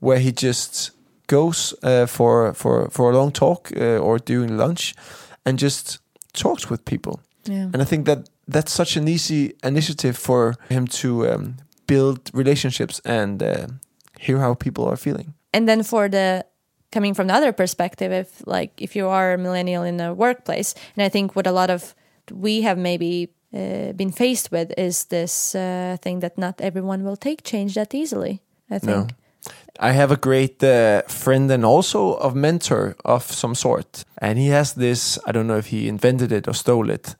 where 0.00 0.18
he 0.18 0.32
just 0.32 0.90
goes 1.26 1.74
uh, 1.82 2.06
for 2.06 2.54
for 2.54 2.88
for 2.90 3.10
a 3.10 3.16
long 3.16 3.32
talk 3.32 3.70
uh, 3.76 3.98
or 3.98 4.18
during 4.18 4.56
lunch, 4.58 4.94
and 5.44 5.58
just 5.62 6.00
talks 6.32 6.70
with 6.70 6.84
people. 6.84 7.20
yeah. 7.48 7.70
And 7.72 7.82
I 7.82 7.84
think 7.84 8.06
that 8.06 8.18
that's 8.52 8.72
such 8.72 8.96
an 8.96 9.08
easy 9.08 9.52
initiative 9.62 10.12
for 10.16 10.54
him 10.68 10.86
to 10.86 11.08
um, 11.28 11.56
build 11.86 12.30
relationships 12.34 13.00
and 13.04 13.42
uh, 13.42 13.66
hear 14.20 14.38
how 14.38 14.54
people 14.54 14.84
are 14.84 14.96
feeling. 14.96 15.34
and 15.52 15.66
then 15.66 15.82
for 15.82 16.08
the 16.08 16.44
coming 16.90 17.14
from 17.14 17.26
the 17.26 17.34
other 17.34 17.52
perspective 17.52 18.12
if 18.20 18.28
like 18.46 18.70
if 18.84 18.94
you 18.96 19.08
are 19.08 19.32
a 19.34 19.38
millennial 19.38 19.84
in 19.84 20.00
a 20.00 20.12
workplace 20.14 20.74
and 20.96 21.06
i 21.06 21.10
think 21.10 21.34
what 21.34 21.46
a 21.46 21.50
lot 21.52 21.70
of 21.70 21.94
we 22.32 22.62
have 22.62 22.78
maybe 22.80 23.28
uh, 23.54 23.92
been 23.96 24.12
faced 24.12 24.50
with 24.52 24.72
is 24.76 25.04
this 25.06 25.54
uh, 25.54 25.96
thing 26.00 26.20
that 26.20 26.36
not 26.38 26.60
everyone 26.60 27.02
will 27.04 27.16
take 27.16 27.42
change 27.42 27.72
that 27.74 27.94
easily 27.94 28.40
i 28.70 28.78
think 28.78 28.96
No. 28.96 29.06
I 29.80 29.92
have 29.92 30.10
a 30.10 30.16
great 30.16 30.62
uh, 30.62 31.02
friend 31.02 31.50
and 31.50 31.64
also 31.64 32.16
a 32.16 32.34
mentor 32.34 32.96
of 33.04 33.22
some 33.24 33.54
sort. 33.54 34.04
And 34.18 34.38
he 34.38 34.48
has 34.48 34.74
this 34.74 35.18
I 35.26 35.32
don't 35.32 35.46
know 35.46 35.58
if 35.58 35.66
he 35.66 35.88
invented 35.88 36.32
it 36.32 36.48
or 36.48 36.54
stole 36.54 36.90
it, 36.90 37.16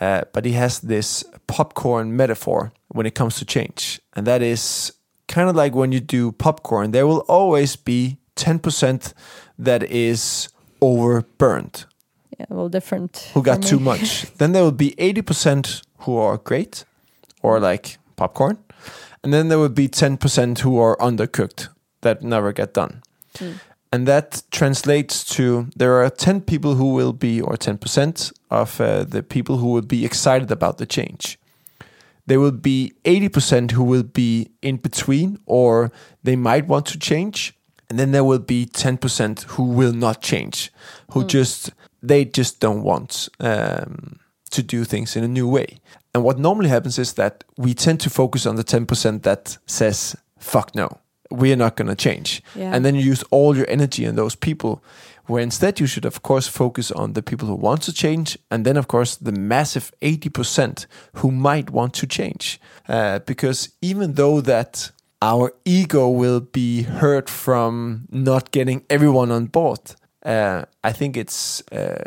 uh, 0.00 0.22
but 0.32 0.44
he 0.44 0.52
has 0.52 0.80
this 0.80 1.24
popcorn 1.46 2.16
metaphor 2.16 2.72
when 2.88 3.06
it 3.06 3.14
comes 3.14 3.38
to 3.38 3.44
change. 3.44 4.00
And 4.14 4.26
that 4.26 4.42
is 4.42 4.92
kind 5.28 5.48
of 5.48 5.56
like 5.56 5.74
when 5.74 5.92
you 5.92 6.00
do 6.00 6.32
popcorn, 6.32 6.90
there 6.90 7.06
will 7.06 7.24
always 7.28 7.76
be 7.76 8.16
10% 8.36 9.12
that 9.58 9.82
is 9.82 10.48
overburned, 10.80 11.84
yeah, 12.38 12.46
little 12.48 12.70
different 12.70 13.30
who 13.34 13.42
got 13.42 13.62
too 13.62 13.78
much. 13.78 14.22
then 14.38 14.52
there 14.52 14.62
will 14.62 14.72
be 14.72 14.92
80% 14.92 15.82
who 16.00 16.16
are 16.16 16.38
great 16.38 16.84
or 17.42 17.60
like 17.60 17.98
popcorn. 18.16 18.58
And 19.22 19.34
then 19.34 19.48
there 19.48 19.58
would 19.58 19.74
be 19.74 19.88
10% 19.88 20.60
who 20.60 20.78
are 20.78 20.96
undercooked 20.96 21.68
that 22.02 22.22
never 22.22 22.52
get 22.52 22.74
done. 22.74 23.02
And 23.92 24.06
that 24.06 24.42
translates 24.50 25.24
to 25.36 25.68
there 25.74 25.94
are 26.02 26.10
10 26.10 26.42
people 26.42 26.76
who 26.76 26.92
will 26.94 27.12
be, 27.12 27.40
or 27.40 27.54
10% 27.54 28.32
of 28.50 28.80
uh, 28.80 29.04
the 29.04 29.22
people 29.22 29.56
who 29.58 29.68
will 29.68 29.82
be 29.82 30.04
excited 30.04 30.50
about 30.52 30.78
the 30.78 30.86
change. 30.86 31.38
There 32.26 32.38
will 32.38 32.52
be 32.52 32.92
80% 33.04 33.72
who 33.72 33.82
will 33.82 34.04
be 34.04 34.50
in 34.62 34.76
between, 34.76 35.38
or 35.46 35.90
they 36.22 36.36
might 36.36 36.68
want 36.68 36.86
to 36.86 36.98
change. 36.98 37.54
And 37.88 37.98
then 37.98 38.12
there 38.12 38.22
will 38.22 38.38
be 38.38 38.66
10% 38.66 39.42
who 39.42 39.64
will 39.64 39.92
not 39.92 40.22
change, 40.22 40.72
who 41.10 41.24
just, 41.24 41.72
they 42.00 42.24
just 42.24 42.60
don't 42.60 42.84
want 42.84 43.28
um, 43.40 44.20
to 44.50 44.62
do 44.62 44.84
things 44.84 45.16
in 45.16 45.24
a 45.24 45.28
new 45.28 45.48
way. 45.48 45.80
And 46.14 46.22
what 46.22 46.38
normally 46.38 46.68
happens 46.68 47.00
is 47.00 47.14
that 47.14 47.42
we 47.56 47.74
tend 47.74 47.98
to 48.00 48.10
focus 48.10 48.46
on 48.46 48.54
the 48.54 48.62
10% 48.62 49.22
that 49.22 49.58
says, 49.66 50.14
fuck 50.38 50.72
no, 50.76 50.99
we 51.30 51.52
are 51.52 51.56
not 51.56 51.76
going 51.76 51.88
to 51.88 51.94
change. 51.94 52.42
Yeah. 52.54 52.74
And 52.74 52.84
then 52.84 52.94
you 52.94 53.02
use 53.02 53.22
all 53.30 53.56
your 53.56 53.68
energy 53.68 54.06
on 54.06 54.16
those 54.16 54.34
people, 54.34 54.82
where 55.26 55.42
instead 55.42 55.80
you 55.80 55.86
should, 55.86 56.04
of 56.04 56.22
course, 56.22 56.48
focus 56.48 56.90
on 56.90 57.12
the 57.12 57.22
people 57.22 57.46
who 57.48 57.54
want 57.54 57.82
to 57.82 57.92
change. 57.92 58.38
And 58.50 58.64
then, 58.64 58.76
of 58.76 58.88
course, 58.88 59.16
the 59.16 59.32
massive 59.32 59.92
80% 60.02 60.86
who 61.14 61.30
might 61.30 61.70
want 61.70 61.94
to 61.94 62.06
change. 62.06 62.60
Uh, 62.88 63.20
because 63.20 63.70
even 63.80 64.14
though 64.14 64.40
that 64.40 64.90
our 65.22 65.52
ego 65.64 66.08
will 66.08 66.40
be 66.40 66.82
hurt 66.82 67.28
from 67.28 68.06
not 68.10 68.50
getting 68.50 68.84
everyone 68.88 69.30
on 69.30 69.46
board, 69.46 69.94
uh, 70.24 70.64
I 70.82 70.92
think 70.92 71.16
it's 71.16 71.62
uh, 71.70 72.02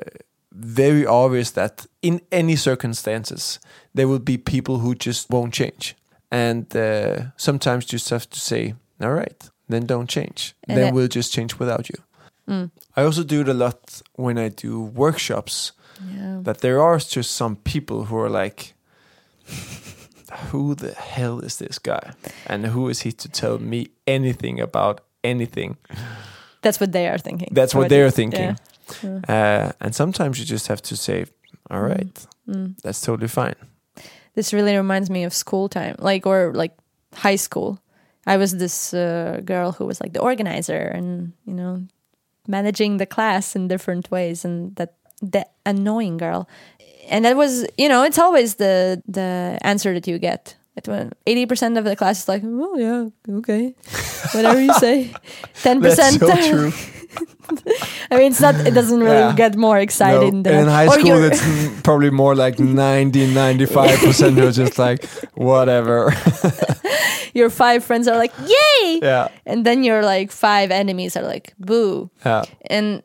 very 0.52 1.06
obvious 1.06 1.52
that 1.52 1.86
in 2.02 2.22
any 2.32 2.56
circumstances, 2.56 3.60
there 3.94 4.08
will 4.08 4.20
be 4.20 4.38
people 4.38 4.80
who 4.80 4.96
just 4.96 5.30
won't 5.30 5.54
change. 5.54 5.96
And 6.32 6.76
uh, 6.76 7.32
sometimes 7.38 7.86
you 7.86 7.98
just 8.00 8.10
have 8.10 8.30
to 8.30 8.40
say, 8.40 8.74
all 9.04 9.14
right, 9.14 9.50
then 9.70 9.86
don't 9.86 10.10
change. 10.10 10.56
And 10.68 10.78
then 10.78 10.94
we'll 10.94 11.08
just 11.08 11.34
change 11.34 11.60
without 11.60 11.90
you. 11.90 11.96
Mm. 12.48 12.72
I 12.96 13.04
also 13.04 13.24
do 13.24 13.42
it 13.42 13.48
a 13.48 13.54
lot 13.54 14.02
when 14.16 14.38
I 14.38 14.50
do 14.50 14.82
workshops 14.82 15.72
yeah. 16.14 16.40
that 16.42 16.60
there 16.60 16.82
are 16.82 16.98
just 17.00 17.32
some 17.32 17.56
people 17.56 18.06
who 18.06 18.18
are 18.18 18.30
like, 18.30 18.74
who 20.52 20.76
the 20.76 20.94
hell 20.94 21.40
is 21.40 21.58
this 21.58 21.80
guy? 21.80 22.14
And 22.48 22.66
who 22.66 22.90
is 22.90 23.02
he 23.02 23.12
to 23.12 23.30
tell 23.30 23.60
me 23.60 23.88
anything 24.06 24.60
about 24.60 25.02
anything? 25.24 25.78
that's 26.62 26.80
what 26.80 26.92
they 26.92 27.08
are 27.08 27.18
thinking 27.18 27.50
That's 27.52 27.76
what 27.76 27.86
Or 27.86 27.90
they're 27.90 28.12
thinking. 28.12 28.58
yeah. 29.04 29.20
Uh, 29.28 29.72
and 29.80 29.94
sometimes 29.96 30.40
you 30.40 30.46
just 30.46 30.68
have 30.68 30.82
to 30.82 30.96
say, 30.96 31.26
all 31.70 31.82
mm. 31.82 31.90
right, 31.90 32.28
mm. 32.48 32.76
that's 32.84 33.02
totally 33.02 33.28
fine. 33.28 33.56
this 34.36 34.54
really 34.54 34.76
reminds 34.76 35.10
me 35.10 35.26
of 35.26 35.34
school 35.34 35.70
time 35.70 35.96
like 36.00 36.26
or 36.26 36.54
like 36.54 36.74
high 37.14 37.38
school 37.38 37.80
I 38.26 38.38
was 38.38 38.52
this 38.58 38.94
uh, 38.94 39.42
girl 39.46 39.72
who 39.74 39.86
was 39.86 40.00
like 40.02 40.14
the 40.14 40.22
organizer 40.22 40.92
and 40.96 41.34
you 41.46 41.54
know 41.54 41.84
managing 42.48 42.98
the 42.98 43.06
class 43.06 43.56
in 43.56 43.68
different 43.68 44.10
ways, 44.12 44.46
and 44.46 44.76
that 44.76 44.94
the 45.22 45.46
annoying 45.66 46.18
girl. 46.18 46.48
And 47.10 47.26
that 47.26 47.36
was, 47.36 47.66
you 47.78 47.90
know, 47.90 48.04
it's 48.04 48.18
always 48.18 48.56
the 48.56 49.02
the 49.08 49.58
answer 49.62 49.94
that 49.94 50.08
you 50.08 50.18
get. 50.20 50.56
Eighty 51.28 51.46
percent 51.46 51.78
of 51.78 51.84
the 51.84 51.96
class 51.96 52.22
is 52.24 52.28
like, 52.28 52.42
oh 52.46 52.78
yeah, 52.78 53.36
okay, 53.40 53.76
whatever 54.34 54.60
you 54.62 54.74
say. 54.80 55.12
Ten 55.62 55.82
percent. 55.82 56.20
so 56.20 56.28
true. 56.50 56.72
I 58.12 58.18
mean, 58.18 58.32
it's 58.32 58.42
not. 58.42 58.56
It 58.56 58.74
doesn't 58.74 59.00
really 59.00 59.20
Yeah. 59.30 59.36
get 59.36 59.56
more 59.56 59.78
excited. 59.78 60.34
No, 60.34 60.42
than 60.42 60.62
in 60.62 60.68
high 60.68 60.88
school, 60.88 61.06
you're- 61.06 61.28
it's 61.28 61.82
probably 61.84 62.10
more 62.10 62.34
like 62.36 62.58
90, 62.60 63.34
95% 63.34 64.34
who 64.40 64.48
are 64.48 64.52
just 64.52 64.80
like, 64.80 65.06
whatever. 65.36 66.12
Your 67.34 67.50
five 67.50 67.84
friends 67.84 68.08
are 68.08 68.18
like, 68.18 68.34
yay! 68.40 69.00
yeah. 69.02 69.28
And 69.46 69.66
then 69.66 69.84
your 69.84 70.04
like 70.04 70.32
five 70.32 70.72
enemies 70.72 71.16
are 71.18 71.24
like, 71.24 71.54
boo. 71.60 72.10
Yeah. 72.26 72.44
And 72.70 73.04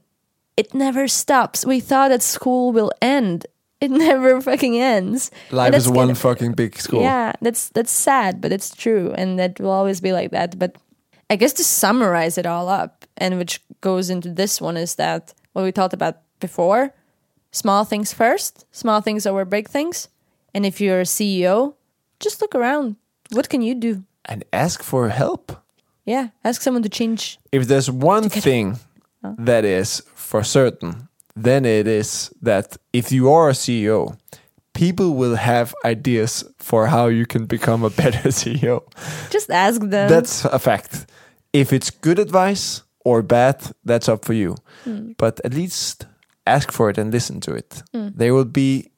it 0.57 0.74
never 0.74 1.09
stops. 1.09 1.64
We 1.64 1.81
thought 1.81 2.09
that 2.09 2.22
school 2.22 2.72
will 2.72 2.93
end. 3.01 3.47
It 3.81 3.91
never 4.09 4.41
fucking 4.41 4.76
ends. 4.79 5.31
Life 5.51 5.74
is 5.74 5.89
one 5.89 6.11
of- 6.11 6.18
fucking 6.18 6.53
big 6.55 6.76
school. 6.79 7.01
Yeah, 7.03 7.33
that's 7.41 7.68
that's 7.70 7.93
sad, 7.93 8.41
but 8.41 8.53
it's 8.53 8.74
true, 8.74 9.12
and 9.16 9.39
that 9.39 9.61
will 9.61 9.70
always 9.70 10.01
be 10.01 10.12
like 10.12 10.33
that. 10.33 10.59
But 10.59 10.76
I 11.31 11.37
guess 11.37 11.53
to 11.55 11.64
summarize 11.64 12.39
it 12.39 12.47
all 12.47 12.68
up, 12.68 13.05
and 13.16 13.39
which 13.39 13.61
goes 13.81 14.11
into 14.11 14.31
this 14.35 14.61
one, 14.61 14.76
is 14.76 14.97
that 14.97 15.33
what 15.53 15.62
we 15.64 15.70
talked 15.70 15.95
about 15.95 16.16
before: 16.41 16.93
small 17.53 17.85
things 17.85 18.12
first, 18.12 18.66
small 18.72 19.01
things 19.01 19.26
over 19.26 19.45
big 19.45 19.68
things. 19.68 20.09
And 20.55 20.66
if 20.66 20.81
you're 20.81 21.01
a 21.03 21.05
CEO, 21.05 21.74
just 22.18 22.41
look 22.43 22.55
around. 22.57 22.97
What 23.31 23.49
can 23.49 23.62
you 23.62 23.74
do? 23.76 24.03
And 24.29 24.45
ask 24.53 24.83
for 24.83 25.09
help. 25.09 25.53
Yeah, 26.05 26.29
ask 26.45 26.62
someone 26.62 26.83
to 26.83 26.89
change. 26.89 27.39
If 27.53 27.66
there's 27.66 27.91
one 27.91 28.29
thing 28.29 28.79
that 29.22 29.64
is 29.64 30.03
for 30.14 30.43
certain, 30.45 31.09
then 31.37 31.64
it 31.64 31.87
is 31.87 32.33
that 32.43 32.76
if 32.93 33.12
you 33.12 33.31
are 33.33 33.51
a 33.51 33.53
CEO, 33.53 34.16
people 34.74 35.14
will 35.14 35.37
have 35.37 35.74
ideas 35.85 36.45
for 36.59 36.87
how 36.87 37.07
you 37.09 37.26
can 37.26 37.47
become 37.47 37.83
a 37.85 37.91
better 38.03 38.29
CEO. 38.29 38.83
Just 39.31 39.51
ask 39.51 39.81
them. 39.81 40.09
That's 40.09 40.45
a 40.45 40.59
fact. 40.59 41.07
If 41.53 41.72
it's 41.72 41.91
good 41.91 42.18
advice 42.18 42.83
or 43.05 43.22
bad, 43.22 43.72
that's 43.85 44.09
up 44.09 44.24
for 44.24 44.35
you. 44.35 44.57
Hmm. 44.85 45.12
But 45.16 45.41
at 45.45 45.55
least 45.55 46.07
ask 46.47 46.72
for 46.72 46.91
it 46.91 46.99
and 46.99 47.12
listen 47.12 47.41
to 47.41 47.53
it. 47.55 47.83
Hmm. 47.93 48.09
There 48.14 48.35
will 48.35 48.45
be, 48.45 48.91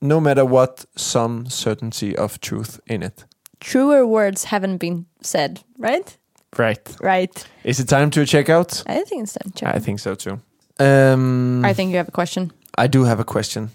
no 0.00 0.20
matter 0.20 0.44
what, 0.44 0.84
some 0.96 1.46
certainty 1.46 2.16
of 2.16 2.40
truth 2.40 2.80
in 2.86 3.02
it. 3.02 3.24
Truer 3.66 4.06
words 4.06 4.44
haven't 4.44 4.78
been 4.78 5.06
said, 5.22 5.60
right? 5.76 6.16
Right. 6.56 6.96
Right. 7.00 7.48
Is 7.64 7.80
it 7.80 7.88
time 7.88 8.10
to 8.10 8.24
check 8.24 8.48
out? 8.48 8.84
I 8.86 9.02
think 9.02 9.24
it's 9.24 9.32
time. 9.32 9.52
Check. 9.56 9.74
I 9.74 9.80
think 9.80 9.98
so 9.98 10.14
too. 10.14 10.40
Um, 10.78 11.64
I 11.64 11.72
think 11.74 11.90
you 11.90 11.96
have 11.96 12.08
a 12.08 12.12
question. 12.12 12.52
I 12.78 12.86
do 12.86 13.04
have 13.04 13.18
a 13.18 13.24
question. 13.24 13.70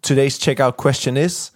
Today's 0.00 0.38
checkout 0.38 0.76
question 0.76 1.18
is 1.18 1.50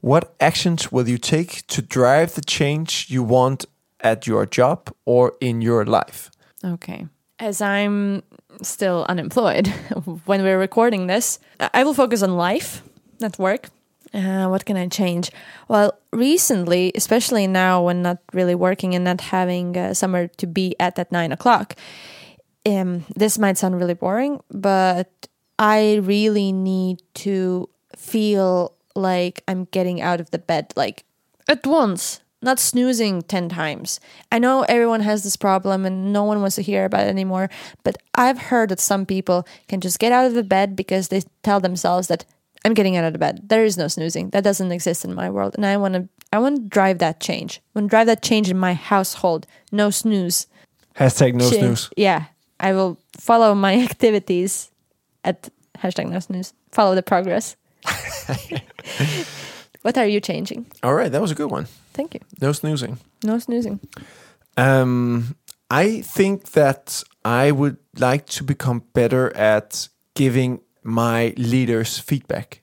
What 0.00 0.34
actions 0.40 0.90
will 0.90 1.06
you 1.06 1.18
take 1.18 1.66
to 1.66 1.82
drive 1.82 2.34
the 2.34 2.40
change 2.40 3.10
you 3.10 3.22
want 3.22 3.66
at 4.00 4.26
your 4.26 4.46
job 4.46 4.90
or 5.04 5.34
in 5.40 5.60
your 5.60 5.84
life? 5.84 6.30
Okay. 6.64 7.06
As 7.38 7.60
I'm 7.60 8.22
still 8.62 9.04
unemployed 9.06 9.66
when 10.24 10.42
we're 10.42 10.58
recording 10.58 11.08
this, 11.08 11.38
I 11.60 11.68
I 11.74 11.84
will 11.84 11.94
focus 11.94 12.22
on 12.22 12.38
life, 12.38 12.82
not 13.20 13.38
work. 13.38 13.68
Uh, 14.14 14.48
what 14.48 14.64
can 14.64 14.76
I 14.76 14.88
change? 14.88 15.30
Well, 15.68 15.98
recently, 16.12 16.92
especially 16.94 17.46
now 17.46 17.82
when 17.84 18.02
not 18.02 18.18
really 18.32 18.54
working 18.54 18.94
and 18.94 19.04
not 19.04 19.20
having 19.20 19.76
uh, 19.76 19.94
somewhere 19.94 20.28
to 20.38 20.46
be 20.46 20.74
at 20.80 20.98
at 20.98 21.12
nine 21.12 21.32
o'clock, 21.32 21.76
um, 22.66 23.04
this 23.14 23.38
might 23.38 23.58
sound 23.58 23.78
really 23.78 23.94
boring, 23.94 24.40
but 24.50 25.28
I 25.58 25.96
really 26.02 26.52
need 26.52 27.02
to 27.14 27.68
feel 27.96 28.74
like 28.94 29.42
I'm 29.48 29.64
getting 29.66 30.00
out 30.00 30.20
of 30.20 30.30
the 30.30 30.38
bed 30.38 30.72
like 30.76 31.04
at 31.48 31.66
once, 31.66 32.20
not 32.42 32.58
snoozing 32.58 33.22
10 33.22 33.48
times. 33.48 34.00
I 34.30 34.38
know 34.38 34.62
everyone 34.68 35.00
has 35.00 35.24
this 35.24 35.36
problem 35.36 35.84
and 35.84 36.12
no 36.12 36.24
one 36.24 36.40
wants 36.40 36.56
to 36.56 36.62
hear 36.62 36.84
about 36.84 37.06
it 37.06 37.10
anymore, 37.10 37.48
but 37.84 37.96
I've 38.14 38.38
heard 38.38 38.68
that 38.70 38.80
some 38.80 39.06
people 39.06 39.46
can 39.68 39.80
just 39.80 39.98
get 39.98 40.12
out 40.12 40.26
of 40.26 40.34
the 40.34 40.42
bed 40.42 40.76
because 40.76 41.08
they 41.08 41.22
tell 41.42 41.60
themselves 41.60 42.08
that 42.08 42.24
I'm 42.64 42.74
getting 42.74 42.96
out 42.96 43.04
of 43.04 43.12
the 43.12 43.18
bed. 43.18 43.48
There 43.48 43.64
is 43.64 43.76
no 43.76 43.88
snoozing. 43.88 44.30
That 44.30 44.44
doesn't 44.44 44.72
exist 44.72 45.04
in 45.04 45.14
my 45.14 45.30
world. 45.30 45.54
And 45.54 45.64
I 45.64 45.76
want 45.76 45.94
to 45.94 46.08
I 46.32 46.38
want 46.38 46.56
to 46.56 46.68
drive 46.68 46.98
that 46.98 47.20
change. 47.20 47.60
I 47.74 47.78
want 47.78 47.86
to 47.86 47.90
drive 47.90 48.06
that 48.06 48.22
change 48.22 48.50
in 48.50 48.58
my 48.58 48.74
household. 48.74 49.46
No 49.72 49.90
snooze. 49.90 50.46
Hashtag 50.96 51.34
no 51.34 51.48
snooze. 51.48 51.90
Yeah. 51.96 52.24
I 52.60 52.72
will 52.72 52.98
follow 53.16 53.54
my 53.54 53.80
activities 53.88 54.70
at 55.24 55.48
hashtag 55.78 56.10
no 56.10 56.18
snooze. 56.20 56.52
Follow 56.72 56.94
the 56.94 57.02
progress. 57.02 57.56
what 59.82 59.96
are 59.96 60.06
you 60.06 60.20
changing? 60.20 60.66
All 60.82 60.94
right, 60.94 61.10
that 61.10 61.20
was 61.20 61.30
a 61.30 61.34
good 61.34 61.50
one. 61.50 61.66
Thank 61.94 62.14
you. 62.14 62.20
No 62.40 62.52
snoozing. 62.52 62.98
No 63.22 63.38
snoozing. 63.38 63.80
Um, 64.56 65.36
I 65.70 66.00
think 66.00 66.50
that 66.52 67.02
I 67.24 67.52
would 67.52 67.78
like 67.98 68.26
to 68.26 68.44
become 68.44 68.84
better 68.92 69.34
at 69.36 69.88
giving 70.14 70.60
my 70.88 71.34
leaders 71.36 71.98
feedback 71.98 72.62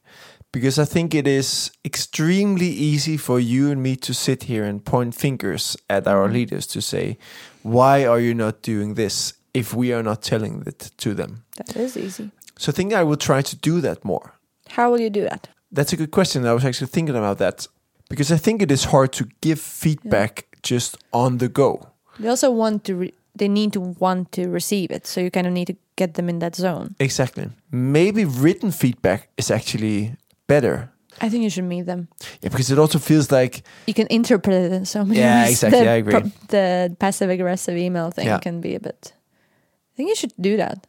because 0.56 0.80
I 0.80 0.86
think 0.86 1.14
it 1.14 1.28
is 1.28 1.72
extremely 1.84 2.68
easy 2.68 3.18
for 3.18 3.42
you 3.42 3.70
and 3.72 3.84
me 3.84 3.98
to 3.98 4.14
sit 4.14 4.44
here 4.44 4.64
and 4.64 4.84
point 4.86 5.14
fingers 5.14 5.76
at 5.90 6.08
our 6.08 6.24
mm-hmm. 6.24 6.34
leaders 6.34 6.66
to 6.68 6.82
say, 6.82 7.18
why 7.62 8.06
are 8.06 8.22
you 8.22 8.34
not 8.34 8.62
doing 8.62 8.94
this 8.94 9.34
if 9.54 9.74
we 9.74 9.92
are 9.92 10.02
not 10.02 10.22
telling 10.22 10.64
it 10.66 10.92
to 10.98 11.14
them? 11.14 11.44
That 11.58 11.76
is 11.76 11.98
easy. 11.98 12.32
So 12.58 12.72
I 12.72 12.74
think 12.74 12.94
I 12.94 13.04
will 13.04 13.18
try 13.18 13.42
to 13.42 13.56
do 13.58 13.82
that 13.82 14.06
more. 14.06 14.32
How 14.70 14.90
will 14.92 15.02
you 15.02 15.10
do 15.10 15.24
that? 15.24 15.50
That's 15.74 15.92
a 15.92 15.98
good 15.98 16.12
question. 16.12 16.46
I 16.46 16.54
was 16.54 16.64
actually 16.64 16.88
thinking 16.88 17.18
about 17.18 17.38
that 17.40 17.68
because 18.10 18.32
I 18.32 18.38
think 18.38 18.62
it 18.62 18.72
is 18.72 18.86
hard 18.86 19.12
to 19.14 19.28
give 19.42 19.60
feedback 19.60 20.48
just 20.64 20.96
on 21.12 21.40
the 21.40 21.50
go. 21.50 21.90
They 22.18 22.30
also 22.30 22.50
want 22.50 22.86
to. 22.86 22.96
Re- 22.96 23.14
they 23.36 23.48
need 23.48 23.74
to 23.74 23.82
want 24.00 24.32
to 24.32 24.48
receive 24.50 24.92
it, 24.92 25.06
so 25.08 25.20
you 25.22 25.30
kind 25.30 25.48
of 25.48 25.54
need 25.54 25.68
to 25.68 25.76
get 25.96 26.14
them 26.14 26.30
in 26.30 26.40
that 26.40 26.56
zone. 26.56 26.96
Exactly. 27.00 27.50
Maybe 27.72 28.26
written 28.26 28.72
feedback 28.72 29.30
is 29.38 29.52
actually 29.52 30.16
better. 30.48 30.90
I 31.22 31.30
think 31.30 31.44
you 31.44 31.50
should 31.50 31.64
meet 31.66 31.86
them. 31.86 32.08
Yeah, 32.42 32.50
because 32.50 32.70
it 32.72 32.78
also 32.80 33.00
feels 33.00 33.32
like 33.32 33.64
You 33.88 33.94
can 33.94 34.08
interpret 34.10 34.54
it 34.56 34.72
in 34.74 34.86
so 34.86 35.06
many 35.06 35.20
Yeah, 35.20 35.44
ways. 35.46 35.52
exactly, 35.64 35.80
The 35.84 35.90
I 35.90 35.96
agree. 35.96 36.32
the 36.50 36.96
passive 37.00 37.30
aggressive 37.30 37.78
email 37.78 38.12
thing 38.12 38.28
Yeah. 38.28 38.40
can 38.40 38.60
be 38.62 38.76
a 38.76 38.80
bit. 38.80 39.14
I 39.14 39.96
think 39.96 40.10
you 40.10 40.16
should 40.16 40.34
do 40.40 40.58
that. 40.58 40.88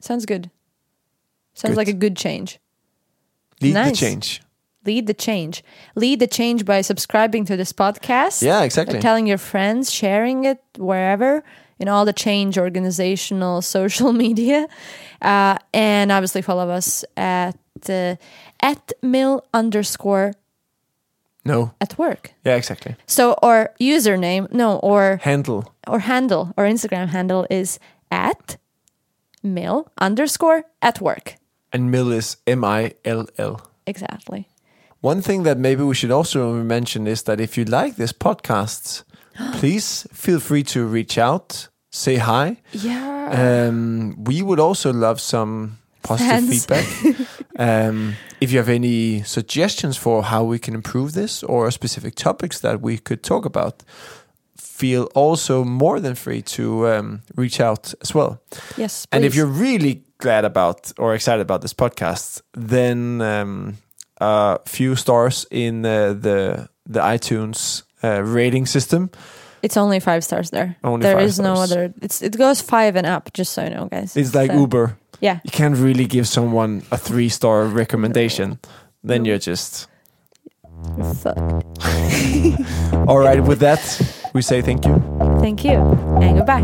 Sounds 0.00 0.26
good. 0.26 0.50
Sounds 1.54 1.72
Good. 1.72 1.76
like 1.76 1.88
a 1.88 1.92
good 1.98 2.16
change. 2.16 2.58
lead 3.60 3.74
the 3.74 3.92
change. 3.96 4.42
Lead 4.86 5.06
the 5.06 5.14
change. 5.14 5.64
Lead 5.96 6.20
the 6.20 6.26
change 6.26 6.64
by 6.64 6.82
subscribing 6.82 7.44
to 7.46 7.56
this 7.56 7.72
podcast. 7.72 8.42
Yeah, 8.42 8.62
exactly. 8.62 9.00
telling 9.00 9.26
your 9.26 9.38
friends, 9.38 9.90
sharing 9.90 10.44
it 10.44 10.58
wherever 10.76 11.42
in 11.78 11.88
all 11.88 12.04
the 12.04 12.12
change 12.12 12.58
organizational 12.58 13.62
social 13.76 14.12
media, 14.12 14.66
uh, 15.22 15.56
and 15.72 16.12
obviously 16.12 16.42
follow 16.42 16.68
us 16.70 17.04
at 17.16 17.56
uh, 17.88 18.16
at 18.60 18.92
mill 19.02 19.44
underscore 19.52 20.32
No. 21.44 21.72
at 21.80 21.98
work. 21.98 22.32
Yeah, 22.44 22.56
exactly. 22.56 22.94
So 23.06 23.34
our 23.42 23.72
username, 23.80 24.50
no, 24.52 24.78
or 24.78 25.18
Handle. 25.22 25.64
or 25.86 25.98
handle, 26.00 26.52
or 26.56 26.64
Instagram 26.64 27.08
handle 27.08 27.46
is 27.50 27.78
at 28.10 28.56
mill 29.42 29.86
underscore 30.00 30.64
at 30.80 31.00
work. 31.00 31.34
And 31.72 31.90
mill 31.90 32.12
is 32.12 32.36
M 32.46 32.64
I 32.64 32.92
L 33.04 33.26
L. 33.38 33.60
Exactly. 33.86 34.48
One 35.02 35.20
thing 35.20 35.42
that 35.44 35.58
maybe 35.58 35.82
we 35.82 35.94
should 35.94 36.10
also 36.12 36.54
mention 36.62 37.06
is 37.06 37.22
that 37.24 37.40
if 37.40 37.58
you 37.58 37.64
like 37.66 37.96
this 37.96 38.12
podcast, 38.12 39.04
please 39.54 40.06
feel 40.12 40.40
free 40.40 40.62
to 40.64 40.86
reach 40.86 41.18
out, 41.18 41.68
say 41.90 42.16
hi. 42.16 42.56
Yeah. 42.72 43.68
Um, 43.68 44.24
we 44.24 44.42
would 44.42 44.60
also 44.60 44.92
love 44.92 45.20
some 45.20 45.78
positive 46.02 46.48
feedback. 46.48 47.28
um, 47.58 48.14
if 48.40 48.52
you 48.52 48.58
have 48.58 48.68
any 48.68 49.22
suggestions 49.22 49.96
for 49.96 50.22
how 50.22 50.44
we 50.44 50.58
can 50.58 50.74
improve 50.74 51.12
this 51.14 51.42
or 51.42 51.70
specific 51.70 52.14
topics 52.14 52.60
that 52.60 52.80
we 52.80 52.98
could 52.98 53.22
talk 53.22 53.44
about, 53.44 53.82
feel 54.56 55.04
also 55.14 55.64
more 55.64 56.00
than 56.00 56.14
free 56.14 56.42
to 56.42 56.88
um, 56.88 57.22
reach 57.36 57.60
out 57.60 57.94
as 58.02 58.14
well. 58.14 58.40
yes. 58.76 59.06
And 59.12 59.24
if 59.24 59.34
you're 59.34 59.46
really 59.46 60.02
glad 60.18 60.44
about 60.44 60.92
or 60.98 61.14
excited 61.14 61.42
about 61.42 61.62
this 61.62 61.74
podcast, 61.74 62.42
then 62.52 63.20
um, 63.20 63.76
a 64.20 64.58
few 64.66 64.96
stars 64.96 65.46
in 65.50 65.84
uh, 65.84 66.12
the 66.12 66.68
the 66.86 67.00
iTunes 67.00 67.82
uh, 68.04 68.22
rating 68.22 68.66
system. 68.66 69.10
It's 69.62 69.76
only 69.76 70.00
five 70.00 70.22
stars 70.22 70.50
there. 70.50 70.76
Only 70.84 71.04
There 71.04 71.16
five 71.16 71.24
is 71.24 71.40
no 71.40 71.54
other. 71.54 71.94
It's 72.02 72.20
it 72.22 72.36
goes 72.36 72.60
five 72.60 72.96
and 72.96 73.06
up. 73.06 73.32
Just 73.32 73.52
so 73.52 73.64
you 73.64 73.70
know, 73.70 73.86
guys. 73.86 74.16
It's 74.16 74.34
like 74.34 74.50
So, 74.50 74.58
Uber. 74.58 74.98
Yeah. 75.20 75.40
You 75.44 75.50
can't 75.50 75.76
really 75.76 76.06
give 76.06 76.28
someone 76.28 76.82
a 76.90 76.98
three 76.98 77.30
star 77.30 77.64
recommendation. 77.64 78.58
Then 79.02 79.24
you're 79.24 79.38
just 79.38 79.88
Fuck. 81.22 81.38
all 83.08 83.18
right. 83.18 83.42
With 83.42 83.60
that, 83.60 83.80
we 84.34 84.42
say 84.42 84.60
thank 84.60 84.84
you. 84.84 85.02
Thank 85.40 85.64
you, 85.64 85.80
and 86.20 86.36
goodbye. 86.36 86.62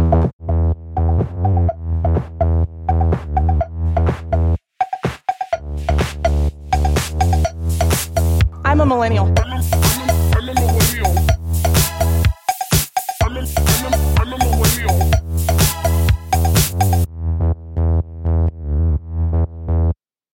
I'm 8.64 8.80
a 8.80 8.86
millennial. 8.86 9.32